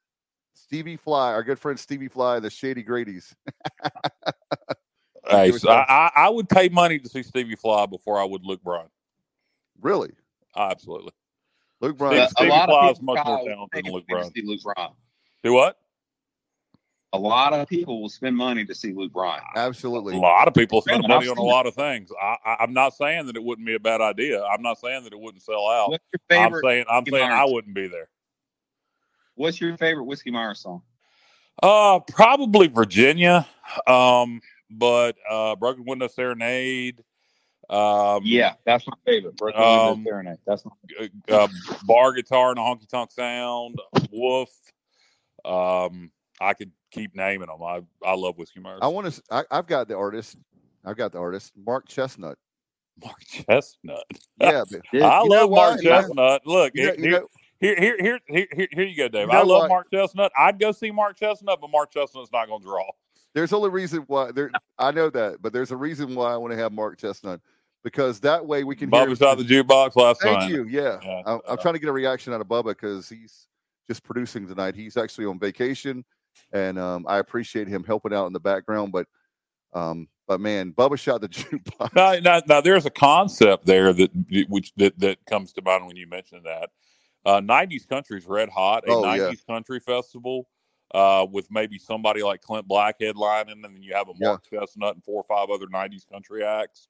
[0.54, 3.34] Stevie Fly, our good friend Stevie Fly, the Shady Grady's.
[5.28, 8.42] Hey, so I, I I would pay money to see Stevie Fly before I would
[8.44, 8.88] Luke Bryan.
[9.80, 10.10] Really,
[10.56, 11.12] Absolutely.
[11.80, 12.28] Luke Steve- Bryan.
[12.30, 14.32] Stevie Fly is much more talented than Luke Bryan.
[14.44, 14.90] Luke Bryan.
[15.44, 15.78] Do what?
[17.12, 19.42] A lot of people will spend money to see Luke Bryan.
[19.56, 20.14] Absolutely.
[20.14, 22.10] A lot of people spend money on a lot of things.
[22.20, 24.44] I, I, I'm not saying that it wouldn't be a bad idea.
[24.44, 25.90] I'm not saying that it wouldn't sell out.
[25.90, 28.08] What's your I'm saying I'm Whiskey saying I wouldn't be there.
[29.34, 30.82] What's your favorite Whiskey Myers song?
[31.60, 33.46] Uh, probably Virginia.
[33.88, 34.40] Um,
[34.70, 37.02] but uh, Broken Window Serenade.
[37.68, 39.36] Um, Yeah, that's my favorite.
[39.36, 40.38] Broken Um, Window Serenade.
[40.46, 41.48] That's my uh,
[41.84, 43.80] bar guitar and a honky tonk sound.
[44.12, 44.50] Woof.
[45.44, 47.62] Um, I could keep naming them.
[47.62, 48.80] I I love Whiskey Myers.
[48.82, 49.22] I want to.
[49.30, 50.36] I, I've got the artist.
[50.84, 52.36] I've got the artist, Mark Chesnutt.
[53.04, 54.02] Mark Chesnutt.
[54.40, 54.62] Yeah,
[54.92, 55.50] but I love?
[55.50, 56.40] Mark You know- Chesnutt.
[56.46, 57.26] Look, you know, here, you know,
[57.60, 59.26] here, here, here, here, here, here you go, Dave.
[59.26, 59.68] You know I love what?
[59.68, 60.30] Mark Chesnutt.
[60.38, 62.88] I'd go see Mark Chesnutt, but Mark Chesnutt's not going to draw.
[63.34, 64.50] there's only reason why there.
[64.78, 67.40] I know that, but there's a reason why I want to have Mark Chesnutt
[67.84, 69.06] because that way we can hear.
[69.06, 70.50] Bubba's out the jukebox last Thank night.
[70.50, 70.64] you.
[70.64, 73.46] Yeah, Yeah, I'm, I'm uh, trying to get a reaction out of Bubba because he's
[73.88, 74.74] just producing tonight.
[74.74, 76.04] He's actually on vacation,
[76.52, 78.92] and um, I appreciate him helping out in the background.
[78.92, 79.06] But,
[79.72, 81.94] um, but man, Bubba shot the jukebox.
[81.94, 84.10] Now, now, now, there's a concept there that
[84.48, 86.70] which that, that comes to mind when you mention that.
[87.24, 89.30] Uh, 90s Country's Red Hot, a Oh, yeah.
[89.30, 90.48] 90s Country festival
[90.94, 94.28] uh, with maybe somebody like Clint Black headlining, and then you have a Yeah.
[94.28, 96.88] Mark Chesnutt and four or five other 90s Country acts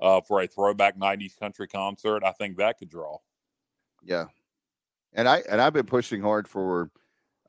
[0.00, 2.22] uh, for a throwback 90s Country concert.
[2.24, 3.18] I think that could draw.
[4.04, 4.26] Yeah,
[5.12, 6.90] and I and I've been pushing hard for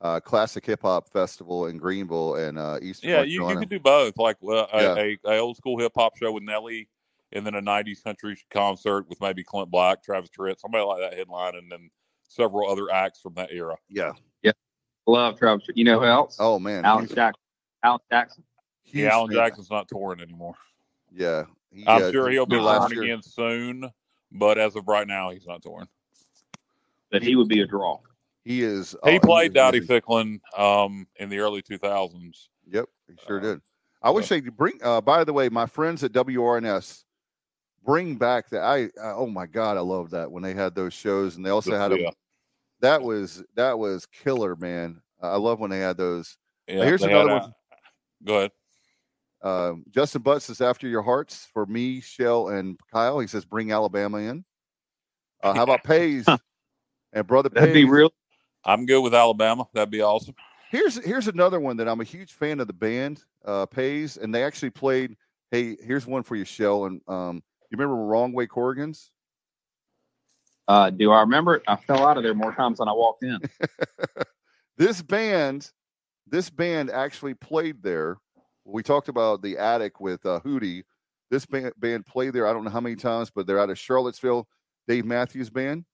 [0.04, 3.08] uh, classic hip hop festival in Greenville and uh, Eastern.
[3.08, 3.60] Yeah, North you, you Carolina.
[3.60, 4.94] could do both, like uh, a, Yeah.
[5.24, 6.88] a, a old school hip hop show with Nelly,
[7.32, 11.18] and then a '90s country concert with maybe Clint Black, Travis Tritt, somebody like that
[11.18, 11.90] headline, and then
[12.28, 13.76] several other acts from that era.
[13.88, 14.12] Yeah.
[14.42, 14.52] Yeah,
[15.06, 15.66] love Travis.
[15.74, 16.36] You know who else?
[16.38, 16.84] Oh man.
[16.84, 17.40] Alan Jackson.
[17.82, 18.44] Alan Jackson.
[18.82, 19.36] huge yeah, Alan fan.
[19.36, 20.54] Jackson's not touring anymore.
[21.10, 21.44] Yeah.
[21.72, 23.90] He, I'm uh, sure he'll be touring again soon,
[24.30, 25.88] but as of right now, he's not touring.
[27.10, 28.00] That he would be a draw.
[28.44, 28.94] He is.
[29.04, 29.96] he oh, played is Dowdy amazing.
[29.96, 32.48] Ficklin um, in the early 2000s.
[32.70, 33.60] Yep, he sure Uh, did.
[34.02, 34.78] I wish they could bring.
[34.82, 37.04] Uh, by the way, my friends at WRNS
[37.84, 38.62] bring back that.
[38.62, 41.50] I uh, oh my god, I love that when they had those shows, and they
[41.50, 42.12] also had yeah, them.
[42.80, 45.00] That was that was killer, man.
[45.22, 46.36] I love when they had those.
[46.68, 47.50] yeah, here's another had one.
[47.50, 47.54] a-
[48.26, 48.50] Go ahead.
[49.42, 53.18] Um, Justin Butts is after your hearts for me, Shell, and Kyle.
[53.20, 54.44] He says bring Alabama in.
[55.42, 56.26] Uh, how about Pays
[57.12, 57.74] and brother That'd Pays?
[57.74, 58.10] be real.
[58.64, 59.66] I'm good with Alabama.
[59.72, 60.34] That'd be awesome.
[60.70, 64.34] Here's here's another one that I'm a huge fan of the band, uh, Pays, and
[64.34, 65.16] they actually played.
[65.50, 69.10] Hey, here's one for you, Shell, and um, you remember Wrong Way Corrigans?
[70.66, 71.62] Uh, do I remember it?
[71.68, 73.38] I fell out of there more times than I walked in.
[74.78, 75.70] this band,
[76.26, 78.16] this band actually played there.
[78.64, 80.84] We talked about the attic with uh, Hootie.
[81.30, 82.46] This band, band played there.
[82.46, 84.48] I don't know how many times, but they're out of Charlottesville.
[84.88, 85.84] Dave Matthews Band.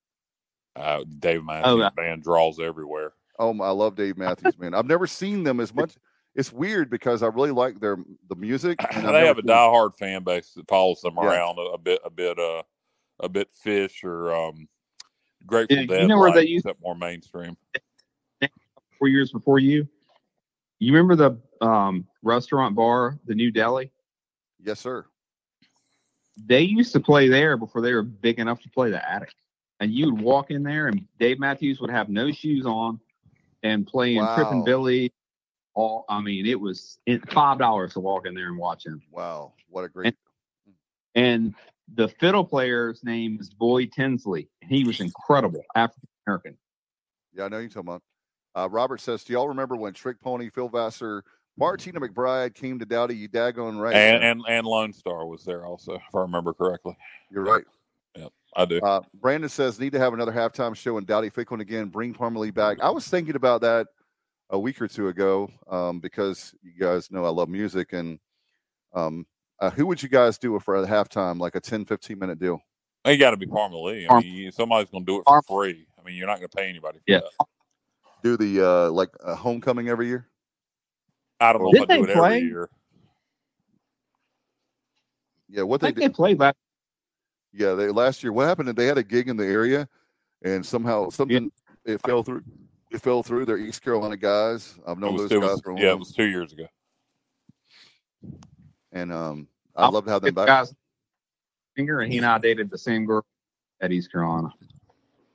[0.77, 1.91] Uh, Dave Matthews yeah.
[1.97, 3.13] band draws everywhere.
[3.39, 4.75] Oh, my- I love Dave Matthews Band.
[4.77, 5.97] I've never seen them as much.
[6.35, 7.97] It's weird because I really like their
[8.29, 8.79] the music.
[8.95, 11.27] and they have a seen- diehard fan base that follows them Yeah.
[11.29, 12.63] around a, a bit, a bit, uh,
[13.19, 14.69] a bit Phish or um,
[15.47, 16.07] Grateful You Dead.
[16.09, 17.57] know where they like, used- except more mainstream.
[18.99, 19.89] Four years before you.
[20.79, 23.91] You remember the um, restaurant bar, the New Delhi?
[24.63, 25.07] Yes, sir.
[26.47, 29.33] They used to play there before they were big enough to play the attic.
[29.81, 33.01] And you would walk in there, and Dave Matthews would have no shoes on
[33.63, 34.65] and playing Trippin' Wow.
[34.65, 35.13] Billy.
[35.75, 36.99] All I mean, it was
[37.31, 39.01] five dollars to walk in there and watch him.
[39.11, 40.15] Wow, what a great.
[41.15, 41.55] And
[41.95, 44.49] the fiddle player's name is Boyd Tinsley.
[44.61, 46.57] He was incredible, African American.
[47.33, 48.03] Yeah, I know you're talking about.
[48.55, 51.25] Uh, Robert says, "Do y'all remember when Trick Pony, Phil Vassar,
[51.57, 53.17] Martina McBride came to Dowdy?
[53.17, 53.95] You daggone right.
[53.95, 56.97] And, and and Lone Star was there also, if I remember correctly.
[57.31, 57.65] You're right.
[58.57, 58.79] I do.
[58.81, 61.87] Uh, Brandon says need to have another halftime show and Dowdy Ficklin again.
[61.89, 62.79] Bring Parmalee back.
[62.81, 63.87] I was thinking about that
[64.51, 68.19] a week or two ago um, because you guys know I love music and
[68.93, 69.25] um,
[69.61, 72.39] uh, who would you guys do it for a halftime, like a 10, 15 minute
[72.41, 72.61] deal?
[73.07, 74.07] You got to be Parmalee.
[74.11, 75.87] I mean, you- somebody's going to do it for free.
[75.99, 76.99] I mean, you're not going to pay anybody.
[76.99, 77.21] For Yeah.
[77.21, 77.47] that.
[78.23, 80.27] Do the uh, like a homecoming every year?
[81.39, 82.41] I don't know Didn't if I do they it every play?
[82.41, 82.69] year.
[85.49, 86.11] Yeah, what I they think did.
[86.11, 86.57] they played last.
[87.53, 88.33] Yeah, they last year.
[88.33, 88.69] What happened?
[88.77, 89.89] They had a gig in the area,
[90.43, 91.51] and somehow something
[91.85, 92.43] it fell through.
[92.91, 93.45] It fell through.
[93.47, 94.79] They're East Carolina guys.
[94.87, 96.67] I've known was, those guys was, for a yeah, it was two years ago.
[98.93, 100.47] and um, I'd love to have them back.
[100.47, 100.75] Guys,
[101.77, 103.25] singer, and he and I dated the same girl
[103.81, 104.49] at East Carolina.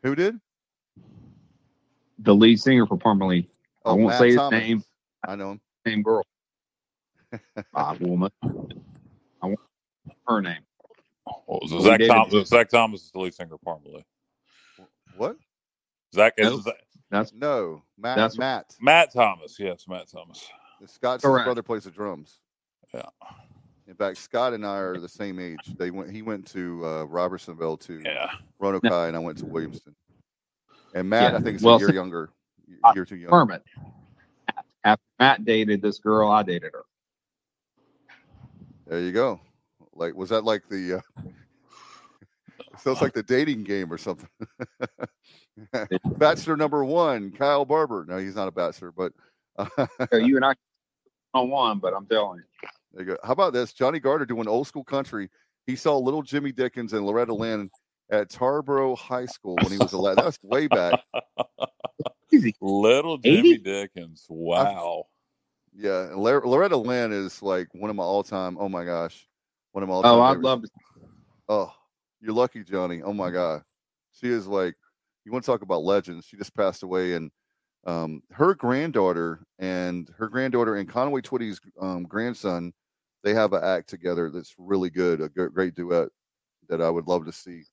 [0.04, 0.40] Who did?
[2.20, 3.48] The lead singer for Parmalee.
[3.86, 4.60] I Oh, won't Matt say his Thomas.
[4.60, 4.84] name.
[5.28, 5.62] I know him.
[5.86, 6.24] Same girl.
[7.74, 8.32] Ah, woman.
[8.44, 9.60] I want
[10.28, 10.62] her name.
[11.46, 11.76] What was it?
[11.76, 12.48] We Zach dated- Thomas.
[12.50, 14.04] Zach Thomas is the lead singer of Parmalee.
[15.18, 15.38] What?
[16.14, 16.62] Zach is Nope.
[16.64, 16.74] Zach-
[17.12, 18.18] That's No, Matt.
[18.18, 18.76] That's- Matt.
[18.82, 19.58] Matt Thomas.
[19.60, 20.48] Yes, Matt Thomas.
[20.88, 21.46] Scott's Correct.
[21.46, 22.40] brother plays the drums.
[22.94, 23.04] Yeah.
[23.88, 25.60] In fact, Scott and I are the same age.
[25.78, 26.10] They went.
[26.12, 28.32] He went to uh, Robertsonville to Yeah.
[28.60, 29.94] Roanoke High, and I went to Williamston.
[30.96, 32.30] And Matt, Yeah, I think, is well, a year so- younger.
[32.96, 33.30] Year too young.
[33.30, 33.64] Kermit.
[34.84, 36.84] After Matt dated this girl, I dated her.
[38.88, 39.40] There you go.
[39.96, 40.98] Like, was that like the?
[40.98, 41.30] Uh,
[42.78, 44.30] sounds like the dating game or something.
[46.18, 48.06] bachelor number one, Kyle Barber.
[48.08, 49.14] No, he's not a bachelor, but
[49.58, 49.68] uh,
[50.14, 50.54] you and I
[51.34, 52.70] on one, but I'm telling you.
[52.94, 53.18] there you go.
[53.24, 53.74] How about this?
[53.74, 55.30] Johnny Gardner doing old school country.
[55.66, 57.70] He saw little Jimmy Dickens and Loretta Lynn
[58.12, 60.18] at Tarboro High School when he was a lad.
[60.18, 61.00] That's way back.
[62.62, 63.58] Little Jimmy 80?
[63.60, 64.26] Dickens.
[64.30, 65.06] Wow.
[65.74, 68.58] Yeah, and Loretta Lynn is like one of my all time.
[68.60, 69.28] Oh my gosh,
[69.76, 70.02] one of my.
[70.10, 70.70] Oh, I'd love to.
[71.50, 71.72] Oh,
[72.22, 73.02] you're lucky, Johnny.
[73.04, 73.62] Oh my God,
[74.12, 74.74] she is like.
[75.26, 76.26] You want to talk about legends?
[76.26, 77.30] She just passed away, and
[77.86, 82.72] um, her granddaughter and her granddaughter and Conway Twitty's um, grandson,
[83.24, 86.10] they have an act together that's really good, a gr- great duet
[86.70, 87.64] that I would love to see.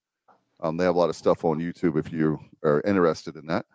[0.60, 3.66] Um, they have a lot of stuff on YouTube if you are interested in that.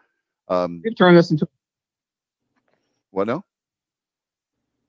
[0.48, 1.48] Um, We have turned this into.
[3.12, 3.46] what now?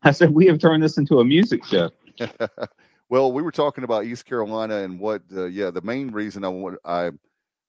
[0.02, 1.90] I said we have turned this into a music show.
[3.09, 6.48] well, we were talking about East Carolina and what, uh, yeah, the main reason I
[6.48, 7.10] want, I,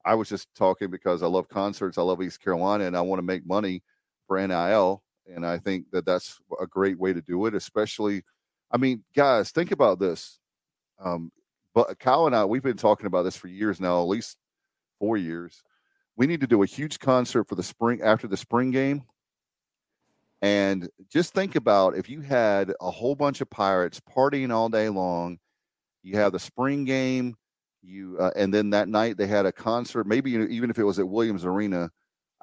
[0.05, 1.97] I was just talking because I love concerts.
[1.97, 3.83] I love East Carolina and I want to make money
[4.27, 5.03] for NIL.
[5.27, 8.23] And I think that that's a great way to do it, especially,
[8.71, 10.39] I mean, guys, think about this.
[10.99, 11.31] Um,
[11.73, 14.37] but Kyle and I, we've been talking about this for years now, at least
[14.99, 15.63] four years.
[16.17, 19.03] We need to do a huge concert for the spring after the spring game.
[20.41, 24.89] And just think about if you had a whole bunch of pirates partying all day
[24.89, 25.37] long,
[26.03, 27.35] you have the spring game,
[27.81, 30.99] you uh, and then that night they had a concert, maybe even if it was
[30.99, 31.89] at Williams Arena.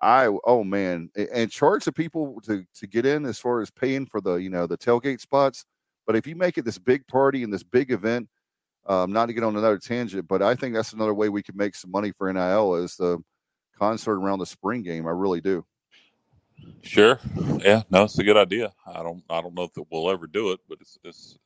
[0.02, 4.06] I oh man, and charge the people to to get in as far as paying
[4.06, 5.64] for the you know the tailgate spots.
[6.06, 8.28] But if you make it this big party and this big event,
[8.86, 11.56] um, not to get on another tangent, but I think that's another way we could
[11.56, 13.18] make some money for NIL is the
[13.78, 15.06] concert around the spring game.
[15.06, 15.64] I really do.
[16.82, 17.18] Sure.
[17.64, 17.82] Yeah.
[17.90, 18.72] No, it's a good idea.
[18.86, 19.22] I don't.
[19.28, 21.38] I don't know if we'll ever do it, but it's it's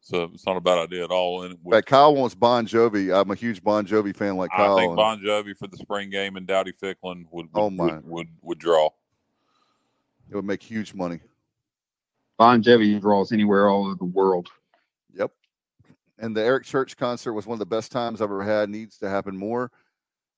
[0.00, 1.42] so uh, it's not a bad idea at all.
[1.42, 3.14] And But Kyle wants Bon Jovi.
[3.14, 4.76] I'm a huge Bon Jovi fan, like I Kyle.
[4.78, 7.94] think Bon Jovi for the spring game and Dowdy Ficklin would would, Oh, my.
[7.96, 8.88] would, would would draw.
[10.30, 11.20] it would make huge money.
[12.38, 14.48] Bon Jovi draws anywhere all over the world.
[15.14, 15.32] Yep.
[16.18, 18.70] And the Eric Church concert was one of the best times I've ever had.
[18.70, 19.70] Needs to happen more.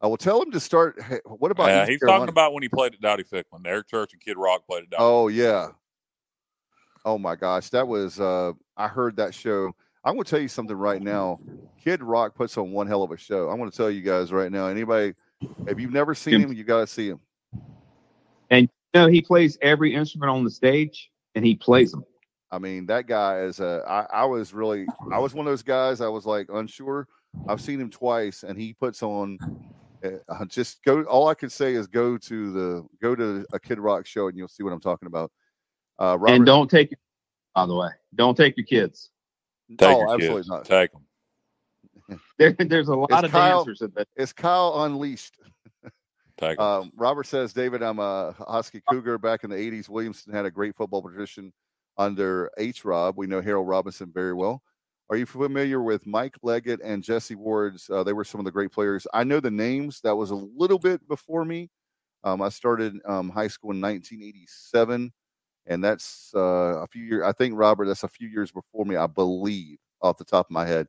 [0.02, 1.00] I will tell him to start.
[1.02, 1.68] Hey, what about?
[1.68, 2.20] Yeah, East he's Carolina?
[2.20, 3.66] talking about when he played at Dowdy Ficklin.
[3.66, 5.02] Eric Church and Kid Rock played at Dowdy.
[5.02, 5.68] Oh yeah.
[7.04, 8.20] Oh my gosh, that was.
[8.20, 9.74] uh I heard that show.
[10.02, 11.38] I'm going to tell you something right now.
[11.84, 13.50] Kid Rock puts on one hell of a show.
[13.50, 14.66] I'm going to tell you guys right now.
[14.68, 15.14] Anybody,
[15.66, 17.20] if you've never seen him, you got to see him.
[18.48, 18.62] And
[18.94, 22.04] you know, he plays every instrument on the stage, and he plays them.
[22.50, 23.84] I mean, that guy is a.
[23.86, 26.00] I, I was really, I was one of those guys.
[26.00, 27.06] I was like unsure.
[27.46, 29.38] I've seen him twice, and he puts on.
[30.04, 31.02] Uh, just go.
[31.04, 34.36] All I can say is go to the go to a Kid Rock show, and
[34.36, 35.30] you'll see what I'm talking about.
[35.98, 36.94] Uh, Robert, And don't take,
[37.54, 39.10] by the way, don't take your kids.
[39.70, 40.48] Take no, your absolutely kids.
[40.48, 40.64] not.
[40.64, 41.02] Take them.
[42.38, 44.08] There, there's a lot Is of Kyle- dancers at that.
[44.16, 45.36] It's Kyle Unleashed.
[46.38, 46.60] Take 'em.
[46.64, 49.18] Um, Robert says, David, I'm a Husky Cougar.
[49.18, 51.52] Back in the 80s, Williamston had a great football tradition
[51.98, 52.84] under H.
[52.84, 53.16] Rob.
[53.18, 54.62] We know Harold Robinson very well.
[55.10, 57.90] Are you familiar with Mike Leggett and Jesse Ward's?
[57.90, 59.08] Uh, they were some of the great players.
[59.12, 60.00] I know the names.
[60.02, 61.68] That was a little bit before me.
[62.22, 65.12] Um, I started um, high school in 1987,
[65.66, 67.24] and that's uh, a few years.
[67.26, 70.52] I think Robert, that's a few years before me, I believe, off the top of
[70.52, 70.86] my head.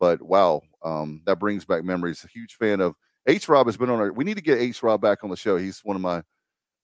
[0.00, 2.24] But wow, um, that brings back memories.
[2.24, 2.96] A huge fan of
[3.28, 3.48] H.
[3.48, 4.12] Rob has been on our.
[4.12, 4.82] We need to get H.
[4.82, 5.56] Rob back on the show.
[5.56, 6.24] He's one of my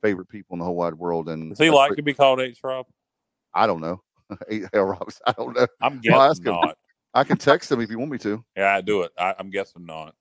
[0.02, 1.28] favorite people in the whole wide world.
[1.28, 2.86] And Does he like to be called H Rob?
[3.52, 4.02] I don't know.
[4.72, 5.08] Rob.
[5.26, 5.66] I don't know.
[5.80, 6.76] I'm guessing not.
[7.14, 8.44] I can text him if you want me to.
[8.56, 9.12] Yeah, I do it.
[9.18, 10.14] I, I'm guessing not.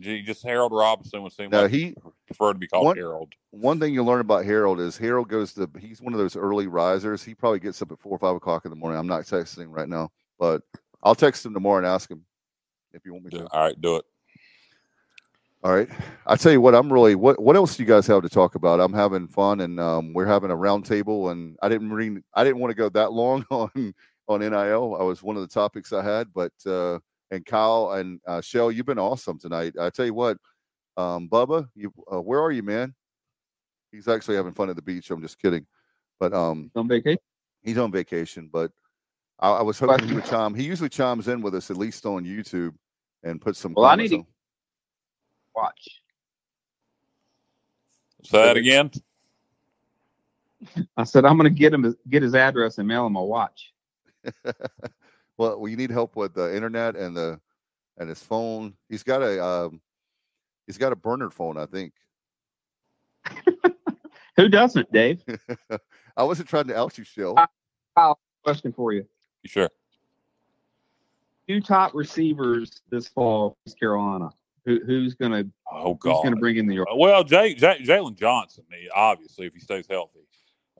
[0.00, 1.94] Just Harold Robinson would seem No, like he.
[2.26, 3.32] preferred to be called One- Harold.
[3.50, 5.70] One thing you learn about Harold is Harold goes to.
[5.78, 7.22] He's one of those early risers.
[7.22, 8.98] He probably gets up at four or five o'clock in the morning.
[8.98, 10.62] I'm not texting right now, but
[11.04, 12.24] I'll text him tomorrow and ask him
[12.92, 13.46] if you want me to.
[13.46, 14.04] All right, do it.
[15.64, 15.88] All right.
[16.26, 18.54] I tell you what, I'm really what what else do you guys have to talk
[18.54, 18.80] about?
[18.80, 22.44] I'm having fun and um, we're having a round table and I didn't read I
[22.44, 23.94] didn't want to go that long on
[24.28, 24.96] on NIL.
[25.00, 26.98] I was one of the topics I had, but uh
[27.30, 29.74] and Kyle and uh, Shell, you've been awesome tonight.
[29.80, 30.36] I tell you what,
[30.98, 32.94] um, Bubba, you uh, where are you, man?
[33.90, 35.10] He's actually having fun at the beach.
[35.10, 35.66] I'm just kidding,
[36.20, 37.18] but um, On vacation.
[37.62, 38.50] he's on vacation.
[38.52, 38.70] But
[39.40, 40.54] I, I was hoping he would chime.
[40.54, 42.74] He usually chimes in with us at least on YouTube
[43.22, 43.72] and put some.
[43.74, 44.26] Well, I need to-
[45.54, 46.00] Watch.
[48.24, 48.90] Say that again.
[50.96, 53.72] I said I'm going to get him get his address and mail him a watch.
[54.44, 57.38] well, well, you need help with the internet and the
[57.98, 58.74] and his phone.
[58.88, 59.80] He's got a um,
[60.66, 61.92] he's got a burner phone, I think.
[64.36, 65.22] Who doesn't, Dave?
[66.16, 67.36] I wasn't trying to out you, Shell.
[68.42, 69.06] Question for you:
[69.42, 69.70] You sure?
[71.46, 74.30] Two top receivers this fall, East Carolina.
[74.66, 76.22] Who, who's going to Oh who's God.
[76.22, 78.64] going to bring in the Well, Jay, Jay, Jalen Johnson,
[78.94, 80.20] obviously, if he stays healthy,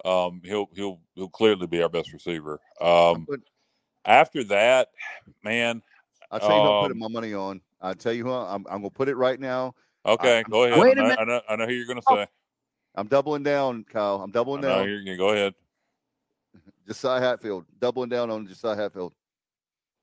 [0.04, 2.60] um, he'll he'll he'll clearly be our best receiver.
[2.80, 3.40] Um, But
[4.04, 4.88] after that,
[5.42, 5.82] man,
[6.30, 7.60] I'll tell you who I'm putting um, my money on.
[7.80, 9.74] I'll tell you who I'm, I'm going to put it right now.
[10.06, 10.78] okay, I'm- go ahead.
[10.78, 11.18] Wait I a know, minute.
[11.18, 12.16] I know, I know who you're going to Oh.
[12.16, 12.26] say.
[12.96, 14.20] I'm doubling down, Kyle.
[14.22, 14.88] I'm I doubling know down.
[14.88, 15.54] you're going to go ahead.
[16.86, 17.64] Josiah Hatfield.
[17.80, 19.12] Doubling down on Josiah Hatfield.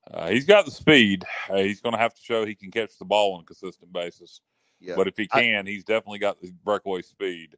[0.10, 1.26] Uh, he's got the speed.
[1.50, 3.92] Uh, he's going to have to show he can catch the ball on a consistent
[3.94, 4.42] basis.
[4.80, 4.96] Yeah.
[4.96, 7.56] But if he I- can, he's definitely got the breakaway speed.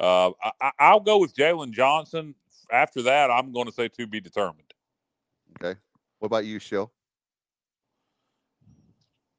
[0.00, 2.34] Uh, I, I- I'll go with Jalen Johnson.
[2.70, 4.72] After that, I'm going to say to be determined.
[5.62, 5.78] Okay.
[6.18, 6.90] What about you, Shell?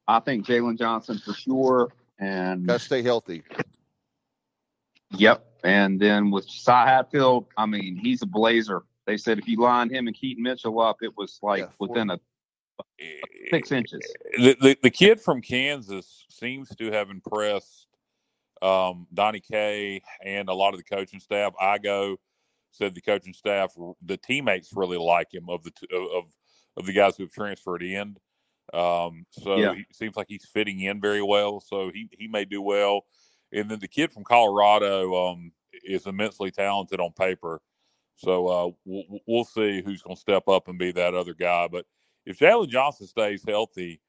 [0.07, 1.91] I think Jalen Johnson for sure.
[2.19, 3.41] And Got to stay healthy.
[5.11, 5.45] yep.
[5.63, 8.83] And then with Cy Hatfield, I mean, he's a blazer.
[9.07, 12.09] They said if you line him and Keaton Mitchell up, it was like Yeah, within
[12.11, 12.19] a
[13.49, 14.01] six inches.
[14.37, 17.87] the, the the kid from Kansas seems to have impressed
[18.61, 21.53] um, Donnie K and a lot of the coaching staff.
[21.59, 22.17] I go
[22.71, 23.73] said the coaching staff,
[24.03, 26.25] the teammates really like him of the t- of
[26.75, 28.17] of the guys who have transferred in.
[28.73, 29.75] Um, so Yeah.
[29.75, 31.59] he seems like he's fitting in very well.
[31.59, 33.05] So he he may do well.
[33.51, 35.51] And then the kid from Colorado um,
[35.83, 37.61] is immensely talented on paper.
[38.15, 41.67] So uh, we'll, we'll see who's going to step up and be that other guy.
[41.67, 41.85] But
[42.25, 44.01] if Jalen Johnson stays healthy,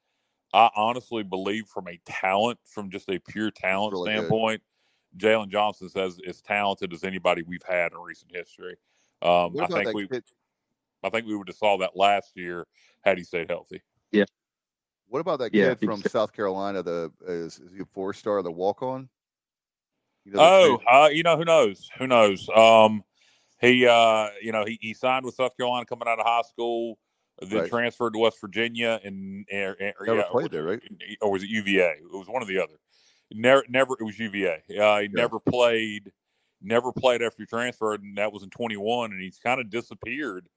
[0.52, 4.18] I honestly believe from a talent, from just a pure talent really good.
[4.18, 4.62] standpoint,
[5.18, 8.76] Jalen Johnson as as talented as anybody we've had in recent history.
[9.22, 10.24] Um, I think we, kid?
[11.02, 12.66] I think we would have saw that last year
[13.02, 13.82] had he stayed healthy.
[14.12, 14.24] Yeah.
[15.08, 16.82] What about that Yeah, kid from was- South Carolina?
[16.82, 18.38] The is, is he a four star?
[18.38, 19.08] Of the walk on.
[20.24, 21.90] You know, the Oh, uh, you know who knows?
[21.98, 22.48] Who knows?
[22.54, 23.04] Um,
[23.60, 26.98] he, uh, you know, he, he signed with South Carolina coming out of high school,
[27.40, 27.68] then Right.
[27.68, 30.80] transferred to West Virginia, and, and, and Never yeah, played there, right?
[31.20, 31.96] Or was it UVA?
[32.00, 32.78] It was one or the other.
[33.30, 33.94] Never, never.
[33.98, 34.62] It was UVA.
[34.78, 36.12] Uh, he never played,
[36.60, 40.48] never played after he transferred, and that was in 21, and he's kind of disappeared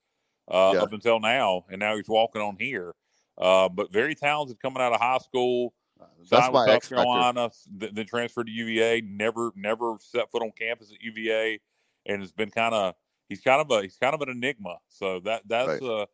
[0.52, 0.84] uh, Yeah.
[0.84, 2.94] up until now, and now he's walking on here.
[3.38, 5.74] Uh, but very talented coming out of high school
[6.20, 9.02] that's signed my with South Carolina, th- then transferred to UVA.
[9.02, 11.60] Never, never set foot on campus at UVA,
[12.06, 12.96] and has been kind of
[13.30, 14.78] he's kind of a he's kind of an enigma.
[14.90, 15.84] So that that's Right.
[15.84, 16.06] uh,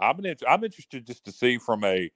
[0.00, 2.10] I'm in, I'm interested just to see from a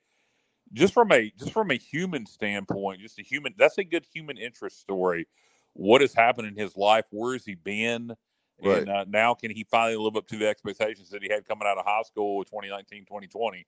[0.73, 4.39] just from a just from a human standpoint, just a human that's a good human
[4.39, 5.27] interest story.
[5.75, 7.05] What has happened in his life?
[7.11, 8.15] Where has he been?
[8.63, 8.79] Right.
[8.79, 11.67] And uh, now can he finally live up to the expectations that he had coming
[11.67, 13.67] out of high school 2019, 2020?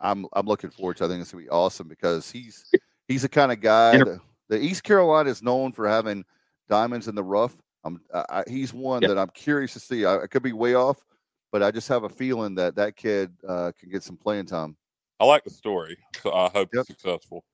[0.00, 1.04] I'm I'm looking forward to.
[1.04, 2.64] I think it's gonna be awesome because he's
[3.08, 3.96] he's the kind of guy.
[3.96, 6.24] Inter- that, the East Carolina is known for having
[6.68, 7.54] diamonds in the rough.
[7.84, 9.08] I'm I, I, he's one Yeah.
[9.08, 10.04] that I'm curious to see.
[10.04, 11.04] I, I could be way off,
[11.52, 14.76] but I just have a feeling that that kid uh, can get some playing time.
[15.18, 16.80] I like the story, so I hope Yep.
[16.80, 17.44] it's successful.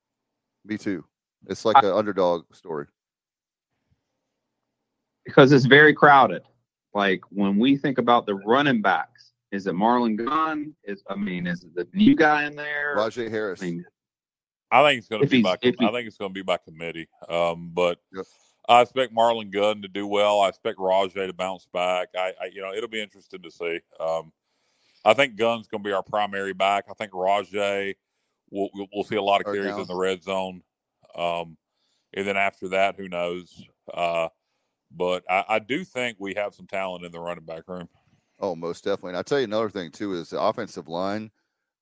[0.64, 1.04] Me too.
[1.48, 2.86] It's like an underdog story.
[5.24, 6.42] because it's very crowded.
[6.94, 10.74] Like when we think about the running backs, is it Marlon Gunn?
[10.84, 12.94] Is I mean, is it the new guy in there?
[12.96, 13.62] Rahjai Harris.
[13.62, 13.84] I mean,
[14.70, 15.44] I think it's going to be he's-
[15.78, 15.86] by.
[15.86, 17.08] I think it's going to be by committee.
[17.28, 18.26] Um, but Yep.
[18.68, 20.40] I expect Marlon Gunn to do well.
[20.40, 22.08] I expect Rahjai to bounce back.
[22.16, 23.80] I, I you know, it'll be interesting to see.
[24.00, 24.32] Um,
[25.04, 26.86] I think Gunn's going to be our primary back.
[26.90, 27.94] I think Rahjai
[28.50, 30.62] will we'll, we'll see a lot of carries in the red zone.
[31.14, 31.56] Um,
[32.12, 33.64] and then after that, who knows?
[33.92, 34.28] Uh,
[34.90, 37.88] but I, I do think we have some talent in the running back room.
[38.40, 39.10] Oh, most definitely.
[39.10, 41.30] And I'll tell you another thing too is the offensive line.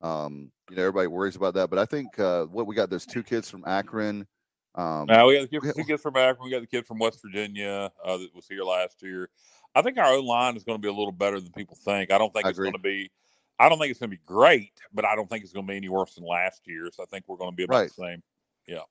[0.01, 3.07] Um, you know, everybody worries about that, but I think uh, what we got those
[3.07, 4.27] two kids from Akron.
[4.75, 6.45] Um, Now we got the kid, two kids from Akron.
[6.45, 9.31] We got the kid from West Virginia uh, that was here last year.
[9.75, 12.11] I think our O line is going to be a little better than people think.
[12.11, 12.71] I don't think I it's agree.
[12.71, 13.11] going to be.
[13.59, 15.71] I don't think it's going to be great, but I don't think it's going to
[15.71, 16.91] be any worse than last year.
[16.93, 17.89] So I think we're going to be about Right.
[17.97, 18.23] the same.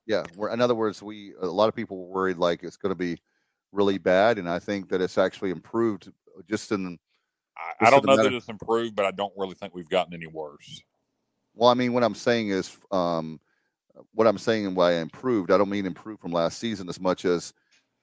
[0.06, 2.92] yeah, we're, in other words, we a lot of people were worried like it's going
[2.92, 3.20] to be
[3.72, 6.12] really bad, and I think that it's actually improved
[6.50, 6.98] just in
[7.58, 10.14] I, Just I don't know that it's improved, but I don't really think we've gotten
[10.14, 10.82] any worse.
[11.54, 13.40] Well, I mean, what I'm saying is, um,
[14.14, 17.54] what I'm saying by improved, I don't mean improved from last season as much as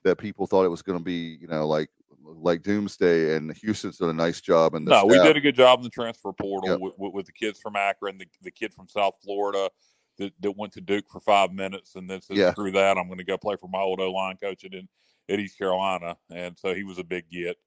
[0.03, 1.89] that people thought it was going to be, you know, like
[2.23, 3.35] like doomsday.
[3.35, 4.75] And Houston's done a nice job.
[4.75, 6.79] And no, we did a good job in the transfer portal yep.
[6.79, 9.69] with, with, with, the kids from Akron, the, the kid from South Florida
[10.17, 12.51] that, that went to Duke for five minutes, and then said, yeah.
[12.51, 12.97] "Screw that!
[12.97, 16.17] I'm going to go play for my old O line coach at, at East Carolina."
[16.33, 17.57] And so he was a big get.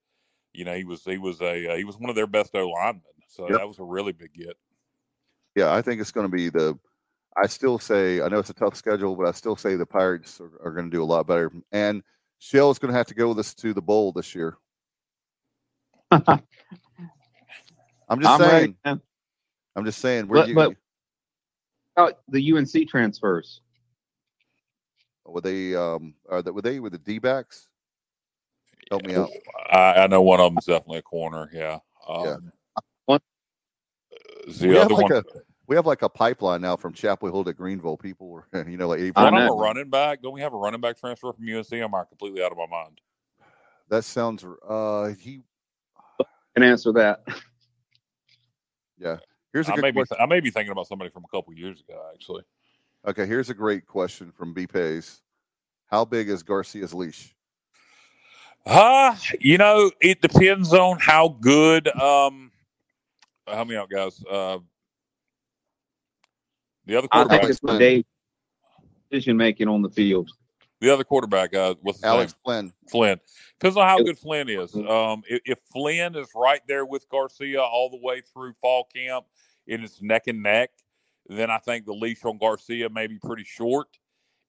[0.52, 2.68] You know, he was he was a uh, he was one of their best O
[2.68, 3.02] linemen.
[3.28, 3.58] So yep.
[3.58, 4.56] that was a really big get.
[5.54, 6.78] Yeah, I think it's going to be the.
[7.36, 10.40] I still say I know it's a tough schedule, but I still say the Pirates
[10.40, 11.50] are, are going to do a lot better.
[11.72, 12.02] And
[12.38, 14.56] Shell is going to have to go with us to the bowl this year.
[16.10, 16.42] I'm
[18.20, 18.76] just I'm saying.
[18.84, 19.00] Ready,
[19.76, 20.28] I'm just saying.
[20.28, 20.76] Where but, you, but
[21.96, 23.60] oh, the UNC transfers.
[25.26, 27.68] Were they um are they were they with the D backs?
[28.90, 29.30] Help me out.
[29.70, 31.48] I, I know one of them is definitely a corner.
[31.52, 31.78] Yeah.
[32.06, 32.36] Um, yeah.
[33.06, 33.20] One,
[34.46, 35.24] the we, have like a,
[35.66, 37.96] we have like a pipeline now from Chapel Hill to Greenville.
[37.96, 40.22] People were, you know, like I don't have a running back.
[40.22, 41.72] Don't we have a running back transfer from UNC?
[41.72, 43.00] Am I completely out of my mind?
[43.88, 44.44] That sounds.
[44.66, 45.40] Uh, he
[46.54, 47.20] can answer that.
[48.98, 49.18] Yeah.
[49.52, 50.16] Here's a I good may question.
[50.18, 52.42] Be, I may be thinking about somebody from a couple years ago, actually.
[53.06, 55.20] Okay, here's a great question from B Pays.
[55.86, 57.34] How big is Garcia's leash?
[58.66, 62.50] Uh, you know, it depends on how good um
[63.46, 64.24] help me out, guys.
[64.28, 64.58] Uh
[66.86, 68.08] the other quarterback I think it's
[69.10, 70.30] decision making on the field.
[70.80, 72.40] The other quarterback, uh, what's his Alex name?
[72.44, 72.72] Flynn.
[72.90, 73.20] Flynn.
[73.58, 74.74] Depends on how good Flynn is.
[74.74, 79.24] Um, if, if, Flynn is right there with Garcia all the way through fall camp
[79.68, 80.70] and it's neck and neck,
[81.26, 83.88] then I think the leash on Garcia may be pretty short.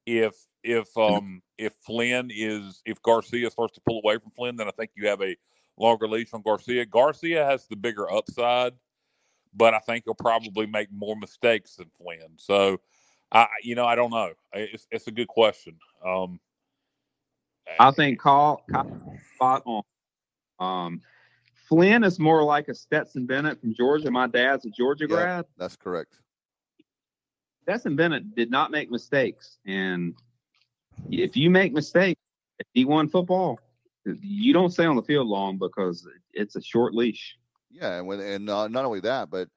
[0.05, 4.67] If if um if Flynn is if Garcia starts to pull away from Flynn, then
[4.67, 5.35] I think you have a
[5.77, 6.85] longer leash on Garcia.
[6.85, 8.73] Garcia has the bigger upside,
[9.55, 12.37] but I think he'll probably make more mistakes than Flynn.
[12.37, 12.79] So
[13.31, 14.31] I you know I don't know.
[14.53, 15.77] It's it's a good question.
[16.05, 16.39] Um,
[17.79, 19.83] I think call, call spot on.
[20.59, 21.01] Um,
[21.67, 24.11] Flynn is more like a Stetson Bennett from Georgia.
[24.11, 25.45] My dad's a Georgia yeah, grad.
[25.57, 26.15] That's correct.
[27.63, 30.13] Stetson Bennett did not make mistakes, and
[31.09, 32.21] if you make mistakes
[32.59, 33.59] at D1 football,
[34.05, 37.35] you don't stay on the field long because it's a short leash.
[37.75, 39.49] Yeah, and when, and uh, not only that, but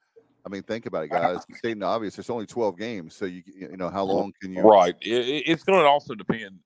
[0.44, 1.44] I mean, think about it, guys.
[1.56, 4.62] Stating the obvious, there's only 12 games, so you you know how long can you?
[4.62, 4.94] Right.
[5.00, 6.58] It, it's going to also depend.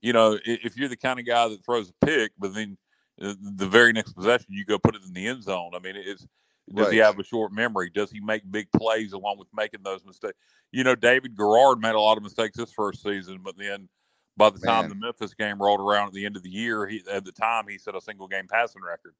[0.00, 2.76] You know, if you're the kind of guy that throws a pick, but then
[3.18, 5.72] the very next possession you go put it in the end zone.
[5.74, 6.26] I mean, it's
[6.74, 6.92] does right.
[6.92, 7.90] he have a short memory?
[7.94, 10.36] Does he make big plays along with making those mistakes?
[10.72, 13.88] You know, David Garrard made a lot of mistakes this first season, but then
[14.36, 17.02] by the time the Memphis game rolled around at the end of the year, he
[17.10, 19.14] at the time he set a single game passing record.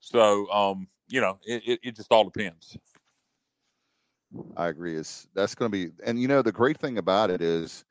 [0.00, 2.76] So, um, you know, it, it, it just all depends.
[4.56, 4.96] I agree.
[4.96, 7.84] Is that's going to be, and you know, the great thing about it is,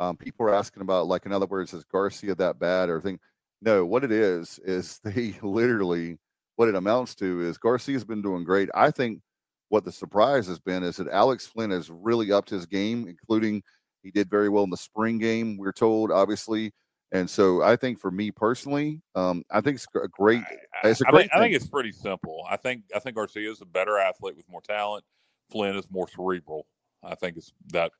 [0.00, 3.18] um, people are asking about, like, in other words, is Garcia that bad or thing?
[3.60, 6.18] No, what it is is they literally
[6.56, 8.68] what it amounts to is Garcia's been doing great.
[8.74, 9.20] I think
[9.68, 13.62] what the surprise has been is that Alex Flynn has really upped his game, including
[14.02, 15.56] he did very well in the spring game.
[15.56, 16.72] We're told, obviously.
[17.12, 20.42] And so I think for me personally, um, I think it's a great.
[20.84, 21.20] It's a I, great.
[21.22, 22.44] Think, I think it's pretty simple.
[22.48, 25.04] I think I think Garcia is a better athlete with more talent.
[25.50, 26.66] Flynn is more cerebral.
[27.02, 27.92] I think it's that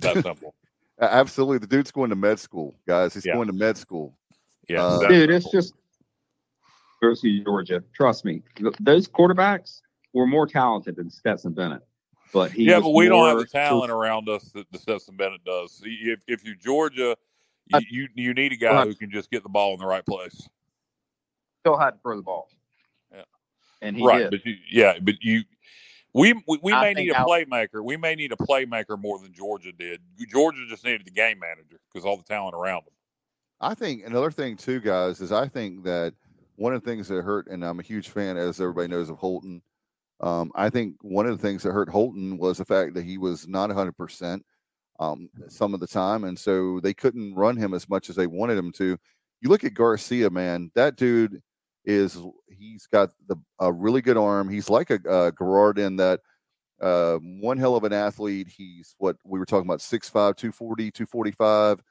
[0.00, 0.54] that simple.
[1.00, 3.14] Absolutely, the dude's going to med school, guys.
[3.14, 3.34] He's yeah.
[3.34, 4.16] going to med school.
[4.68, 5.74] Yeah, uh, dude, it's just
[7.00, 7.84] University Georgia.
[7.94, 8.42] Trust me,
[8.80, 9.82] those quarterbacks
[10.12, 11.82] were more talented than Stetson Bennett.
[12.32, 15.44] But he yeah, but we don't have the talent around us that the Stetson Bennett
[15.44, 15.80] does.
[15.84, 17.16] If if you're Georgia,
[17.66, 20.04] you, you, you need a guy who can just get the ball in the right
[20.04, 20.48] place.
[21.60, 22.48] Still had to throw the ball.
[23.12, 23.22] Yeah,
[23.82, 24.30] and he right, did.
[24.30, 25.42] but you, yeah, but you
[26.16, 27.84] we we, we may need a playmaker.
[27.84, 30.00] We may need a playmaker more than Georgia did.
[30.30, 32.94] Georgia just needed the game manager because all the talent around them.
[33.60, 36.14] I think another thing too, guys, is I think that
[36.56, 39.18] one of the things that hurt, and I'm a huge fan, as everybody knows, of
[39.18, 39.62] Holton.
[40.20, 43.18] Um, I think one of the things that hurt Holton was the fact that he
[43.18, 43.92] was not 100
[44.98, 48.26] um, some of the time, and so they couldn't run him as much as they
[48.26, 48.96] wanted him to.
[49.40, 50.70] You look at Garcia, man.
[50.74, 51.42] That dude
[51.84, 52.18] is
[52.48, 54.48] he's got the a really good arm.
[54.48, 56.20] He's like a, a Garrard in that
[56.80, 58.48] uh, one hell of an athlete.
[58.48, 61.82] He's what we were talking about 6'5, 240, 245.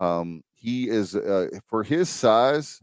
[0.00, 2.82] Um, he is uh, for his size,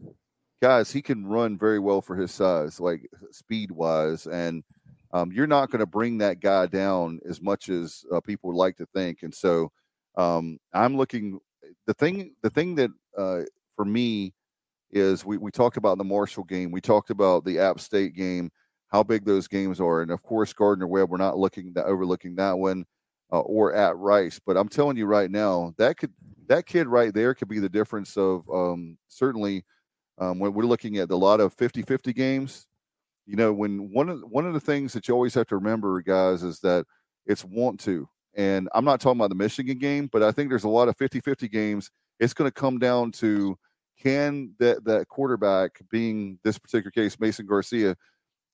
[0.62, 0.90] guys.
[0.90, 4.64] He can run very well for his size, like speed wise, and
[5.12, 8.56] um, you're not going to bring that guy down as much as uh, people would
[8.58, 9.18] like to think.
[9.22, 9.70] And so
[10.16, 11.40] um, I'm looking.
[11.86, 13.42] The thing, the thing that uh,
[13.76, 14.34] for me
[14.90, 16.70] is we, we talked about the Marshall game.
[16.70, 18.50] We talked about the App State game.
[18.88, 20.02] how big those games are.
[20.02, 22.84] And of course, Gardner Webb, we're not looking that overlooking that one
[23.32, 24.40] uh, or at Rice.
[24.44, 26.12] But I'm telling you right now, that could
[26.48, 29.64] that kid right there could be the difference of um, certainly
[30.18, 32.66] um, when we're looking at a lot of 50-50 games.
[33.30, 36.02] You know, when one of one of the things that you always have to remember,
[36.02, 36.84] guys, is that
[37.26, 38.08] it's want to.
[38.34, 40.96] And I'm not talking about the Michigan game, but I think there's a lot of
[40.96, 41.92] 50-50 games.
[42.18, 43.56] It's going to come down to
[44.02, 47.94] can that that quarterback, being this particular case, Mason Garcia,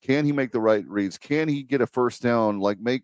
[0.03, 1.17] can he make the right reads?
[1.17, 2.61] Can he get a first down?
[2.61, 3.03] Like make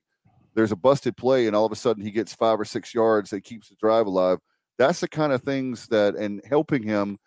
[0.55, 3.31] there's a busted play and all of a sudden he gets five or six yards
[3.31, 4.37] that keeps the drive alive.
[4.77, 7.19] That's the kind of things that and helping him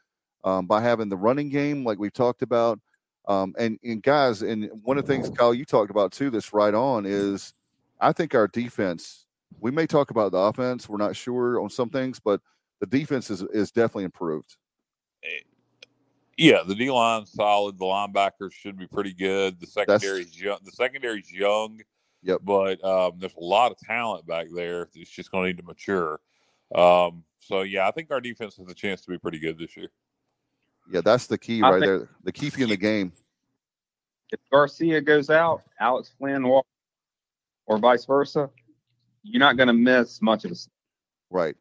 [0.44, 2.80] um, by having the running game, like we've talked about.
[3.28, 6.54] Um, and, and guys, and one of the things, Kyle, you talked about too, this
[6.54, 7.54] right on is
[8.00, 9.26] I think our defense,
[9.60, 12.42] we may talk about the offense, we're not sure on some things, but
[12.80, 14.58] the defense is, is definitely improved.
[16.38, 17.80] Yeah, the D line's solid.
[17.80, 19.60] The linebackers should be pretty good.
[19.60, 20.58] The secondary's young.
[20.64, 21.80] The secondary's young.
[22.24, 22.40] Yep.
[22.44, 24.90] But um, there's a lot of talent back there.
[24.96, 26.20] It's just going to need to mature.
[26.74, 29.78] Um, so yeah, I think our defense has a chance to be pretty good this
[29.78, 29.90] year.
[30.92, 32.10] Yeah, that's the key I right there.
[32.24, 33.12] The keep you in the game.
[34.32, 36.68] If Garcia goes out, Alex Flynn walks,
[37.66, 38.50] or vice versa,
[39.24, 40.68] you're not going to miss much of the.
[41.30, 41.56] Right.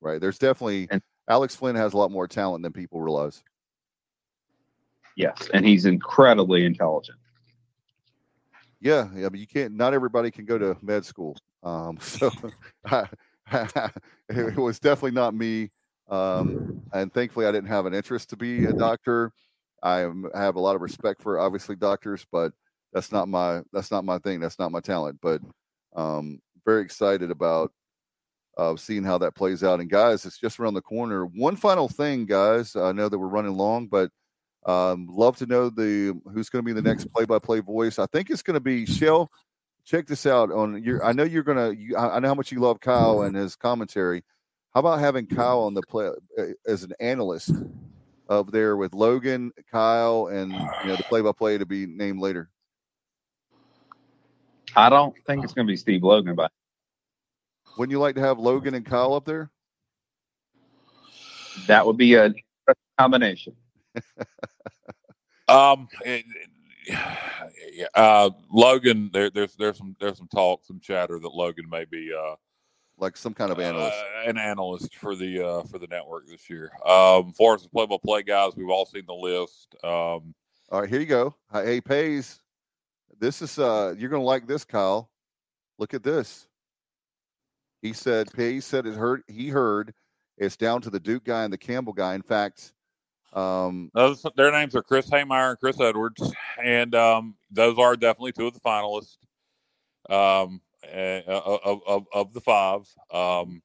[0.00, 0.20] Right.
[0.20, 3.42] There's definitely And- Alex Flynn has a lot more talent than people realize.
[5.16, 7.18] Yes, and he's incredibly intelligent.
[8.80, 9.74] Yeah, yeah, but you can't.
[9.74, 11.36] Not everybody can go to med school.
[11.62, 12.30] Um, so
[13.52, 15.70] it was definitely not me.
[16.10, 19.32] Um, and thankfully, I didn't have an interest to be a doctor.
[19.82, 22.52] I am, I have a lot of respect for obviously doctors, but
[22.92, 24.40] that's not my that's not my thing.
[24.40, 25.18] That's not my talent.
[25.22, 25.40] But
[25.94, 27.72] um, very excited about
[28.58, 29.80] uh, seeing how that plays out.
[29.80, 31.24] And guys, it's just around the corner.
[31.26, 32.76] One final thing, guys.
[32.76, 34.10] I know that we're running long, but
[34.66, 37.98] um, love to know the who's going to be the next play-by-play voice.
[37.98, 39.30] I think it's going to be Shell.
[39.86, 41.02] Check this out on your.
[41.04, 41.70] I know you're gonna.
[41.70, 44.22] You, I I know how much you love Kyle and his commentary.
[44.74, 47.50] How about having Kyle on the play uh, as an analyst
[48.28, 52.48] up there with Logan, Kyle, and you know the play-by-play to be named later.
[54.76, 56.52] I don't think it's going to be Steve Logan, but
[57.76, 59.50] Wouldn't you like to have Logan and Kyle up there?
[61.66, 62.32] that would be a
[62.98, 63.54] combination.
[65.48, 66.24] Um, it-
[66.86, 71.84] yeah, uh, Logan, there, there's there's some there's some talk, some chatter that Logan may
[71.84, 72.36] be uh,
[73.00, 73.96] Like some kind of analyst.
[73.96, 76.70] uh, an analyst for the uh, for the network this year.
[76.86, 79.74] Um, for us, play by play guys, we've all seen the list.
[79.82, 80.34] Um,
[80.70, 81.34] All right, here you go.
[81.52, 82.40] Hey, Pays.
[83.18, 85.10] This is uh you're gonna like this, Kyle.
[85.78, 86.46] Look at this.
[87.82, 89.94] He said Pays said it heard he heard
[90.36, 92.14] it's down to the Duke guy and the Campbell guy.
[92.14, 92.72] In fact,
[93.32, 96.32] um those their names are Chris Haymeyer and Chris Edwards,
[96.62, 99.16] and um, those are definitely two of the finalists.
[100.08, 102.82] Um, eh, of, of of the five.
[103.12, 103.62] Um,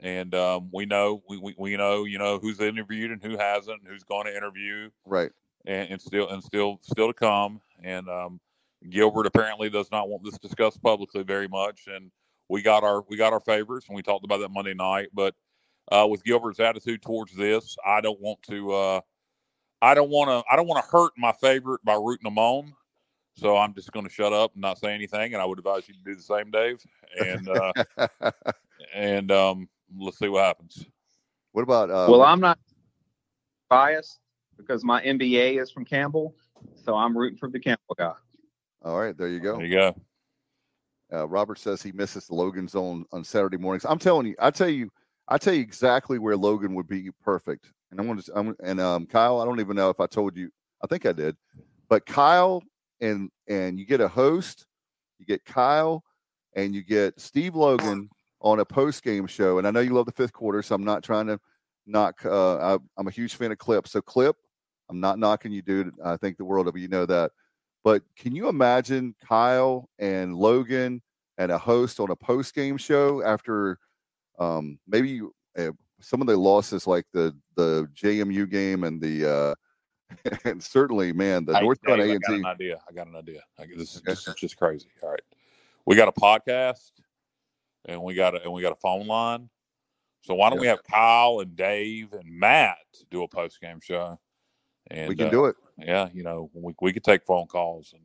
[0.00, 3.82] and um, we know we, we, we know you know who's interviewed and who hasn't,
[3.86, 4.90] who's going to interview.
[5.06, 5.30] right.
[5.66, 7.60] and, and still and still still to come.
[7.82, 8.40] And um,
[8.88, 11.82] Gilbert apparently does not want this discussed publicly very much.
[11.86, 12.10] And
[12.48, 15.08] we got our we got our favorites, and we talked about that Monday night.
[15.12, 15.34] But
[15.92, 18.72] uh, with Gilbert's attitude towards this, I don't want to.
[18.72, 19.00] Uh,
[19.82, 20.52] I don't want to.
[20.52, 22.72] I don't want to hurt my favorite by rooting them on.
[23.36, 25.32] So I'm just going to shut up and not say anything.
[25.32, 26.84] And I would advise you to do the same, Dave.
[27.18, 27.72] And uh,
[28.94, 30.86] and um, let's see what happens.
[31.52, 32.58] what about uh well, I'm not
[33.68, 34.18] biased
[34.56, 36.34] because my MBA is from Campbell,
[36.74, 38.12] so I'm rooting for the Campbell guy.
[38.82, 39.56] all right, there you go.
[39.56, 39.96] There you go.
[41.12, 43.84] Uh, Robert says he misses the Logan zone on Saturday mornings.
[43.84, 44.90] I'm telling you, I tell you,
[45.26, 47.72] I tell you exactly where Logan would be perfect.
[47.90, 50.50] And I'm going to, and um, Kyle, I don't even know if I told you.
[50.82, 51.36] I think I did,
[51.88, 52.62] but Kyle
[53.00, 54.66] and and you get a host,
[55.18, 56.04] you get Kyle,
[56.54, 58.10] and you get Steve Logan
[58.40, 59.58] on a post game show.
[59.58, 61.38] And I know you love the fifth quarter, so I'm not trying to
[61.86, 62.24] knock.
[62.24, 64.36] Uh, I, I'm a huge fan of Clip, so Clip,
[64.88, 65.92] I'm not knocking you, dude.
[66.04, 67.32] I think the world of you, you know that.
[67.82, 71.02] But can you imagine Kyle and Logan
[71.38, 73.78] and a host on a post game show after
[74.38, 75.22] um, maybe
[75.58, 75.70] uh,
[76.00, 79.54] some of the losses like the the JMU game and the uh,
[80.44, 82.80] and certainly man the Hey, North Carolina Dave, A I got an idea.
[82.88, 83.42] I got an idea.
[83.58, 84.12] I, this, is, Okay.
[84.12, 84.88] this is just crazy.
[85.02, 85.20] All right,
[85.86, 86.92] we got a podcast,
[87.84, 89.48] and we got a and we got a phone line.
[90.22, 92.76] So why don't we have Kyle and Dave and Matt
[93.10, 94.18] do a post game show?
[94.90, 95.56] And We can uh, do it.
[95.78, 98.02] Yeah, you know, we we could take phone calls and.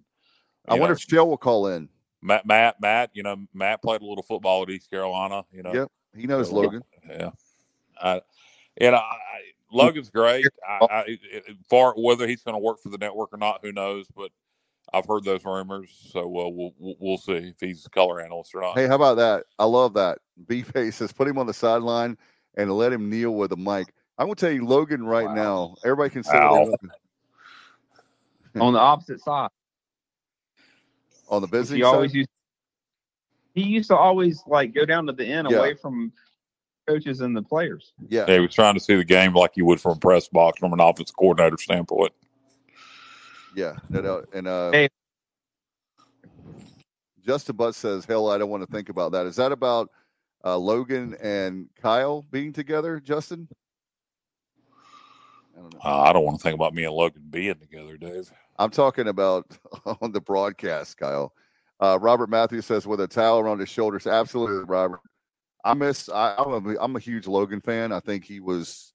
[0.68, 1.90] I wonder know, if Shell will call in.
[2.23, 3.11] Matt, Matt, Matt.
[3.14, 5.44] You know, Matt played a little football at East Carolina.
[5.52, 6.82] You know, Yep, he knows So, Logan.
[7.07, 7.30] Yeah.
[8.02, 8.22] I,
[8.77, 9.41] and I, I,
[9.76, 10.46] Logan's great.
[10.68, 13.60] I, I, it- it- far whether he's going to work for the network or not,
[13.62, 14.08] who knows?
[14.16, 14.32] But
[14.94, 18.54] I've heard those rumors, so uh, we'll we'll- we'll see if he's a color analyst
[18.56, 18.78] or not.
[18.78, 19.46] Hey, how about that?
[19.60, 20.20] I love that.
[20.48, 22.18] B face says put him on the sideline
[22.56, 23.94] and let him kneel with a mic.
[24.18, 25.34] I'm gonna tell you, Logan, right Wow.
[25.34, 26.52] now, everybody can say Wow.
[26.52, 26.80] what
[28.54, 29.50] they want on the opposite side.
[31.28, 32.30] on the business He always used.
[33.56, 35.58] He used to always like go down to the end Yeah.
[35.58, 36.14] away from
[36.88, 37.94] coaches and the players.
[38.10, 38.26] Yeah.
[38.28, 40.60] Yeah, he was trying to see the game like you would from a press box
[40.60, 42.14] from an offense coordinator standpoint.
[43.56, 44.30] Yeah, no doubt.
[44.34, 44.90] And uh, Hey.
[47.26, 49.90] Justin Butt says, "Hell, I don't want to think about that." Is that about
[50.44, 53.48] uh, Logan and Kyle being together, Justin?
[55.57, 55.80] I don't know.
[55.84, 58.32] Uh, I don't want to think about me and Logan being together, Dave.
[58.60, 59.57] I'm talking about
[60.02, 61.34] on the broadcast, Kyle.
[61.80, 64.99] Uh, Robert Matthews says, "With a towel around his shoulders." Absolutely, Robert.
[65.66, 66.08] I miss.
[66.10, 67.92] I, I'm a, I'm a huge Logan fan.
[67.92, 68.94] I think he was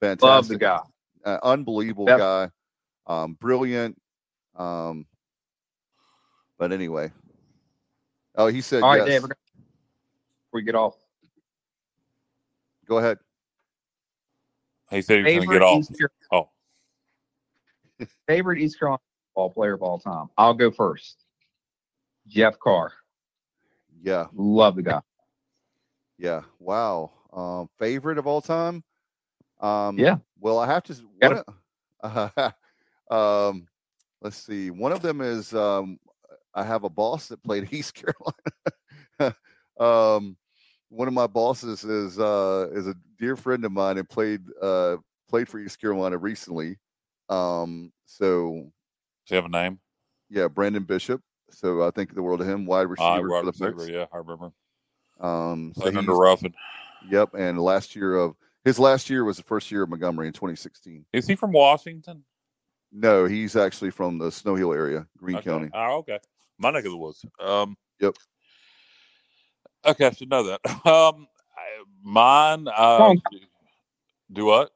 [0.00, 0.22] fantastic.
[0.28, 0.80] Love the guy.
[1.24, 2.18] uh, unbelievable Yep.
[2.18, 2.50] guy,
[3.08, 4.00] um, brilliant.
[4.56, 5.06] Um,
[6.58, 7.10] but anyway,
[8.36, 9.06] oh, he said All right, yes.
[9.08, 9.22] Dave.
[9.22, 9.34] we're gonna-
[10.46, 10.96] Before we get off,
[12.86, 13.18] Go ahead.
[14.90, 15.78] He said he was going to get off.
[15.80, 16.50] East Oh,
[18.28, 19.00] favorite East Carolina
[19.34, 20.26] ball player of all time.
[20.36, 21.24] I'll go first.
[22.28, 22.92] Jeff Carr.
[24.02, 25.00] Yeah, Love the guy.
[26.18, 26.42] Yeah.
[26.58, 27.10] Wow.
[27.32, 28.82] Um, favorite of all time.
[29.60, 30.16] Um, Yeah.
[30.38, 30.94] Well, I have to.
[31.20, 31.44] Gotta-
[32.02, 32.52] One,
[33.10, 33.66] um,
[34.20, 34.70] let's see.
[34.70, 35.98] One of them is um,
[36.54, 39.36] I have a boss that played East Carolina.
[39.78, 40.36] um,
[40.88, 44.96] one of my bosses is uh, is a dear friend of mine and played uh,
[45.28, 46.78] played for East Carolina recently.
[47.28, 48.64] Um, so
[49.24, 49.78] does he have a name?
[50.28, 51.22] yeah, Brandon Bishop.
[51.50, 54.06] So I think the world of him, wide Uh, receiver wide for the receiver, yeah,
[54.12, 54.52] I remember.
[55.22, 56.54] Um, so Played under he's- Ruffin.
[57.10, 60.32] Yep, and last year of his last year was the first year of Montgomery in
[60.32, 61.04] 2016.
[61.12, 62.24] Is he from Washington?
[62.92, 65.50] No, he's actually from the Snow Hill area, Greene Okay.
[65.50, 65.70] County.
[65.74, 66.18] Oh, okay.
[66.58, 67.24] My neck of the woods.
[67.40, 68.14] Um, Yep.
[69.84, 70.60] Okay, I should know that.
[70.86, 71.26] Um,
[71.56, 72.68] I, mine.
[72.68, 73.22] Uh, on.
[74.32, 74.70] do what?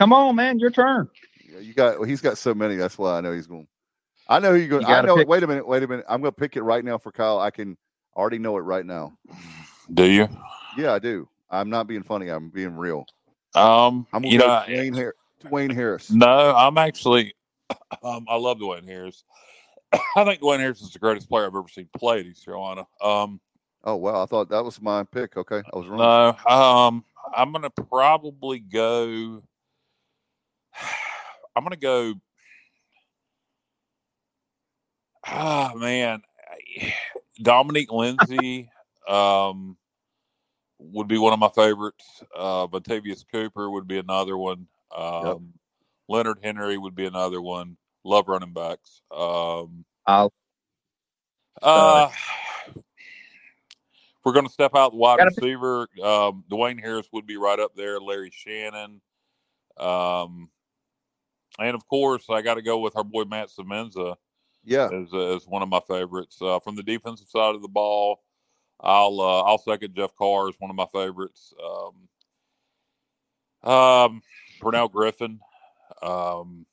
[0.00, 0.58] Come on, man.
[0.58, 1.08] Your turn.
[1.48, 1.98] Yeah, you got.
[2.00, 2.74] Well, he's got so many.
[2.76, 3.66] That's why I know he's going.
[4.28, 4.82] I know who you're going.
[4.82, 5.16] You I know.
[5.16, 5.66] pick- Wait a minute.
[5.68, 6.04] Wait a minute.
[6.08, 7.38] I'm going to pick it right now for Kyle.
[7.38, 7.76] I can
[8.16, 9.16] already know it right now.
[9.92, 10.28] Do you?
[10.76, 11.28] Yeah, I do.
[11.50, 12.28] I'm not being funny.
[12.28, 13.06] I'm being real.
[13.54, 15.14] Um, I'm going you to know, go Dwayne, Har-
[15.44, 16.10] Dwayne Harris.
[16.10, 17.34] no, I'm actually.
[18.02, 19.24] Um, I love Dwayne Harris.
[20.16, 22.86] I think Dwayne Harris is the greatest player I've ever seen play at East Carolina.
[23.00, 23.40] Um,
[23.84, 25.36] Oh wow, I thought that was my pick.
[25.36, 25.98] Okay, I was wrong.
[25.98, 27.04] no, um,
[27.36, 29.42] I'm gonna probably go.
[31.56, 32.14] I'm gonna go.
[35.26, 36.20] Ah man,
[37.42, 38.70] Dominique Lindsay
[39.08, 39.76] um,
[40.78, 42.22] would be one of my favorites.
[42.36, 44.66] Uh, Batavius Cooper would be another one.
[44.96, 45.54] Um,
[46.08, 47.76] Leonard Henry would be another one.
[48.04, 49.00] Love running backs.
[49.10, 50.32] Um, I'll
[51.62, 52.10] uh,
[54.24, 55.88] we're going to step out the wide Gotta receiver.
[56.02, 58.00] Um, Dwayne Harris would be right up there.
[58.00, 59.00] Larry Shannon.
[59.78, 60.50] Um,
[61.58, 64.16] and of course, I got to go with our boy Matt Semenza
[64.64, 66.38] Yeah, is, as one of my favorites.
[66.40, 68.20] Uh, from the defensive side of the ball,
[68.80, 71.52] I'll uh, I'll second Jeff Carr as one of my favorites.
[71.62, 72.08] Um,
[73.70, 74.22] um,
[74.60, 75.40] Pernell Griffin.
[76.02, 76.66] Um,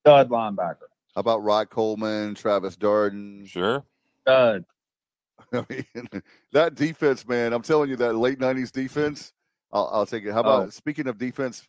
[0.00, 0.88] stud linebacker.
[1.14, 3.46] how about Rod Coleman, Travis Darden?
[3.46, 3.84] sure.
[4.22, 4.64] Stud.
[5.52, 6.22] I mean,
[6.52, 7.52] that defense, man.
[7.52, 9.32] I'm telling you, that late '90s defense.
[9.72, 10.32] I'll, I'll take it.
[10.32, 10.70] How about Oh.
[10.70, 11.66] speaking of defense?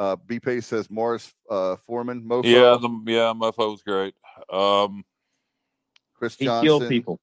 [0.00, 4.14] Uh, B Pace says Morris uh, Foreman, Mofo, Yeah, the yeah, Mofo was great.
[4.50, 5.04] Um,
[6.14, 7.20] Chris He Johnson, killed people.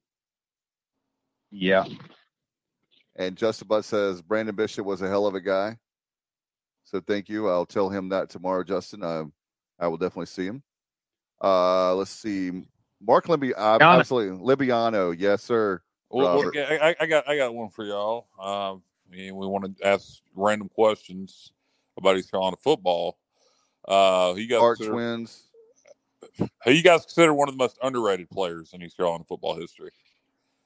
[1.49, 1.85] Yeah.
[3.15, 5.77] and Justin Butt says Brandon Bishop was a hell of a guy.
[6.83, 7.49] So thank you.
[7.49, 9.03] I'll tell him that tomorrow, Justin.
[9.03, 9.23] I,
[9.79, 10.61] I will definitely see him.
[11.43, 12.63] Uh, let's see,
[13.01, 13.99] Mark Libby, uh, Libiano.
[13.99, 15.81] absolutely Libiano, yes sir.
[16.11, 18.27] well, well, I, I- I got I got one for y'all.
[18.39, 21.51] Um, we want to ask random questions
[21.97, 23.17] about East Carolina football.
[23.87, 25.43] Uh, you guys Art twins.
[26.37, 29.91] who you guys consider one of the most underrated players in East Carolina football history?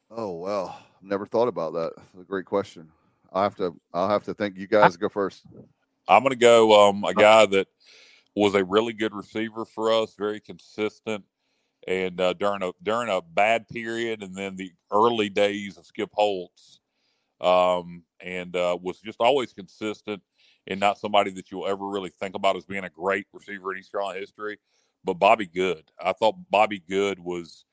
[0.09, 1.93] Oh well, never thought about that.
[1.95, 2.89] That's a great question.
[3.31, 3.75] I'll have to.
[3.93, 4.57] I'll have to think.
[4.57, 5.45] You guys go first.
[6.07, 7.67] I'm going to go um, a guy that
[8.35, 11.23] was a really good receiver for us, very consistent,
[11.87, 16.09] and uh, during a during a bad period, and then the early days of Skip
[16.11, 16.79] Holtz,
[17.39, 20.21] um, and uh, was just always consistent
[20.67, 23.79] and not somebody that you'll ever really think about as being a great receiver in
[23.79, 24.57] East Carolina history.
[25.03, 27.65] But Bobby Good, I thought Bobby Good was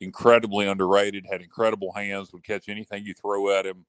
[0.00, 3.84] incredibly underrated, had incredible hands, would catch anything you throw at him.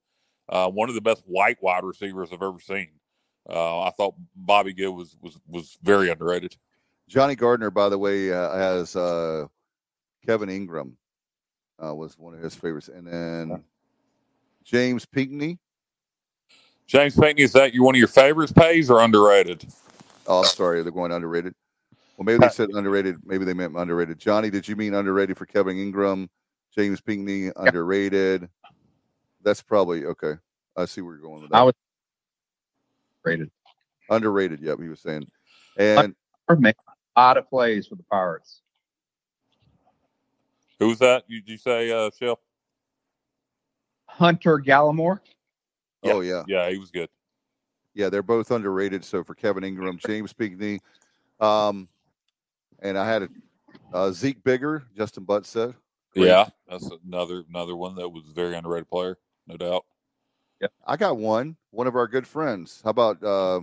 [0.47, 2.89] Uh, one of the best white wide receivers I've ever seen.
[3.47, 6.55] Uh, I thought Bobby Good was was was very underrated.
[7.07, 9.47] Johnny Gardner, by the way, uh, has uh,
[10.26, 10.97] Kevin Ingram
[11.84, 13.63] uh, was one of his favorites, and then
[14.63, 15.59] James Pinkney.
[16.89, 18.51] James Pinkney, is that you one of your favorites?
[18.51, 19.63] Pays or underrated?
[20.25, 21.53] Oh, I'm sorry, they're going underrated.
[22.17, 23.17] Well, maybe they said underrated.
[23.23, 24.17] Maybe they meant underrated.
[24.17, 26.31] Johnny, did you mean underrated for Kevin Ingram?
[26.75, 28.49] James Pinkney, underrated.
[29.43, 30.33] That's probably okay.
[30.75, 31.57] I see where you're going with that.
[31.57, 31.75] I was
[33.23, 33.51] rated.
[34.09, 34.59] underrated.
[34.59, 35.27] Yep, he was saying.
[35.77, 36.15] And
[36.57, 36.75] Made
[37.15, 38.61] a lot of plays for the Pirates.
[40.79, 41.23] Who's that?
[41.27, 42.39] You, did you say, uh, Shell?
[44.07, 45.19] Hunter Gallimore.
[46.03, 47.09] Oh yeah, Yeah, he was good.
[47.93, 49.03] yeah, they're both underrated.
[49.03, 50.80] So for Kevin Ingram, James Pinkney,
[51.39, 51.88] um,
[52.81, 53.30] and I had a
[53.93, 54.84] uh, Zeke Bigger.
[54.95, 55.73] Justin Butt said.
[56.13, 56.27] Great.
[56.27, 59.17] Yeah, that's another another one that was a very underrated player,
[59.47, 59.85] no doubt.
[60.61, 61.55] Yeah, I got one.
[61.71, 62.81] One of our good friends.
[62.84, 63.61] How about uh,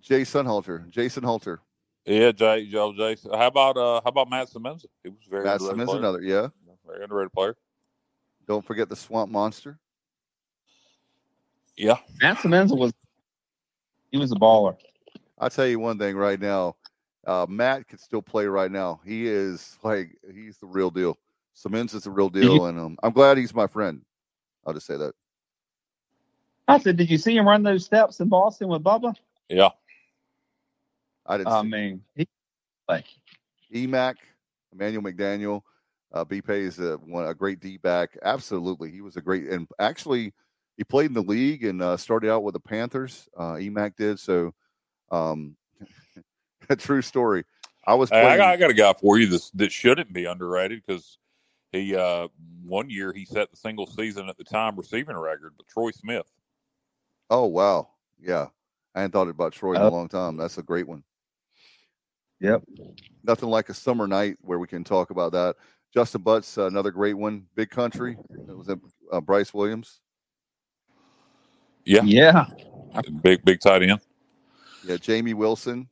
[0.00, 0.88] Jay Sunhalter?
[0.90, 1.60] Jason Halter.
[2.04, 3.32] Yeah, Jay, Joe, Jason.
[3.32, 4.84] How about uh, how about Matt Simmons?
[5.02, 6.22] He was very Matt underrated Simmons, another.
[6.22, 6.48] Yeah.
[6.86, 7.56] very underrated player.
[8.46, 9.78] Don't forget the Swamp Monster.
[11.76, 12.92] Yeah, Matt Simmons was
[14.10, 14.76] he was a baller.
[15.38, 16.76] I'll tell you one thing right now.
[17.26, 19.00] Uh, Matt could still play right now.
[19.04, 21.18] He is like he's the real deal.
[21.54, 24.02] Simmons is the real deal, and um, I'm glad he's my friend.
[24.66, 25.14] I'll just say that.
[26.68, 29.14] I said, did you see him run those steps in Boston with Bubba?
[29.48, 29.70] yeah.
[31.24, 32.28] I didn't I see mean, he,
[32.88, 33.06] like
[33.74, 34.14] Emac,
[34.72, 35.62] Emmanuel McDaniel,
[36.12, 38.16] uh, Bpay is a, one, a great D back.
[38.22, 40.32] Absolutely, he was a great and actually
[40.76, 43.28] he played in the league and uh, started out with the Panthers.
[43.36, 44.54] Uh, Emac did so.
[45.10, 45.56] Um,
[46.68, 47.44] a true story.
[47.86, 48.26] I was playing.
[48.26, 51.18] I, got, I got a guy for you that that shouldn't be underrated because
[51.72, 52.28] he uh
[52.64, 56.26] one year he set the single season at the time receiving record, but Troy Smith.
[57.30, 57.88] oh wow,
[58.20, 58.48] yeah,
[58.94, 60.36] I hadn't thought about Troy in a long time.
[60.36, 61.04] That's a great one.
[62.40, 62.64] Yep.
[63.24, 65.56] Nothing like a summer night where we can talk about that.
[65.94, 67.46] Justin Butts, uh, another great one.
[67.54, 68.18] Big Country.
[68.30, 70.00] It was uh, Bryce Williams.
[71.86, 72.46] Yeah, yeah.
[73.22, 74.00] big big tight end.
[74.84, 75.88] Yeah, Jamie Wilson.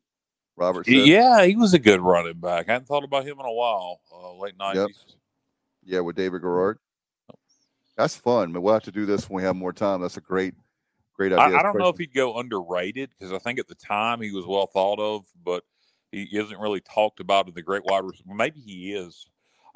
[0.57, 0.87] Robert.
[0.87, 0.95] Said.
[0.95, 2.69] Yeah, he was a good running back.
[2.69, 4.01] I hadn't thought about him in a while.
[4.12, 5.16] Uh, late nineties.
[5.85, 6.79] Yeah, with David Garrard.
[7.97, 8.53] That's fun.
[8.53, 10.01] But we'll have to do this when we have more time.
[10.01, 10.55] That's a great,
[11.15, 11.57] great idea.
[11.57, 14.33] I, I don't know if he'd go underrated because I think at the time he
[14.33, 15.65] was well thought of, but
[16.11, 18.35] he isn't really talked about in the great wide receiver.
[18.35, 19.27] Maybe he is.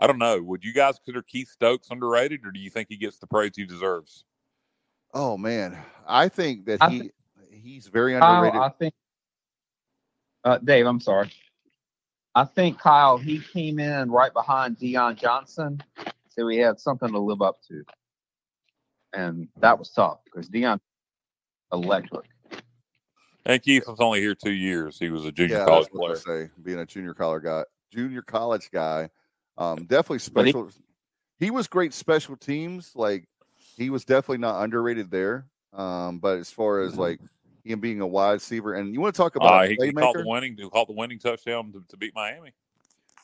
[0.01, 0.41] I don't know.
[0.43, 3.53] Would you guys consider Keith Stokes underrated, or do you think he gets the praise
[3.57, 4.25] he deserves?
[5.15, 7.11] Oh man, I think that I he
[7.51, 8.61] he's very Kyle, underrated.
[8.61, 8.95] I think.
[10.45, 11.31] Uh, Dave, I'm sorry.
[12.35, 15.83] I think Kyle he came in right behind Dion Johnson,
[16.29, 17.83] so he had something to live up to,
[19.13, 20.81] and that was tough because Dion
[21.73, 22.25] electric.
[23.47, 24.99] And Keith was only here two years.
[24.99, 26.47] He was a junior yeah, college that's what I player.
[26.47, 26.51] say.
[26.63, 29.09] Being a junior college guy, junior college guy,
[29.57, 30.71] um, definitely But he- special.
[31.39, 32.93] He, was great special teams.
[32.95, 33.27] Like
[33.79, 35.47] he was definitely not underrated there.
[35.73, 37.21] Um, but as far as like
[37.65, 40.17] him being a wide receiver, and you want to talk about Uh, he, he caught
[40.17, 40.57] the winning.
[40.57, 42.53] He caught the winning touchdown to, to beat Miami.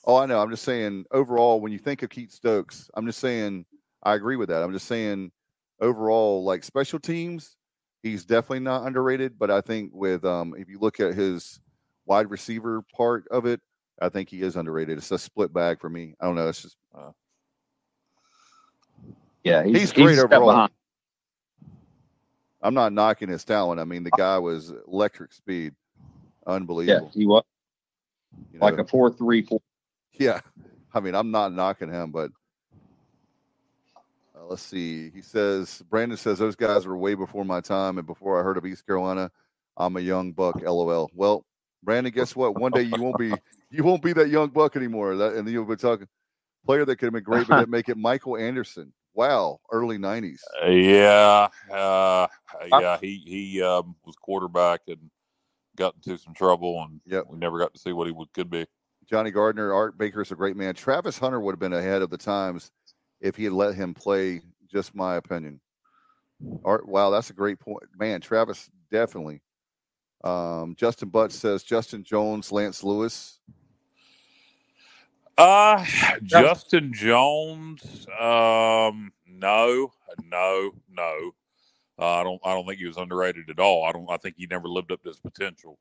[0.05, 0.41] Oh, I know.
[0.41, 3.65] I'm just saying overall, when you think of Keith Stokes, I'm just saying
[4.03, 4.63] I agree with that.
[4.63, 5.33] I'm just saying
[5.81, 7.57] overall, like special teams,
[8.03, 9.39] he's definitely not underrated.
[9.39, 11.59] But I think with um, if you look at his
[12.05, 13.61] wide receiver part of it,
[14.01, 14.99] I think he is underrated.
[14.99, 16.15] It's a split bag for me.
[16.21, 16.49] I don't know.
[16.49, 16.77] It's just
[19.45, 20.69] Yeah, he's, He's great step overall.
[22.63, 23.79] I'm not knocking his talent.
[23.79, 25.75] I mean, the guy was electric speed,
[26.47, 27.11] Yeah, unbelievable.
[27.15, 27.45] he was
[28.53, 28.83] you like know?
[28.83, 29.61] a four three four.
[30.15, 30.41] Yeah,
[30.95, 32.31] I mean, I'm not knocking him, but
[34.35, 35.11] uh, let's see.
[35.11, 38.57] He says Brandon says those guys were way before my time, and before I heard
[38.57, 39.31] of East Carolina,
[39.77, 40.63] I'm a young buck.
[40.63, 41.11] LOL.
[41.15, 41.45] Well,
[41.83, 42.57] Brandon, guess what?
[42.59, 43.35] One day you won't be
[43.71, 45.17] you won't be that young buck anymore.
[45.17, 46.09] That and you'll be talking
[46.65, 47.99] player that could have been great, but didn't make it.
[47.99, 48.93] Michael Anderson.
[49.15, 50.41] Wow, early '90s.
[50.65, 52.27] Uh, yeah, uh,
[52.67, 52.99] yeah.
[53.01, 54.99] He he um, was quarterback and
[55.77, 57.27] got into some trouble, and Yep.
[57.29, 58.67] we never got to see what he would, could be.
[59.09, 60.75] Johnny Gardner, Art Baker is a great man.
[60.75, 62.71] Travis Hunter would have been ahead of the times
[63.21, 64.41] if he had let him play.
[64.71, 65.61] Just my opinion.
[66.65, 68.21] Art, wow, that's a great point, man.
[68.21, 69.41] Travis definitely.
[70.25, 73.39] Um, Justin Butts says Justin Jones, Lance Lewis.
[75.37, 75.85] Uh
[76.23, 78.07] Justin Jones.
[78.21, 79.93] Um, no,
[80.25, 81.33] no, no.
[81.99, 82.41] Uh, I don't.
[82.45, 83.85] I don't think he was underrated at all.
[83.85, 84.11] I don't.
[84.11, 85.79] I think he never lived up to his potential.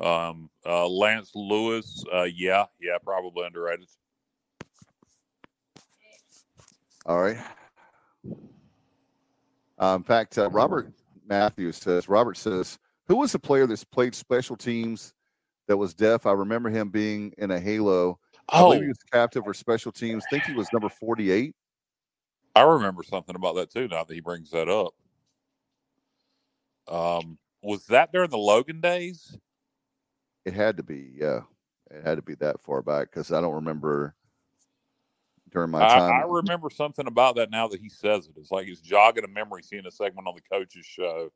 [0.00, 2.04] Um, uh, Lance Lewis.
[2.12, 3.88] Uh, yeah, yeah, probably underrated.
[7.06, 7.38] All right.
[9.80, 10.92] Uh, in fact, uh, Robert
[11.26, 15.14] Matthews says Robert says who was the player that's played special teams
[15.66, 16.26] that was deaf.
[16.26, 18.18] I remember him being in a halo.
[18.48, 20.24] I believe he Oh, was captain or special teams.
[20.26, 21.54] I think he was number 48.
[22.54, 23.88] I remember something about that too.
[23.88, 24.94] Now that he brings that up,
[26.88, 29.36] um, was that during the Logan days?
[30.44, 31.40] It had to be, yeah.
[31.90, 34.14] It had to be that far back because I don't remember
[35.50, 36.12] during my time.
[36.12, 38.34] I remember something about that now that he says it.
[38.36, 41.30] It's like he's jogging a memory seeing a segment on the coach's show,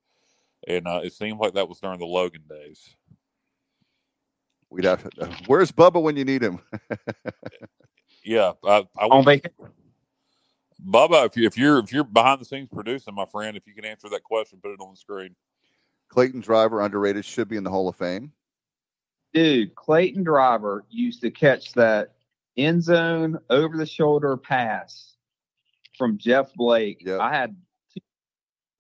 [0.67, 2.97] and uh, it seems like that was during the Logan days.
[4.73, 6.59] We'd have to, where's Bubba when you need him?
[8.25, 9.51] Yeah, I, I On vacation.
[10.85, 13.75] Bubba, if you if you're if you're behind the scenes producing, my friend, if you
[13.75, 15.35] can answer that question, put it on the screen.
[16.09, 18.33] Clayton Driver, underrated, should be in the Hall of Fame.
[19.33, 22.15] Dude, Clayton Driver used to catch that
[22.57, 25.15] end zone over the shoulder pass
[25.97, 27.03] from Jeff Blake.
[27.05, 27.21] Yep.
[27.21, 27.57] I had
[27.95, 28.01] two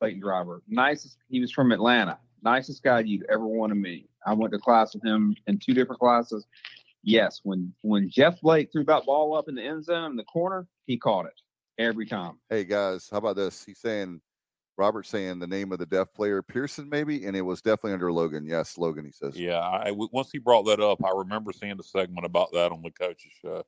[0.01, 0.62] Clayton Driver.
[0.69, 2.19] Nicest he was from Atlanta.
[2.43, 4.09] Nicest guy you'd ever want to meet.
[4.27, 6.47] I went to class with him in two different classes.
[7.02, 10.24] Yes, when when Jeff Blake threw that ball up in the end zone in the
[10.24, 11.40] corner, he caught it
[11.78, 12.39] every time.
[12.48, 13.64] Hey guys, how about this?
[13.64, 14.20] He's saying
[14.78, 18.12] Robert saying the name of the deaf player Pearson, maybe, and it was definitely under
[18.12, 18.47] Logan.
[18.47, 19.05] Yes, Logan.
[19.05, 19.36] He says.
[19.36, 22.73] Yeah, I, w- once he brought that up, I remember seeing a segment about that
[22.73, 23.64] on the coach's show.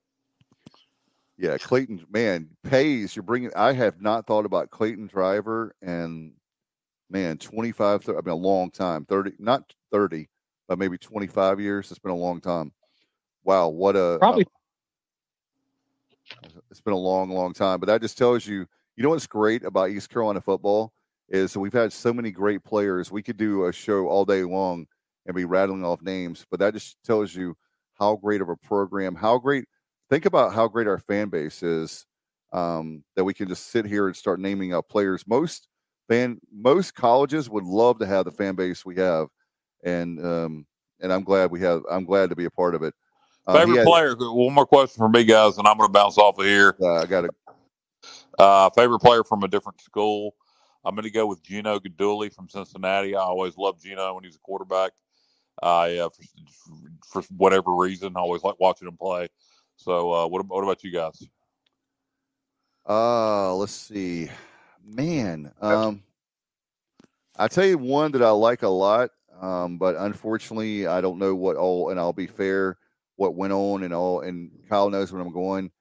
[1.37, 3.15] Yeah, Clayton, man, pays.
[3.15, 3.51] You're bringing.
[3.55, 6.31] I have not thought about Clayton Driver and
[7.09, 9.05] man, 25, 30, I mean, a long time.
[9.05, 10.29] 30, not 30,
[10.67, 11.91] but maybe 25 years.
[11.91, 12.71] It's been a long time.
[13.43, 14.45] Wow, what a Probably
[16.71, 17.79] it's been a long, long time.
[17.79, 18.65] But that just tells you,
[18.95, 20.93] you know what's great about East Carolina football
[21.29, 23.11] is we've had so many great players.
[23.11, 24.87] We could do a show all day long
[25.25, 27.55] and be rattling off names, but that just tells you
[27.95, 29.65] how great of a program, how great.
[30.09, 32.05] Think about how great our fan base is.
[32.53, 35.25] Um, that we can just sit here and start naming out players.
[35.27, 35.67] Most
[36.07, 39.27] fan, most colleges would love to have the fan base we have,
[39.83, 40.65] and um,
[40.99, 41.81] and I'm glad we have.
[41.89, 42.93] I'm glad to be a part of it.
[43.47, 44.15] Um, Favorite had- player?
[44.17, 46.75] One more question for me, guys, and I'm going to bounce off of here.
[46.81, 47.29] Uh, I got a
[48.37, 50.35] Uh, favorite player from a different school?
[50.83, 53.15] I'm going to go with Gino Guidugli from Cincinnati.
[53.15, 54.91] I always loved Gino when he was a quarterback.
[55.63, 56.09] I, uh,
[57.07, 59.29] for, for whatever reason, I always like watching him play.
[59.77, 61.23] So, uh, what, what about you guys?
[62.87, 64.29] Uh, let's see.
[64.85, 66.03] Man, um
[67.37, 69.09] I tell you one that I like a lot,
[69.41, 72.77] um, but unfortunately I don't know what all and I'll be fair,
[73.17, 75.71] what went on and all and Kyle knows when I'm going.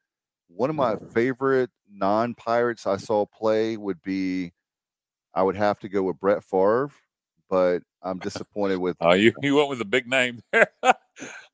[0.49, 4.53] One of my favorite non pirates I saw play would be
[5.35, 6.91] I would have to go with Brett Favre,
[7.51, 10.69] but I'm disappointed with Uh, you you went with a big name there.
[10.83, 10.93] uh,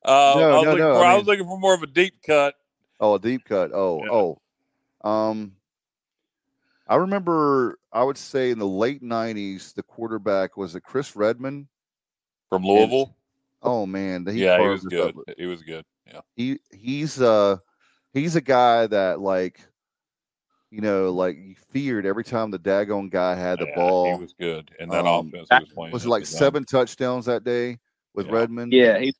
[0.04, 1.82] No, I, was no, looking no, for, I I, mean- was looking for more of
[1.82, 2.54] a deep cut.
[3.00, 3.72] Oh, a deep cut.
[3.74, 4.10] Oh, Yeah.
[4.12, 4.40] oh.
[5.02, 5.52] Um,
[6.90, 7.78] I remember.
[7.92, 11.68] I would say in the late '90s, the quarterback was it Chris Redman.
[12.48, 13.16] From Louisville.
[13.62, 15.14] Oh man, he yeah, he was us up.
[15.14, 15.34] good.
[15.38, 15.84] He was good.
[16.04, 16.20] Yeah.
[16.34, 17.58] He he's uh
[18.12, 19.60] he's a guy that like
[20.72, 24.16] you know like you feared every time the daggone guy had the Yeah, ball.
[24.16, 24.72] He was good.
[24.80, 25.92] And that Um, offense was playing.
[25.92, 27.78] was it like was, seven touchdowns that day
[28.14, 28.32] with Yeah.
[28.32, 28.72] Redman?
[28.72, 29.12] yeah, he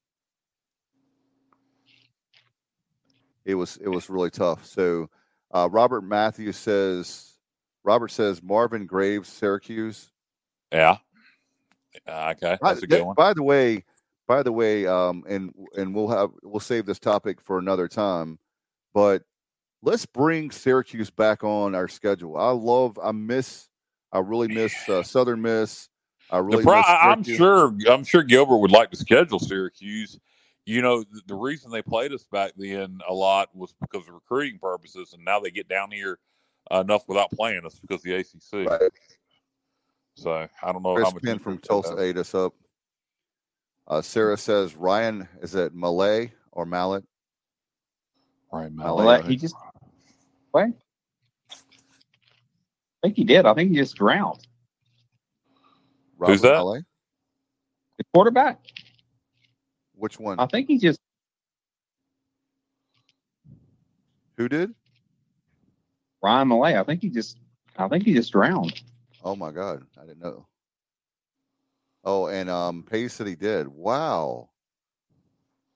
[3.44, 4.66] it was it was really tough.
[4.66, 5.08] So
[5.52, 7.29] uh, Robert Matthews says
[7.84, 10.10] Robert says Marvin Graves, Syracuse.
[10.72, 10.98] Yeah.
[12.06, 12.58] Uh, okay.
[12.60, 13.14] That's a good one.
[13.14, 13.84] by the way,
[14.26, 18.38] by the way, um, and and we'll have we'll save this topic for another time,
[18.94, 19.22] but
[19.82, 22.36] let's bring Syracuse back on our schedule.
[22.36, 23.68] I love, I miss,
[24.12, 25.88] I really miss uh, Southern Miss.
[26.30, 30.18] I really pro- I'm sure I'm sure Gilbert would like to schedule Syracuse.
[30.64, 34.14] You know, the, the reason they played us back then a lot was because of
[34.14, 36.20] recruiting purposes, and now they get down here
[36.70, 38.68] enough without playing us because the ACC.
[38.68, 38.90] Right.
[40.14, 42.54] So I don't know Chris how much Penn from interest Tulsa ate us up.
[43.86, 47.04] Uh, Sarah says Ryan is it Malay or Mallett?
[48.52, 49.06] Right, I'll Mallett.
[49.06, 49.54] let he just
[50.50, 50.68] what?
[50.68, 51.54] I
[53.02, 53.46] think he did.
[53.46, 54.46] I think he just drowned.
[56.20, 56.58] Who's that?
[56.58, 56.80] Malay?
[57.98, 58.60] The quarterback.
[59.94, 60.38] Which one?
[60.38, 61.00] I think he just
[64.36, 64.74] Who did?
[66.22, 66.76] Ryan Malay.
[66.76, 67.38] I think he just.
[67.78, 68.82] I think he just drowned.
[69.24, 70.46] Oh my God, I didn't know.
[72.04, 73.68] Oh, and um, Pace said he did.
[73.68, 74.50] Wow,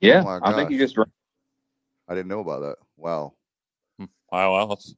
[0.01, 0.95] Yeah, my I think he just.
[0.95, 1.11] drowned.
[2.09, 2.77] I didn't know about that.
[2.97, 3.35] Wow,
[4.31, 4.95] Wow, well, that's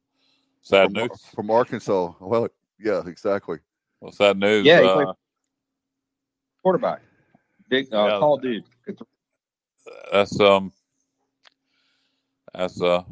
[0.62, 1.22] sad from, news.
[1.34, 2.12] from Arkansas.
[2.20, 2.48] Well,
[2.80, 3.58] yeah, exactly.
[4.00, 4.64] Well, sad news.
[4.64, 5.08] Yeah, he uh, played-
[6.62, 7.02] Quarterback.
[7.68, 8.18] Big, uh, Yeah.
[8.18, 8.64] tall dude.
[10.12, 10.72] That's um,
[12.54, 13.02] that's uh,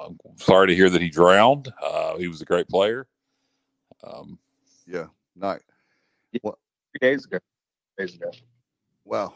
[0.00, 1.72] I'm sorry to hear that he drowned.
[1.82, 3.06] Uh, he was a great player.
[4.04, 4.38] Um,
[4.86, 5.06] Yeah,
[5.36, 5.60] not
[6.32, 6.50] Three
[7.00, 7.38] days ago.
[7.96, 8.30] Three Days ago.
[9.04, 9.34] wow.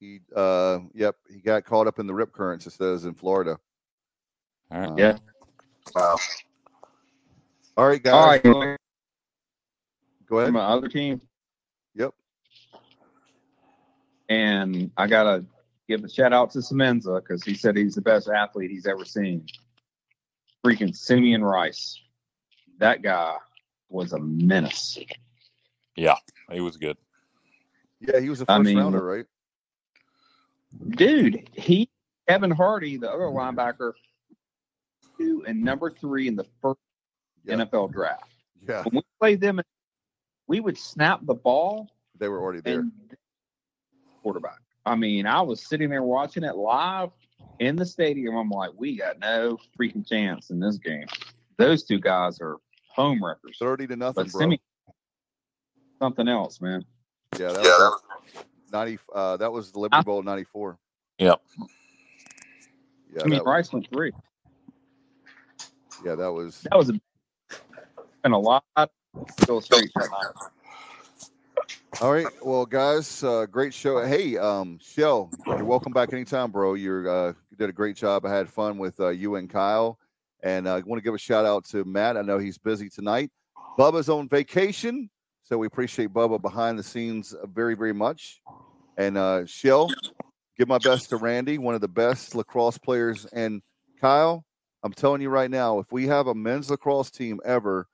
[0.00, 2.66] He, uh, yep, he got caught up in the rip currents.
[2.66, 3.58] It says in Florida.
[4.70, 4.88] All right.
[4.90, 5.16] Uh, Yeah.
[5.94, 6.16] Wow.
[7.76, 8.14] All right, guys.
[8.14, 8.42] All right.
[8.42, 8.76] Go
[10.26, 10.52] Go ahead.
[10.52, 11.20] my other team.
[11.94, 12.14] Yep.
[14.28, 15.44] And I gotta
[15.96, 19.04] give a shout out to Semenza because he said he's the best athlete he's ever
[19.04, 19.46] seen.
[20.64, 22.00] Freaking Simeon Rice.
[22.78, 23.36] That guy
[23.88, 24.98] was a menace.
[25.96, 26.16] Yeah,
[26.50, 26.96] he was good.
[28.00, 29.26] Yeah, he was a I first mean- rounder, right?
[30.96, 31.90] Dude, he
[32.26, 33.92] Kevin Hardy, the other linebacker,
[35.18, 36.80] two and number three in the first
[37.44, 37.56] Yeah.
[37.56, 38.24] NFL draft.
[38.66, 39.60] Yeah, When we played them,
[40.46, 42.84] we would snap the ball they were already there.
[44.22, 44.60] quarterback.
[44.84, 47.10] I mean, I was sitting there watching it live
[47.58, 48.36] in the stadium.
[48.36, 51.06] I'm like, we got no freaking chance in this game.
[51.56, 52.56] Those two guys are
[52.88, 53.56] home wreckers.
[53.58, 54.40] Thirty to nothing, But bro.
[54.40, 54.60] Simeon,
[56.00, 56.84] something else, man.
[57.38, 58.02] yeah, that was
[58.72, 58.98] ninety.
[59.14, 60.78] Uh, that was the Liberty Bowl '94.
[61.18, 61.40] Yep.
[63.14, 64.10] Yeah, I mean, that, Rice went three.
[66.04, 66.62] yeah, that was.
[66.70, 67.00] That was a
[68.24, 68.88] and a lot of
[69.48, 70.50] illustrates that night.
[72.00, 74.04] All right, well, guys, uh, great show.
[74.04, 76.72] Hey, um, Shell, you're welcome back anytime, bro.
[76.72, 78.24] You're uh, you did a great job.
[78.24, 79.98] I had fun with uh, you and Kyle,
[80.42, 82.16] and uh, I want to give a shout out to Matt.
[82.16, 83.30] I know he's busy tonight.
[83.78, 85.10] Bubba's on vacation,
[85.42, 88.40] so we appreciate Bubba behind the scenes very, very much.
[88.96, 89.90] And uh, Shell,
[90.58, 93.26] give my best to Randy, one of the best lacrosse players.
[93.26, 93.60] And
[94.00, 94.44] Kyle,
[94.82, 97.86] I'm telling you right now, if we have a men's lacrosse team ever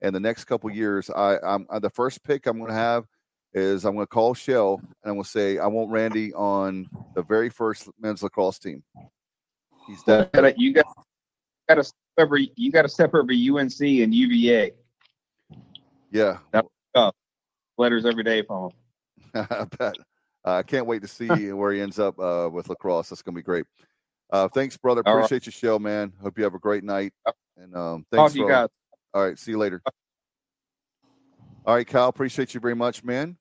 [0.00, 3.06] in the next couple years, I, I'm uh, the first pick I'm going to have
[3.52, 6.88] is I'm going to call Shell and I'm going to say I want Randy on
[7.14, 8.82] the very first men's lacrosse team.
[9.86, 10.32] He's that.
[10.32, 10.86] gotta- You got
[11.68, 12.36] got to over.
[12.36, 14.72] You got to separate UNC and UVA.
[16.12, 16.38] Yeah,
[17.78, 18.70] Letters every day from
[19.32, 19.46] them.
[19.50, 19.94] I bet.
[20.44, 23.08] Uh, I can't wait to see where he ends up uh, with lacrosse.
[23.08, 23.64] That's going to be great.
[24.30, 25.02] Uh, thanks, brother.
[25.06, 25.24] All right.
[25.24, 26.12] Appreciate your show, man.
[26.22, 27.12] Hope you have a great night.
[27.56, 28.68] And um, Talk thanks to you guys.
[29.14, 29.82] All right, see you later.
[31.66, 32.08] All right, Kyle.
[32.08, 33.36] Appreciate you very much, man.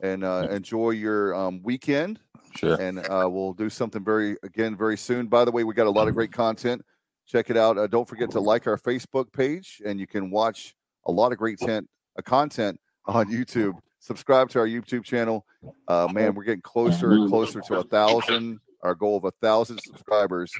[0.00, 2.20] And uh, enjoy your um, weekend.
[2.56, 2.80] Sure.
[2.80, 5.26] and uh, we'll do something very again very soon.
[5.26, 6.82] By the way, we got a lot of great content.
[7.26, 7.78] Check it out.
[7.78, 10.74] Uh, don't forget to like our Facebook page, and you can watch
[11.06, 11.88] a lot of great tent,
[12.18, 13.72] uh, content on YouTube.
[13.98, 15.46] Subscribe to our YouTube channel.
[15.88, 18.60] Uh, man, we're getting closer and closer to a thousand.
[18.82, 20.52] Our goal of a thousand subscribers,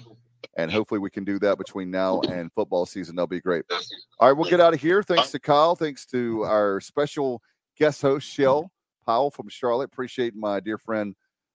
[0.57, 3.17] and hopefully we can do that between now and football season.
[3.17, 3.65] That'll be great.
[4.19, 5.03] All right, we'll get out of here.
[5.03, 5.75] Thanks to Kyle.
[5.75, 7.43] Thanks to our special
[7.79, 8.71] guest host Shell
[9.05, 9.85] Powell from Charlotte.
[9.93, 11.15] Appreciate my dear friend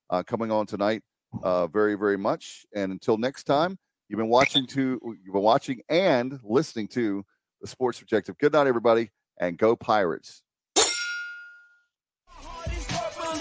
[0.10, 1.02] uh, coming on tonight
[1.44, 2.66] uh, very, very much.
[2.76, 7.24] And until next time, you've been watching to you've been watching and listening to
[7.62, 8.38] the Sports Objective.
[8.38, 10.42] Good night, everybody, and go Pirates.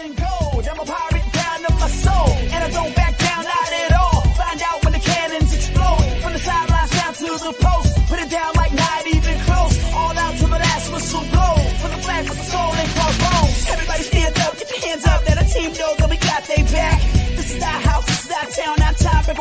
[0.01, 0.69] and gold.
[0.69, 2.29] I'm a pirate down to my soul.
[2.29, 2.98] And I don't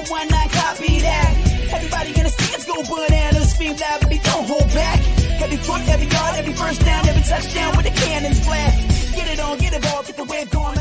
[0.10, 1.32] one nine copy that.
[1.74, 3.52] Everybody in the stands go bananas.
[3.52, 5.00] Scream loud, baby, don't hold back.
[5.42, 9.16] Every foot, every yard, every first down, every touchdown with the cannons blast.
[9.16, 10.78] Get it on, get it all, get the wave going.